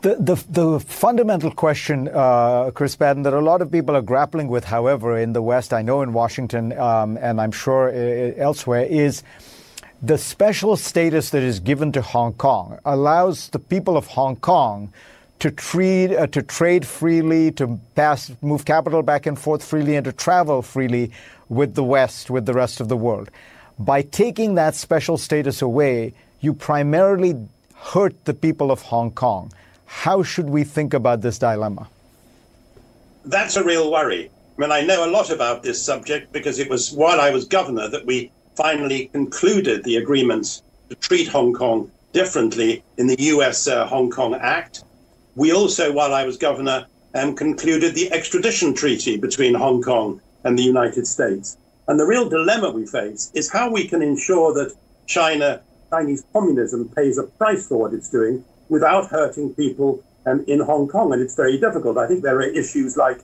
The, 0.00 0.14
the, 0.14 0.44
the, 0.48 0.78
fundamental 0.78 1.50
question, 1.50 2.06
uh, 2.06 2.70
Chris 2.72 2.94
Patten, 2.94 3.24
that 3.24 3.34
a 3.34 3.40
lot 3.40 3.62
of 3.62 3.72
people 3.72 3.96
are 3.96 4.02
grappling 4.02 4.46
with, 4.46 4.64
however, 4.64 5.18
in 5.18 5.32
the 5.32 5.42
West, 5.42 5.72
I 5.72 5.82
know 5.82 6.02
in 6.02 6.12
Washington, 6.12 6.72
um, 6.78 7.16
and 7.16 7.40
I'm 7.40 7.50
sure 7.50 7.88
uh, 7.88 8.32
elsewhere, 8.36 8.84
is 8.84 9.24
the 10.00 10.16
special 10.16 10.76
status 10.76 11.30
that 11.30 11.42
is 11.42 11.58
given 11.58 11.90
to 11.92 12.00
Hong 12.00 12.34
Kong 12.34 12.78
allows 12.84 13.48
the 13.48 13.58
people 13.58 13.96
of 13.96 14.06
Hong 14.06 14.36
Kong 14.36 14.92
to 15.40 15.50
trade, 15.50 16.12
uh, 16.12 16.28
to 16.28 16.42
trade 16.42 16.86
freely, 16.86 17.50
to 17.52 17.80
pass, 17.96 18.30
move 18.40 18.64
capital 18.64 19.02
back 19.02 19.26
and 19.26 19.36
forth 19.36 19.64
freely, 19.64 19.96
and 19.96 20.04
to 20.04 20.12
travel 20.12 20.62
freely 20.62 21.10
with 21.48 21.74
the 21.74 21.82
West, 21.82 22.30
with 22.30 22.46
the 22.46 22.54
rest 22.54 22.80
of 22.80 22.88
the 22.88 22.96
world. 22.96 23.32
By 23.80 24.02
taking 24.02 24.54
that 24.54 24.76
special 24.76 25.18
status 25.18 25.60
away, 25.60 26.14
you 26.40 26.54
primarily 26.54 27.34
hurt 27.74 28.24
the 28.26 28.34
people 28.34 28.70
of 28.70 28.82
Hong 28.82 29.10
Kong. 29.10 29.50
How 29.88 30.22
should 30.22 30.50
we 30.50 30.64
think 30.64 30.92
about 30.92 31.22
this 31.22 31.38
dilemma? 31.38 31.88
That's 33.24 33.56
a 33.56 33.64
real 33.64 33.90
worry. 33.90 34.30
I 34.56 34.60
mean, 34.60 34.70
I 34.70 34.82
know 34.82 35.04
a 35.04 35.10
lot 35.10 35.30
about 35.30 35.62
this 35.62 35.82
subject 35.82 36.30
because 36.30 36.58
it 36.58 36.68
was 36.68 36.92
while 36.92 37.20
I 37.20 37.30
was 37.30 37.46
governor 37.46 37.88
that 37.88 38.04
we 38.04 38.30
finally 38.54 39.06
concluded 39.06 39.84
the 39.84 39.96
agreements 39.96 40.62
to 40.90 40.94
treat 40.96 41.28
Hong 41.28 41.54
Kong 41.54 41.90
differently 42.12 42.82
in 42.98 43.06
the 43.06 43.16
US 43.34 43.66
uh, 43.66 43.86
Hong 43.86 44.10
Kong 44.10 44.34
Act. 44.34 44.84
We 45.36 45.52
also, 45.52 45.90
while 45.90 46.12
I 46.12 46.24
was 46.24 46.36
governor, 46.36 46.86
um, 47.14 47.34
concluded 47.34 47.94
the 47.94 48.12
extradition 48.12 48.74
treaty 48.74 49.16
between 49.16 49.54
Hong 49.54 49.82
Kong 49.82 50.20
and 50.44 50.58
the 50.58 50.62
United 50.62 51.06
States. 51.06 51.56
And 51.86 51.98
the 51.98 52.04
real 52.04 52.28
dilemma 52.28 52.70
we 52.70 52.86
face 52.86 53.30
is 53.34 53.50
how 53.50 53.70
we 53.70 53.88
can 53.88 54.02
ensure 54.02 54.52
that 54.52 54.74
China, 55.06 55.62
Chinese 55.88 56.24
communism, 56.34 56.90
pays 56.90 57.16
a 57.16 57.22
price 57.22 57.66
for 57.66 57.78
what 57.78 57.94
it's 57.94 58.10
doing 58.10 58.44
without 58.68 59.08
hurting 59.08 59.54
people 59.54 60.02
um, 60.26 60.44
in 60.46 60.60
Hong 60.60 60.88
Kong. 60.88 61.12
And 61.12 61.22
it's 61.22 61.34
very 61.34 61.58
difficult. 61.58 61.98
I 61.98 62.06
think 62.06 62.22
there 62.22 62.36
are 62.36 62.42
issues 62.42 62.96
like 62.96 63.20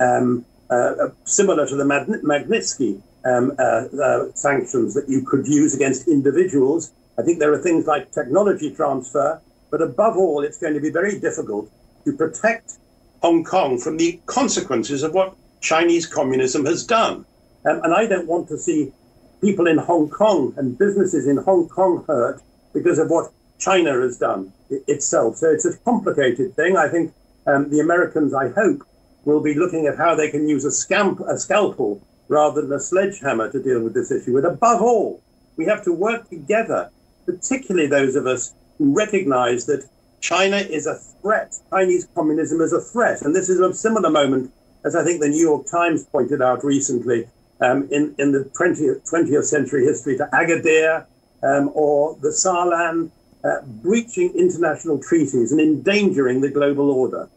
um, 0.00 0.44
uh, 0.70 0.74
uh 0.74 1.10
similar 1.24 1.66
to 1.66 1.76
the 1.76 1.84
Magnitsky 1.84 3.00
um, 3.24 3.52
uh, 3.58 3.62
uh, 4.02 4.32
sanctions 4.34 4.94
that 4.94 5.08
you 5.08 5.22
could 5.22 5.46
use 5.46 5.74
against 5.74 6.08
individuals. 6.08 6.92
I 7.18 7.22
think 7.22 7.38
there 7.38 7.52
are 7.52 7.58
things 7.58 7.86
like 7.86 8.10
technology 8.12 8.74
transfer. 8.74 9.40
But 9.70 9.80
above 9.80 10.16
all, 10.16 10.42
it's 10.42 10.58
going 10.58 10.74
to 10.74 10.80
be 10.80 10.90
very 10.90 11.18
difficult 11.18 11.70
to 12.04 12.12
protect 12.12 12.74
Hong 13.22 13.44
Kong 13.44 13.78
from 13.78 13.96
the 13.96 14.20
consequences 14.26 15.02
of 15.02 15.14
what 15.14 15.36
Chinese 15.60 16.06
communism 16.06 16.66
has 16.66 16.84
done. 16.84 17.24
Um, 17.64 17.80
and 17.84 17.94
I 17.94 18.06
don't 18.06 18.26
want 18.26 18.48
to 18.48 18.58
see 18.58 18.92
people 19.40 19.66
in 19.66 19.78
Hong 19.78 20.10
Kong 20.10 20.52
and 20.56 20.76
businesses 20.76 21.26
in 21.26 21.36
Hong 21.38 21.68
Kong 21.68 22.04
hurt 22.06 22.42
because 22.74 22.98
of 22.98 23.08
what 23.08 23.32
China 23.62 24.00
has 24.00 24.18
done 24.18 24.52
itself. 24.70 25.36
So 25.36 25.50
it's 25.50 25.64
a 25.64 25.76
complicated 25.78 26.56
thing. 26.56 26.76
I 26.76 26.88
think 26.88 27.14
um, 27.46 27.70
the 27.70 27.78
Americans, 27.78 28.34
I 28.34 28.48
hope, 28.48 28.82
will 29.24 29.40
be 29.40 29.54
looking 29.54 29.86
at 29.86 29.96
how 29.96 30.16
they 30.16 30.30
can 30.30 30.48
use 30.48 30.64
a, 30.64 30.72
scamp, 30.72 31.20
a 31.20 31.38
scalpel 31.38 32.02
rather 32.26 32.62
than 32.62 32.72
a 32.72 32.80
sledgehammer 32.80 33.52
to 33.52 33.62
deal 33.62 33.80
with 33.80 33.94
this 33.94 34.10
issue. 34.10 34.40
But 34.40 34.50
above 34.50 34.82
all, 34.82 35.22
we 35.56 35.66
have 35.66 35.84
to 35.84 35.92
work 35.92 36.28
together, 36.28 36.90
particularly 37.24 37.86
those 37.86 38.16
of 38.16 38.26
us 38.26 38.52
who 38.78 38.92
recognize 38.96 39.66
that 39.66 39.88
China 40.20 40.56
is 40.56 40.86
a 40.86 40.96
threat. 41.20 41.54
Chinese 41.70 42.08
communism 42.16 42.60
is 42.60 42.72
a 42.72 42.80
threat. 42.80 43.22
And 43.22 43.34
this 43.34 43.48
is 43.48 43.60
a 43.60 43.72
similar 43.72 44.10
moment, 44.10 44.52
as 44.84 44.96
I 44.96 45.04
think 45.04 45.20
the 45.20 45.28
New 45.28 45.40
York 45.40 45.66
Times 45.70 46.04
pointed 46.06 46.42
out 46.42 46.64
recently, 46.64 47.28
um, 47.60 47.88
in, 47.92 48.12
in 48.18 48.32
the 48.32 48.50
20th, 48.58 49.08
20th 49.08 49.44
century 49.44 49.84
history 49.84 50.16
to 50.16 50.28
Agadir 50.32 51.06
um, 51.44 51.70
or 51.74 52.16
the 52.20 52.30
Saarland, 52.30 53.12
uh, 53.44 53.60
breaching 53.62 54.32
international 54.34 54.98
treaties 54.98 55.52
and 55.52 55.60
endangering 55.60 56.40
the 56.40 56.50
global 56.50 56.90
order. 56.90 57.28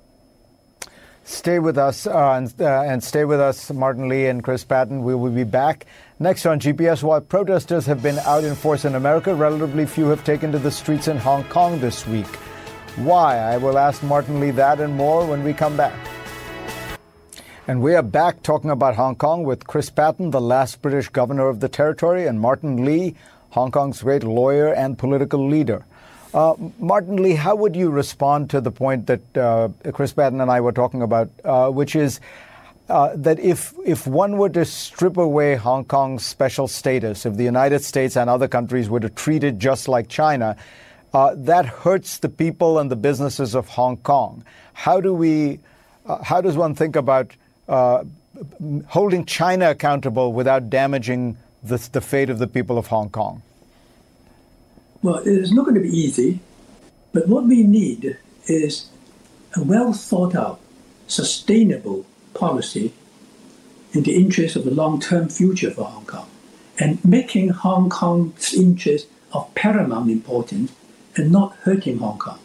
Stay 1.24 1.58
with 1.58 1.76
us 1.76 2.06
uh, 2.06 2.34
and, 2.34 2.54
uh, 2.62 2.82
and, 2.82 3.04
stay 3.04 3.26
with 3.26 3.40
us, 3.40 3.72
Martin 3.72 4.08
Lee 4.08 4.28
and 4.28 4.44
Chris 4.44 4.64
Patten. 4.64 5.04
We 5.04 5.16
will 5.16 5.32
be 5.32 5.44
back 5.44 5.88
next 6.20 6.46
on 6.46 6.60
GPS. 6.60 7.02
While 7.02 7.22
protesters 7.22 7.88
have 7.88 8.04
been 8.04 8.20
out 8.20 8.44
in 8.44 8.54
force 8.54 8.86
in 8.86 8.94
America, 8.94 9.34
relatively 9.34 9.88
few 9.88 10.06
have 10.10 10.24
taken 10.24 10.52
to 10.52 10.60
the 10.60 10.70
streets 10.70 11.08
in 11.08 11.18
Hong 11.18 11.44
Kong 11.46 11.80
this 11.80 12.06
week. 12.06 12.28
Why? 12.98 13.38
I 13.40 13.58
will 13.58 13.80
ask 13.80 14.04
Martin 14.04 14.40
Lee 14.40 14.52
that 14.52 14.80
and 14.80 14.94
more 14.94 15.26
when 15.26 15.44
we 15.44 15.52
come 15.52 15.76
back. 15.76 15.94
And 17.68 17.82
we 17.82 17.96
are 17.96 18.04
back 18.04 18.44
talking 18.44 18.70
about 18.70 18.96
Hong 18.96 19.16
Kong 19.16 19.44
with 19.44 19.66
Chris 19.66 19.90
Patten, 19.90 20.30
the 20.30 20.40
last 20.40 20.84
British 20.84 21.10
governor 21.10 21.50
of 21.50 21.60
the 21.60 21.68
territory, 21.68 22.28
and 22.28 22.40
Martin 22.40 22.86
Lee, 22.86 23.16
Hong 23.50 23.72
Kong's 23.72 24.04
great 24.04 24.24
lawyer 24.24 24.72
and 24.72 24.96
political 24.96 25.50
leader. 25.50 25.84
Uh, 26.36 26.54
Martin 26.80 27.24
Lee, 27.24 27.34
how 27.34 27.56
would 27.56 27.78
you 27.78 27.90
respond 27.90 28.50
to 28.50 28.60
the 28.60 28.70
point 28.70 29.08
that 29.08 29.38
uh, 29.38 29.70
Chris 29.94 30.12
Patten 30.12 30.42
and 30.42 30.52
I 30.52 30.60
were 30.60 30.74
talking 30.74 31.02
about, 31.02 31.30
uh, 31.46 31.70
which 31.70 31.96
is 31.96 32.20
uh, 32.90 33.14
that 33.16 33.40
if 33.40 33.74
if 33.86 34.06
one 34.06 34.38
were 34.38 34.50
to 34.50 34.66
strip 34.66 35.16
away 35.16 35.56
Hong 35.56 35.86
Kong's 35.86 36.26
special 36.26 36.68
status, 36.68 37.26
if 37.26 37.38
the 37.38 37.46
United 37.46 37.86
States 37.86 38.18
and 38.18 38.30
other 38.30 38.50
countries 38.50 38.90
were 38.90 39.00
to 39.00 39.10
treat 39.10 39.46
it 39.46 39.60
just 39.60 39.88
like 39.88 40.10
China, 40.10 40.58
uh, 41.14 41.34
that 41.38 41.66
hurts 41.68 42.18
the 42.18 42.28
people 42.28 42.80
and 42.80 42.92
the 42.92 42.98
businesses 42.98 43.56
of 43.56 43.70
Hong 43.70 43.96
Kong. 43.96 44.44
How 44.74 45.00
do 45.00 45.14
we? 45.14 45.62
Uh, 46.06 46.22
how 46.22 46.42
does 46.42 46.58
one 46.58 46.76
think 46.76 46.98
about 46.98 47.32
holding 48.88 49.24
China 49.24 49.70
accountable 49.70 50.34
without 50.34 50.70
damaging 50.70 51.38
the, 51.64 51.78
the 51.94 52.02
fate 52.02 52.30
of 52.30 52.40
the 52.40 52.48
people 52.48 52.78
of 52.78 52.88
Hong 52.88 53.10
Kong? 53.10 53.42
Well, 55.06 55.18
it 55.18 55.28
is 55.28 55.52
not 55.52 55.66
going 55.66 55.76
to 55.76 55.82
be 55.82 55.96
easy, 55.96 56.40
but 57.14 57.28
what 57.28 57.44
we 57.44 57.62
need 57.62 58.18
is 58.48 58.90
a 59.56 59.62
well 59.62 59.94
thought 59.94 60.34
out, 60.34 60.60
sustainable 61.06 62.08
policy 62.34 62.92
in 63.94 64.02
the 64.02 64.16
interest 64.16 64.56
of 64.56 64.66
the 64.66 64.72
long 64.72 65.00
term 65.00 65.30
future 65.30 65.70
for 65.70 65.84
Hong 65.84 66.08
Kong 66.08 66.28
and 66.80 67.06
making 67.06 67.50
Hong 67.50 67.88
Kong's 67.88 68.52
interest 68.56 69.06
of 69.32 69.54
paramount 69.54 70.10
importance 70.10 70.72
and 71.16 71.32
not 71.32 71.56
hurting 71.58 72.00
Hong 72.00 72.18
Kong. 72.18 72.40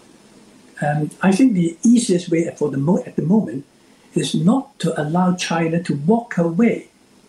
Um, 0.83 1.13
I 1.23 1.33
think 1.33 1.55
the 1.55 1.79
easiest 1.83 2.29
way 2.29 2.55
for 2.59 2.71
the 2.71 2.77
mo- 2.77 3.03
at 3.07 3.17
the 3.17 3.23
moment 3.23 3.65
is 4.13 4.35
not 4.35 4.79
to 4.81 5.01
allow 5.01 5.35
China 5.35 5.83
to 5.85 5.95
walk 5.95 6.37
away 6.37 6.89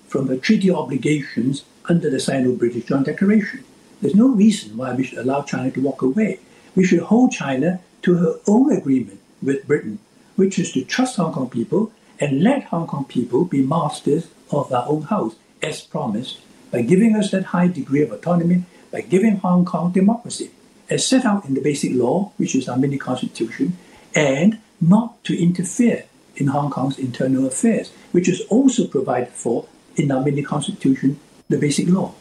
from 0.09 0.27
the 0.27 0.35
treaty 0.35 0.69
obligations 0.69 1.63
under 1.85 2.09
the 2.09 2.19
Sino-British 2.19 2.83
Joint 2.83 3.05
Declaration. 3.05 3.63
There's 4.01 4.15
no 4.15 4.29
reason 4.29 4.77
why 4.77 4.93
we 4.95 5.03
should 5.03 5.19
allow 5.19 5.43
China 5.43 5.69
to 5.71 5.81
walk 5.81 6.01
away. 6.01 6.39
We 6.75 6.83
should 6.83 7.03
hold 7.03 7.31
China 7.31 7.79
to 8.01 8.15
her 8.15 8.39
own 8.47 8.71
agreement 8.71 9.19
with 9.43 9.67
Britain, 9.67 9.99
which 10.35 10.57
is 10.57 10.71
to 10.71 10.83
trust 10.83 11.17
Hong 11.17 11.33
Kong 11.33 11.49
people 11.49 11.91
and 12.19 12.41
let 12.41 12.65
Hong 12.65 12.87
Kong 12.87 13.05
people 13.05 13.45
be 13.45 13.61
masters 13.61 14.27
of 14.51 14.69
their 14.69 14.83
own 14.87 15.03
house, 15.03 15.35
as 15.61 15.81
promised, 15.81 16.39
by 16.71 16.81
giving 16.81 17.15
us 17.15 17.31
that 17.31 17.45
high 17.45 17.67
degree 17.67 18.01
of 18.01 18.11
autonomy, 18.11 18.63
by 18.91 19.01
giving 19.01 19.37
Hong 19.37 19.65
Kong 19.65 19.91
democracy, 19.91 20.51
as 20.89 21.05
set 21.05 21.25
out 21.25 21.45
in 21.45 21.53
the 21.53 21.61
basic 21.61 21.93
law, 21.93 22.31
which 22.37 22.55
is 22.55 22.67
our 22.67 22.77
mini 22.77 22.97
constitution, 22.97 23.77
and 24.15 24.59
not 24.79 25.23
to 25.25 25.39
interfere 25.39 26.05
in 26.35 26.47
Hong 26.47 26.71
Kong's 26.71 26.97
internal 26.97 27.45
affairs, 27.45 27.91
which 28.11 28.27
is 28.27 28.41
also 28.49 28.87
provided 28.87 29.29
for 29.29 29.67
in 29.95 30.11
our 30.11 30.23
mini 30.23 30.41
constitution, 30.41 31.19
the 31.49 31.57
basic 31.57 31.87
law. 31.87 32.13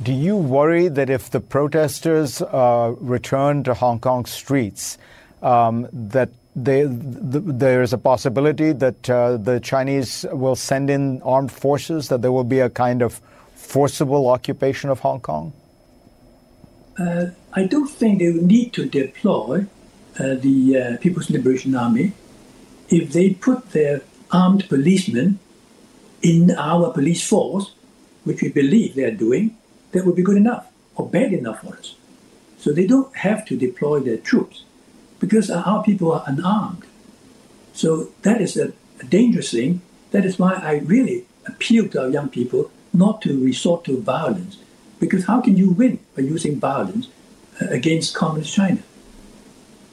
Do 0.00 0.12
you 0.12 0.36
worry 0.36 0.86
that 0.86 1.10
if 1.10 1.30
the 1.30 1.40
protesters 1.40 2.40
uh, 2.40 2.94
return 3.00 3.64
to 3.64 3.74
Hong 3.74 3.98
Kong 3.98 4.26
streets, 4.26 4.96
um, 5.42 5.88
that 5.92 6.30
they, 6.54 6.82
th- 6.82 6.92
there 6.92 7.82
is 7.82 7.92
a 7.92 7.98
possibility 7.98 8.72
that 8.72 9.10
uh, 9.10 9.38
the 9.38 9.58
Chinese 9.58 10.24
will 10.30 10.54
send 10.54 10.88
in 10.88 11.20
armed 11.22 11.50
forces, 11.50 12.08
that 12.08 12.22
there 12.22 12.30
will 12.30 12.44
be 12.44 12.60
a 12.60 12.70
kind 12.70 13.02
of 13.02 13.20
forcible 13.54 14.28
occupation 14.30 14.88
of 14.88 15.00
Hong 15.00 15.18
Kong? 15.18 15.52
Uh, 16.96 17.26
I 17.52 17.64
don't 17.64 17.88
think 17.88 18.20
they 18.20 18.30
will 18.30 18.44
need 18.44 18.72
to 18.74 18.86
deploy 18.86 19.66
uh, 20.20 20.34
the 20.34 20.78
uh, 20.78 20.96
People's 20.98 21.28
Liberation 21.28 21.74
Army 21.74 22.12
if 22.88 23.12
they 23.12 23.30
put 23.30 23.70
their 23.70 24.02
armed 24.30 24.68
policemen 24.68 25.40
in 26.22 26.52
our 26.52 26.92
police 26.92 27.26
force, 27.26 27.74
which 28.22 28.42
we 28.42 28.48
believe 28.48 28.94
they 28.94 29.04
are 29.04 29.10
doing 29.10 29.56
that 29.92 30.04
would 30.04 30.16
be 30.16 30.22
good 30.22 30.36
enough 30.36 30.66
or 30.96 31.08
bad 31.08 31.32
enough 31.32 31.60
for 31.60 31.76
us. 31.76 31.94
So 32.58 32.72
they 32.72 32.86
don't 32.86 33.14
have 33.16 33.46
to 33.46 33.56
deploy 33.56 34.00
their 34.00 34.16
troops 34.16 34.64
because 35.20 35.50
our 35.50 35.82
people 35.82 36.12
are 36.12 36.24
unarmed. 36.26 36.84
So 37.72 38.10
that 38.22 38.40
is 38.40 38.56
a, 38.56 38.72
a 39.00 39.04
dangerous 39.04 39.52
thing. 39.52 39.80
That 40.10 40.24
is 40.24 40.38
why 40.38 40.54
I 40.54 40.78
really 40.78 41.26
appeal 41.46 41.88
to 41.88 42.02
our 42.02 42.08
young 42.08 42.28
people 42.28 42.70
not 42.92 43.22
to 43.22 43.42
resort 43.44 43.84
to 43.84 44.00
violence. 44.00 44.58
Because 44.98 45.26
how 45.26 45.40
can 45.40 45.56
you 45.56 45.70
win 45.70 46.00
by 46.16 46.22
using 46.22 46.58
violence 46.58 47.08
uh, 47.62 47.66
against 47.66 48.14
communist 48.14 48.54
China? 48.54 48.82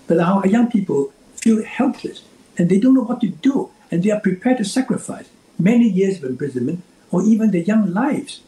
But 0.07 0.19
our 0.19 0.45
young 0.47 0.71
people 0.71 1.13
feel 1.35 1.63
helpless 1.63 2.23
and 2.57 2.69
they 2.69 2.79
don't 2.79 2.93
know 2.95 3.03
what 3.03 3.21
to 3.21 3.27
do 3.27 3.69
and 3.91 4.01
they 4.01 4.11
are 4.11 4.19
prepared 4.19 4.57
to 4.57 4.65
sacrifice 4.65 5.29
many 5.59 5.87
years 5.87 6.17
of 6.17 6.23
imprisonment 6.23 6.81
or 7.11 7.23
even 7.23 7.51
their 7.51 7.61
young 7.61 7.93
lives 7.93 8.41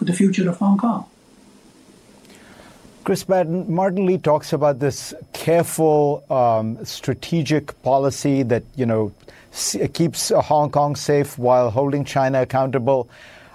for 0.00 0.06
the 0.06 0.14
future 0.14 0.48
of 0.48 0.56
Hong 0.56 0.78
Kong. 0.78 1.04
Chris 3.04 3.28
Martin, 3.28 3.70
Martin 3.70 4.06
Lee 4.06 4.16
talks 4.16 4.54
about 4.54 4.78
this 4.78 5.12
careful, 5.34 6.24
um, 6.30 6.82
strategic 6.86 7.80
policy 7.82 8.42
that 8.44 8.62
you 8.76 8.86
know 8.86 9.12
keeps 9.92 10.30
Hong 10.30 10.70
Kong 10.70 10.96
safe 10.96 11.36
while 11.36 11.70
holding 11.70 12.06
China 12.06 12.40
accountable. 12.40 13.10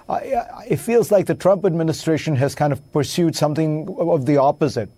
Uh, 0.08 0.20
it 0.68 0.76
feels 0.76 1.10
like 1.10 1.26
the 1.26 1.34
Trump 1.34 1.64
administration 1.64 2.36
has 2.36 2.54
kind 2.54 2.72
of 2.72 2.80
pursued 2.92 3.34
something 3.34 3.92
of 3.98 4.24
the 4.24 4.36
opposite. 4.36 4.88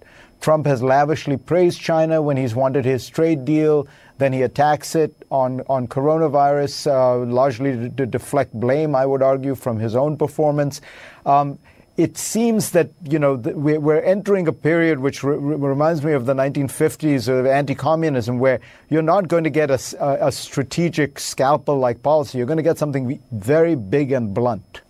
Trump 0.43 0.67
has 0.67 0.83
lavishly 0.83 1.39
praised 1.39 1.81
China 1.81 2.21
when 2.21 2.37
he's 2.37 2.55
wanted 2.55 2.85
his 2.85 3.09
trade 3.09 3.47
deal. 3.47 3.89
Then 4.19 4.33
he 4.33 4.43
attacks 4.43 4.95
it 4.95 5.15
on, 5.31 5.63
on 5.69 5.87
coronavirus, 5.89 6.91
uh, 6.91 7.25
largely 7.25 7.73
to, 7.73 7.89
to, 7.91 8.07
deflect 8.07 8.53
blame, 8.53 8.95
I 8.95 9.07
would 9.07 9.23
argue, 9.23 9.55
from 9.55 9.79
his 9.79 9.95
own 9.95 10.17
performance. 10.17 10.81
Um, 11.25 11.59
it 11.97 12.17
seems 12.17 12.71
that 12.71 12.91
you 13.05 13.19
know 13.19 13.35
we're 13.35 14.01
entering 14.01 14.47
a 14.47 14.53
period 14.53 15.01
which 15.01 15.25
re- 15.25 15.37
reminds 15.37 16.05
me 16.05 16.13
of 16.13 16.27
the 16.27 16.35
1950s 16.35 17.27
of 17.29 17.45
anti-communism, 17.45 18.39
where 18.39 18.61
you're 18.89 19.03
not 19.03 19.27
going 19.27 19.43
to 19.45 19.51
get 19.51 19.71
a, 19.71 20.27
a 20.27 20.31
strategic 20.31 21.19
scalpel-like 21.19 22.03
policy. 22.03 22.39
You're 22.39 22.47
going 22.47 22.59
to 22.59 22.63
get 22.63 22.79
something 22.79 23.21
very 23.33 23.75
big 23.75 24.13
and 24.13 24.33
blunt. 24.33 24.83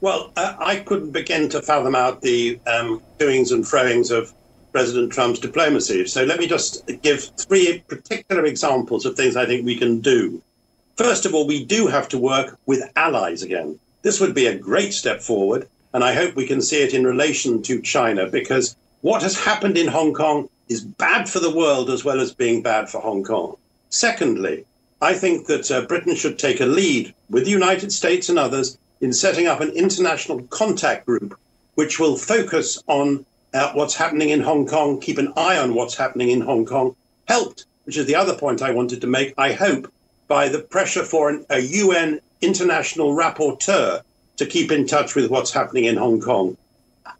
Well, 0.00 0.32
uh, 0.34 0.56
I 0.58 0.76
couldn't 0.80 1.12
begin 1.12 1.48
to 1.50 1.62
fathom 1.62 1.94
out 1.94 2.22
the 2.22 2.58
um, 2.66 3.02
doings 3.18 3.52
and 3.52 3.66
throwings 3.66 4.10
of 4.10 4.32
President 4.72 5.12
Trump's 5.12 5.38
diplomacy. 5.38 6.06
So 6.06 6.24
let 6.24 6.40
me 6.40 6.46
just 6.46 6.86
give 7.02 7.22
three 7.36 7.84
particular 7.86 8.44
examples 8.44 9.04
of 9.04 9.14
things 9.14 9.36
I 9.36 9.46
think 9.46 9.64
we 9.64 9.76
can 9.76 10.00
do. 10.00 10.42
First 10.96 11.26
of 11.26 11.34
all, 11.34 11.46
we 11.46 11.64
do 11.64 11.86
have 11.86 12.08
to 12.08 12.18
work 12.18 12.58
with 12.66 12.90
allies 12.96 13.42
again. 13.42 13.78
This 14.02 14.20
would 14.20 14.34
be 14.34 14.46
a 14.46 14.58
great 14.58 14.92
step 14.92 15.20
forward, 15.20 15.68
and 15.92 16.02
I 16.02 16.14
hope 16.14 16.34
we 16.34 16.46
can 16.46 16.60
see 16.60 16.82
it 16.82 16.94
in 16.94 17.06
relation 17.06 17.62
to 17.62 17.80
China 17.82 18.28
because 18.28 18.76
what 19.00 19.22
has 19.22 19.36
happened 19.38 19.78
in 19.78 19.88
Hong 19.88 20.12
Kong 20.12 20.48
is 20.68 20.82
bad 20.82 21.28
for 21.28 21.40
the 21.40 21.54
world 21.54 21.90
as 21.90 22.04
well 22.04 22.20
as 22.20 22.34
being 22.34 22.62
bad 22.62 22.88
for 22.88 23.00
Hong 23.00 23.22
Kong. 23.24 23.56
Secondly, 23.90 24.64
I 25.00 25.14
think 25.14 25.46
that 25.48 25.70
uh, 25.70 25.82
Britain 25.82 26.14
should 26.14 26.38
take 26.38 26.60
a 26.60 26.66
lead 26.66 27.14
with 27.28 27.44
the 27.44 27.50
United 27.50 27.92
States 27.92 28.28
and 28.28 28.38
others 28.38 28.78
in 29.00 29.12
setting 29.12 29.46
up 29.46 29.60
an 29.60 29.70
international 29.70 30.42
contact 30.44 31.06
group 31.06 31.38
which 31.74 31.98
will 31.98 32.16
focus 32.16 32.82
on 32.86 33.24
uh, 33.54 33.72
what's 33.72 33.94
happening 33.94 34.30
in 34.30 34.40
Hong 34.40 34.66
Kong, 34.66 35.00
keep 35.00 35.18
an 35.18 35.32
eye 35.36 35.58
on 35.58 35.74
what's 35.74 35.96
happening 35.96 36.30
in 36.30 36.40
Hong 36.40 36.64
Kong, 36.64 36.96
helped, 37.28 37.64
which 37.84 37.96
is 37.96 38.06
the 38.06 38.14
other 38.14 38.34
point 38.34 38.62
I 38.62 38.70
wanted 38.70 39.00
to 39.00 39.06
make, 39.06 39.34
I 39.36 39.52
hope, 39.52 39.92
by 40.28 40.48
the 40.48 40.60
pressure 40.60 41.04
for 41.04 41.28
an, 41.28 41.44
a 41.50 41.60
UN 41.60 42.20
international 42.40 43.14
rapporteur 43.14 44.02
to 44.36 44.46
keep 44.46 44.72
in 44.72 44.86
touch 44.86 45.14
with 45.14 45.30
what's 45.30 45.52
happening 45.52 45.84
in 45.84 45.96
Hong 45.96 46.20
Kong. 46.20 46.56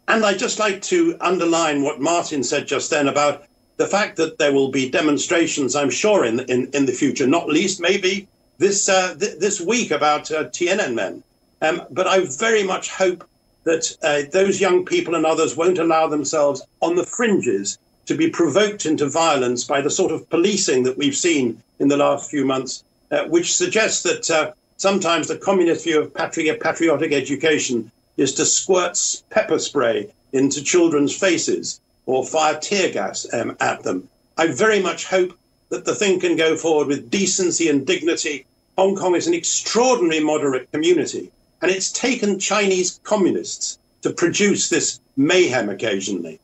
And 0.08 0.24
I'd 0.24 0.38
just 0.38 0.58
like 0.58 0.82
to 0.82 1.16
underline 1.20 1.82
what 1.82 2.00
Martin 2.00 2.42
said 2.42 2.66
just 2.66 2.90
then 2.90 3.08
about 3.08 3.44
the 3.76 3.86
fact 3.86 4.16
that 4.16 4.38
there 4.38 4.52
will 4.52 4.70
be 4.70 4.88
demonstrations, 4.88 5.74
I'm 5.74 5.90
sure, 5.90 6.24
in, 6.24 6.40
in, 6.40 6.68
in 6.72 6.86
the 6.86 6.92
future, 6.92 7.26
not 7.26 7.48
least 7.48 7.80
maybe 7.80 8.28
this 8.58 8.88
uh, 8.88 9.14
th- 9.18 9.38
this 9.38 9.60
week 9.60 9.90
about 9.90 10.30
uh, 10.30 10.44
Tiananmen. 10.44 11.22
Um, 11.60 11.82
but 11.90 12.06
I 12.06 12.24
very 12.24 12.64
much 12.64 12.90
hope 12.90 13.24
that 13.64 13.96
uh, 14.02 14.22
those 14.32 14.60
young 14.60 14.84
people 14.84 15.14
and 15.14 15.24
others 15.24 15.56
won't 15.56 15.78
allow 15.78 16.06
themselves 16.08 16.62
on 16.80 16.96
the 16.96 17.06
fringes 17.06 17.78
to 18.06 18.14
be 18.14 18.28
provoked 18.28 18.86
into 18.86 19.08
violence 19.08 19.64
by 19.64 19.80
the 19.80 19.90
sort 19.90 20.12
of 20.12 20.28
policing 20.28 20.82
that 20.82 20.98
we've 20.98 21.16
seen 21.16 21.62
in 21.78 21.88
the 21.88 21.96
last 21.96 22.30
few 22.30 22.44
months, 22.44 22.82
uh, 23.10 23.24
which 23.24 23.54
suggests 23.54 24.02
that 24.02 24.30
uh, 24.30 24.52
sometimes 24.76 25.28
the 25.28 25.36
communist 25.36 25.84
view 25.84 26.00
of 26.00 26.12
patri- 26.12 26.52
patriotic 26.60 27.12
education 27.12 27.90
is 28.16 28.34
to 28.34 28.44
squirt 28.44 28.98
pepper 29.30 29.58
spray 29.58 30.08
into 30.32 30.62
children's 30.62 31.16
faces 31.16 31.80
or 32.06 32.26
fire 32.26 32.58
tear 32.58 32.90
gas 32.90 33.26
um, 33.32 33.56
at 33.60 33.82
them. 33.82 34.08
I 34.36 34.48
very 34.48 34.80
much 34.80 35.06
hope 35.06 35.38
that 35.68 35.84
the 35.84 35.94
thing 35.94 36.20
can 36.20 36.36
go 36.36 36.56
forward 36.56 36.88
with 36.88 37.10
decency 37.10 37.68
and 37.68 37.86
dignity. 37.86 38.44
Hong 38.76 38.96
Kong 38.96 39.14
is 39.14 39.26
an 39.26 39.34
extraordinarily 39.34 40.22
moderate 40.22 40.70
community, 40.72 41.30
and 41.62 41.70
it's 41.70 41.92
taken 41.92 42.38
Chinese 42.38 43.00
communists 43.04 43.78
to 44.02 44.10
produce 44.10 44.68
this 44.68 45.00
mayhem 45.16 45.68
occasionally. 45.68 46.40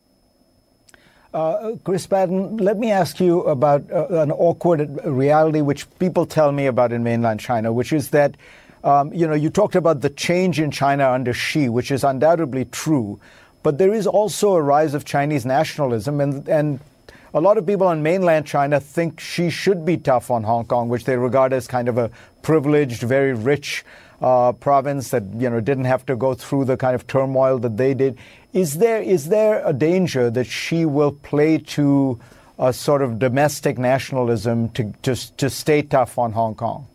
Uh, 1.35 1.73
Chris 1.85 2.07
Patten, 2.07 2.57
let 2.57 2.79
me 2.79 2.91
ask 2.91 3.21
you 3.21 3.43
about 3.43 3.85
uh, 3.93 4.07
an 4.09 4.31
awkward 4.31 5.05
reality 5.05 5.61
which 5.61 5.87
people 5.99 6.25
tell 6.25 6.53
me 6.53 6.67
about 6.67 6.93
in 6.93 7.03
mainland 7.03 7.41
China, 7.41 7.71
which 7.73 7.93
is 7.93 8.11
that, 8.11 8.37
um, 8.85 9.13
you 9.13 9.27
know, 9.27 9.35
you 9.35 9.51
talked 9.51 9.75
about 9.75 10.01
the 10.01 10.09
change 10.09 10.59
in 10.59 10.71
China 10.71 11.11
under 11.11 11.35
Xi, 11.35 11.69
which 11.69 11.91
is 11.91 12.03
undoubtedly 12.03 12.65
true, 12.67 13.21
but 13.63 13.77
there 13.77 13.93
is 13.93 14.07
also 14.07 14.55
a 14.55 14.63
rise 14.63 14.95
of 14.95 15.05
Chinese 15.05 15.45
nationalism, 15.45 16.21
and, 16.21 16.49
and 16.49 16.81
a 17.35 17.41
lot 17.41 17.59
of 17.59 17.67
people 17.67 17.91
in 17.91 18.03
mainland 18.03 18.47
China 18.47 18.81
think 18.81 19.21
Xi 19.21 19.51
should 19.51 19.85
be 19.85 19.99
tough 19.99 20.31
on 20.31 20.45
Hong 20.45 20.65
Kong, 20.65 20.89
which 20.89 21.05
they 21.05 21.17
regard 21.17 21.53
as 21.53 21.67
kind 21.67 21.89
of 21.89 21.99
a 21.99 22.11
privileged, 22.41 23.03
very 23.03 23.35
rich 23.35 23.85
uh, 24.21 24.53
province 24.53 25.11
that 25.11 25.23
you 25.37 25.49
know 25.49 25.61
didn't 25.61 25.85
have 25.85 26.05
to 26.07 26.17
go 26.17 26.35
through 26.35 26.65
the 26.65 26.77
kind 26.77 26.95
of 26.95 27.07
turmoil 27.07 27.59
that 27.59 27.77
they 27.77 27.95
did. 27.95 28.19
Is 28.53 28.79
there 28.79 29.01
is 29.01 29.29
there 29.29 29.63
a 29.65 29.73
danger 29.73 30.31
that 30.31 30.45
Xi 30.45 30.87
will 30.87 31.13
play 31.13 31.59
to 31.59 32.19
a 32.59 32.73
sort 32.73 33.03
of 33.03 33.19
domestic 33.19 33.79
nationalism 33.79 34.71
to 34.71 34.93
to, 35.03 35.37
to 35.37 35.51
stay 35.51 35.83
tough 35.83 36.19
on 36.19 36.33
Hong 36.33 36.55
Kong? 36.55 36.87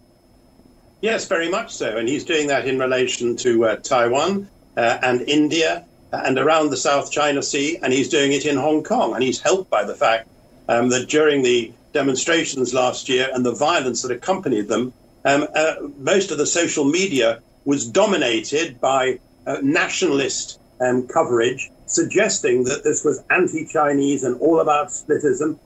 Yes, 1.02 1.28
very 1.28 1.50
much 1.50 1.74
so, 1.74 1.98
and 1.98 2.08
he's 2.08 2.24
doing 2.24 2.48
that 2.48 2.66
in 2.66 2.80
relation 2.80 3.36
to 3.38 3.66
uh, 3.66 3.76
Taiwan 3.78 4.48
uh, 4.78 5.00
and 5.04 5.22
India 5.22 5.86
and 6.14 6.38
around 6.38 6.70
the 6.70 6.78
South 6.78 7.12
China 7.12 7.42
Sea, 7.42 7.78
and 7.82 7.92
he's 7.92 8.08
doing 8.08 8.34
it 8.34 8.46
in 8.46 8.56
Hong 8.56 8.84
Kong, 8.84 9.14
and 9.14 9.24
he's 9.24 9.42
helped 9.42 9.70
by 9.70 9.84
the 9.84 9.96
fact 9.96 10.30
um, 10.70 10.90
that 10.90 11.10
during 11.10 11.42
the 11.42 11.74
demonstrations 11.92 12.74
last 12.74 13.10
year 13.10 13.30
and 13.34 13.46
the 13.46 13.52
violence 13.52 14.02
that 14.04 14.12
accompanied 14.12 14.68
them, 14.68 14.94
um, 15.26 15.48
uh, 15.56 15.76
most 15.98 16.32
of 16.32 16.38
the 16.38 16.46
social 16.46 16.86
media 16.86 17.42
was 17.66 17.88
dominated 17.88 18.80
by 18.82 19.20
uh, 19.48 19.58
nationalist 19.62 20.60
um, 20.82 21.08
coverage 21.08 21.72
suggesting 21.86 22.64
that 22.64 22.84
this 22.84 23.04
was 23.04 23.24
anti-Chinese 23.30 24.24
and 24.24 24.40
all 24.42 24.60
about 24.60 24.88
splitism. 24.88 25.58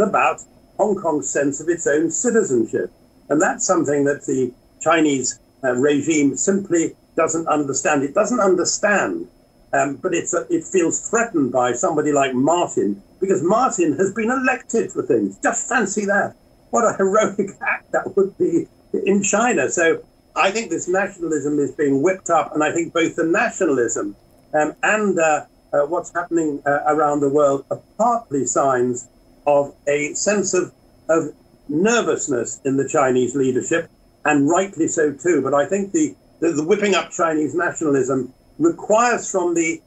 About 0.00 0.40
Hong 0.78 0.96
Kong's 0.96 1.30
sense 1.30 1.60
of 1.60 1.68
its 1.68 1.86
own 1.86 2.10
citizenship. 2.10 2.90
And 3.28 3.40
that's 3.40 3.64
something 3.64 4.04
that 4.04 4.26
the 4.26 4.52
Chinese 4.80 5.38
uh, 5.64 5.72
regime 5.72 6.36
simply 6.36 6.96
doesn't 7.16 7.46
understand. 7.46 8.02
It 8.02 8.14
doesn't 8.14 8.40
understand, 8.40 9.28
um, 9.72 9.96
but 9.96 10.12
it's 10.12 10.34
a, 10.34 10.46
it 10.50 10.64
feels 10.64 11.08
threatened 11.08 11.52
by 11.52 11.72
somebody 11.72 12.12
like 12.12 12.34
Martin 12.34 13.02
because 13.20 13.42
Martin 13.42 13.96
has 13.96 14.12
been 14.12 14.30
elected 14.30 14.92
for 14.92 15.02
things. 15.02 15.38
Just 15.42 15.68
fancy 15.68 16.04
that. 16.06 16.34
What 16.70 16.84
a 16.84 16.96
heroic 16.96 17.50
act 17.62 17.92
that 17.92 18.16
would 18.16 18.36
be 18.36 18.66
in 19.04 19.22
China. 19.22 19.68
So 19.68 20.04
I 20.34 20.50
think 20.50 20.70
this 20.70 20.88
nationalism 20.88 21.58
is 21.58 21.72
being 21.72 22.02
whipped 22.02 22.30
up, 22.30 22.54
and 22.54 22.62
I 22.62 22.72
think 22.72 22.92
both 22.92 23.16
the 23.16 23.24
nationalism 23.24 24.16
um, 24.54 24.74
and 24.82 25.18
uh, 25.18 25.46
uh, 25.72 25.86
what's 25.86 26.12
happening 26.12 26.62
uh, 26.66 26.80
around 26.86 27.20
the 27.20 27.28
world 27.28 27.64
are 27.70 27.80
partly 27.98 28.46
signs 28.46 29.08
of 29.46 29.74
a 29.86 30.14
sense 30.14 30.54
of, 30.54 30.72
of 31.08 31.32
nervousness 31.68 32.60
in 32.64 32.76
the 32.76 32.88
Chinese 32.88 33.34
leadership, 33.34 33.90
and 34.24 34.48
rightly 34.48 34.88
so 34.88 35.12
too. 35.12 35.42
But 35.42 35.54
I 35.54 35.66
think 35.66 35.92
the, 35.92 36.14
the, 36.40 36.52
the 36.52 36.64
whipping 36.64 36.94
up 36.94 37.10
Chinese 37.10 37.54
nationalism 37.54 38.32
requires 38.58 39.30
from 39.30 39.54
the 39.54 39.80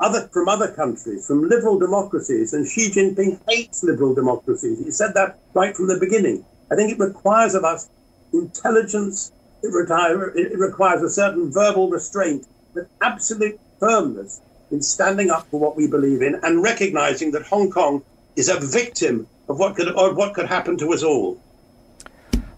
other 0.00 0.28
from 0.32 0.48
other 0.48 0.72
countries, 0.72 1.26
from 1.26 1.48
liberal 1.48 1.78
democracies, 1.78 2.52
and 2.54 2.66
Xi 2.66 2.90
Jinping 2.90 3.38
hates 3.48 3.84
liberal 3.84 4.14
democracies. 4.14 4.78
He 4.84 4.90
said 4.90 5.14
that 5.14 5.38
right 5.54 5.76
from 5.76 5.86
the 5.86 5.98
beginning. 5.98 6.44
I 6.70 6.74
think 6.76 6.92
it 6.92 6.98
requires 6.98 7.54
of 7.54 7.64
us 7.64 7.88
intelligence, 8.32 9.32
it, 9.62 9.72
retire, 9.72 10.30
it 10.36 10.58
requires 10.58 11.02
a 11.02 11.10
certain 11.10 11.52
verbal 11.52 11.88
restraint, 11.90 12.46
but 12.74 12.88
absolute 13.00 13.60
firmness 13.78 14.40
in 14.70 14.82
standing 14.82 15.30
up 15.30 15.46
for 15.50 15.60
what 15.60 15.76
we 15.76 15.86
believe 15.86 16.22
in 16.22 16.40
and 16.42 16.62
recognizing 16.62 17.30
that 17.32 17.42
Hong 17.42 17.70
Kong 17.70 18.02
is 18.36 18.48
a 18.48 18.58
victim 18.58 19.26
of 19.48 19.58
what 19.58 19.76
could, 19.76 19.92
or 19.92 20.14
what 20.14 20.34
could 20.34 20.46
happen 20.46 20.78
to 20.78 20.92
us 20.92 21.02
all. 21.02 21.40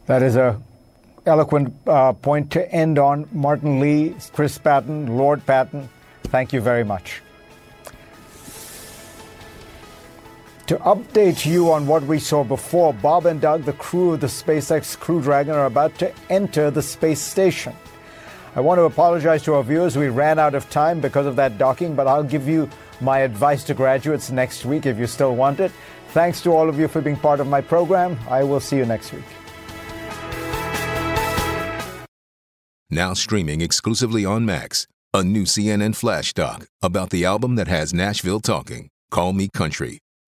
That 0.06 0.22
is 0.22 0.36
a 0.36 0.60
eloquent 1.26 1.74
uh, 1.86 2.12
point 2.12 2.50
to 2.52 2.70
end 2.72 2.98
on. 2.98 3.28
Martin 3.32 3.80
Lee, 3.80 4.14
Chris 4.32 4.58
Patten, 4.58 5.16
Lord 5.16 5.44
Patten, 5.46 5.88
thank 6.24 6.52
you 6.52 6.60
very 6.60 6.84
much. 6.84 7.22
To 10.68 10.76
update 10.76 11.44
you 11.44 11.70
on 11.70 11.86
what 11.86 12.02
we 12.04 12.18
saw 12.18 12.42
before, 12.42 12.94
Bob 12.94 13.26
and 13.26 13.38
Doug, 13.38 13.64
the 13.64 13.74
crew 13.74 14.14
of 14.14 14.20
the 14.20 14.28
SpaceX 14.28 14.98
Crew 14.98 15.20
Dragon, 15.20 15.54
are 15.54 15.66
about 15.66 15.98
to 15.98 16.10
enter 16.30 16.70
the 16.70 16.80
space 16.80 17.20
station. 17.20 17.74
I 18.56 18.60
want 18.60 18.78
to 18.78 18.84
apologize 18.84 19.42
to 19.42 19.54
our 19.54 19.62
viewers. 19.62 19.98
We 19.98 20.08
ran 20.08 20.38
out 20.38 20.54
of 20.54 20.70
time 20.70 21.02
because 21.02 21.26
of 21.26 21.36
that 21.36 21.58
docking, 21.58 21.94
but 21.94 22.06
I'll 22.06 22.24
give 22.24 22.48
you 22.48 22.70
my 23.02 23.18
advice 23.18 23.62
to 23.64 23.74
graduates 23.74 24.30
next 24.30 24.64
week 24.64 24.86
if 24.86 24.98
you 24.98 25.06
still 25.06 25.36
want 25.36 25.60
it. 25.60 25.70
Thanks 26.12 26.40
to 26.42 26.54
all 26.54 26.70
of 26.70 26.78
you 26.78 26.88
for 26.88 27.02
being 27.02 27.16
part 27.16 27.40
of 27.40 27.46
my 27.46 27.60
program. 27.60 28.18
I 28.30 28.42
will 28.42 28.60
see 28.60 28.78
you 28.78 28.86
next 28.86 29.12
week. 29.12 29.24
Now 32.88 33.12
streaming 33.12 33.60
exclusively 33.60 34.24
on 34.24 34.46
Max, 34.46 34.86
a 35.12 35.22
new 35.22 35.42
CNN 35.42 35.94
flash 35.94 36.32
doc 36.32 36.68
about 36.80 37.10
the 37.10 37.26
album 37.26 37.56
that 37.56 37.68
has 37.68 37.92
Nashville 37.92 38.40
talking. 38.40 38.88
Call 39.10 39.34
Me 39.34 39.48
Country 39.52 39.98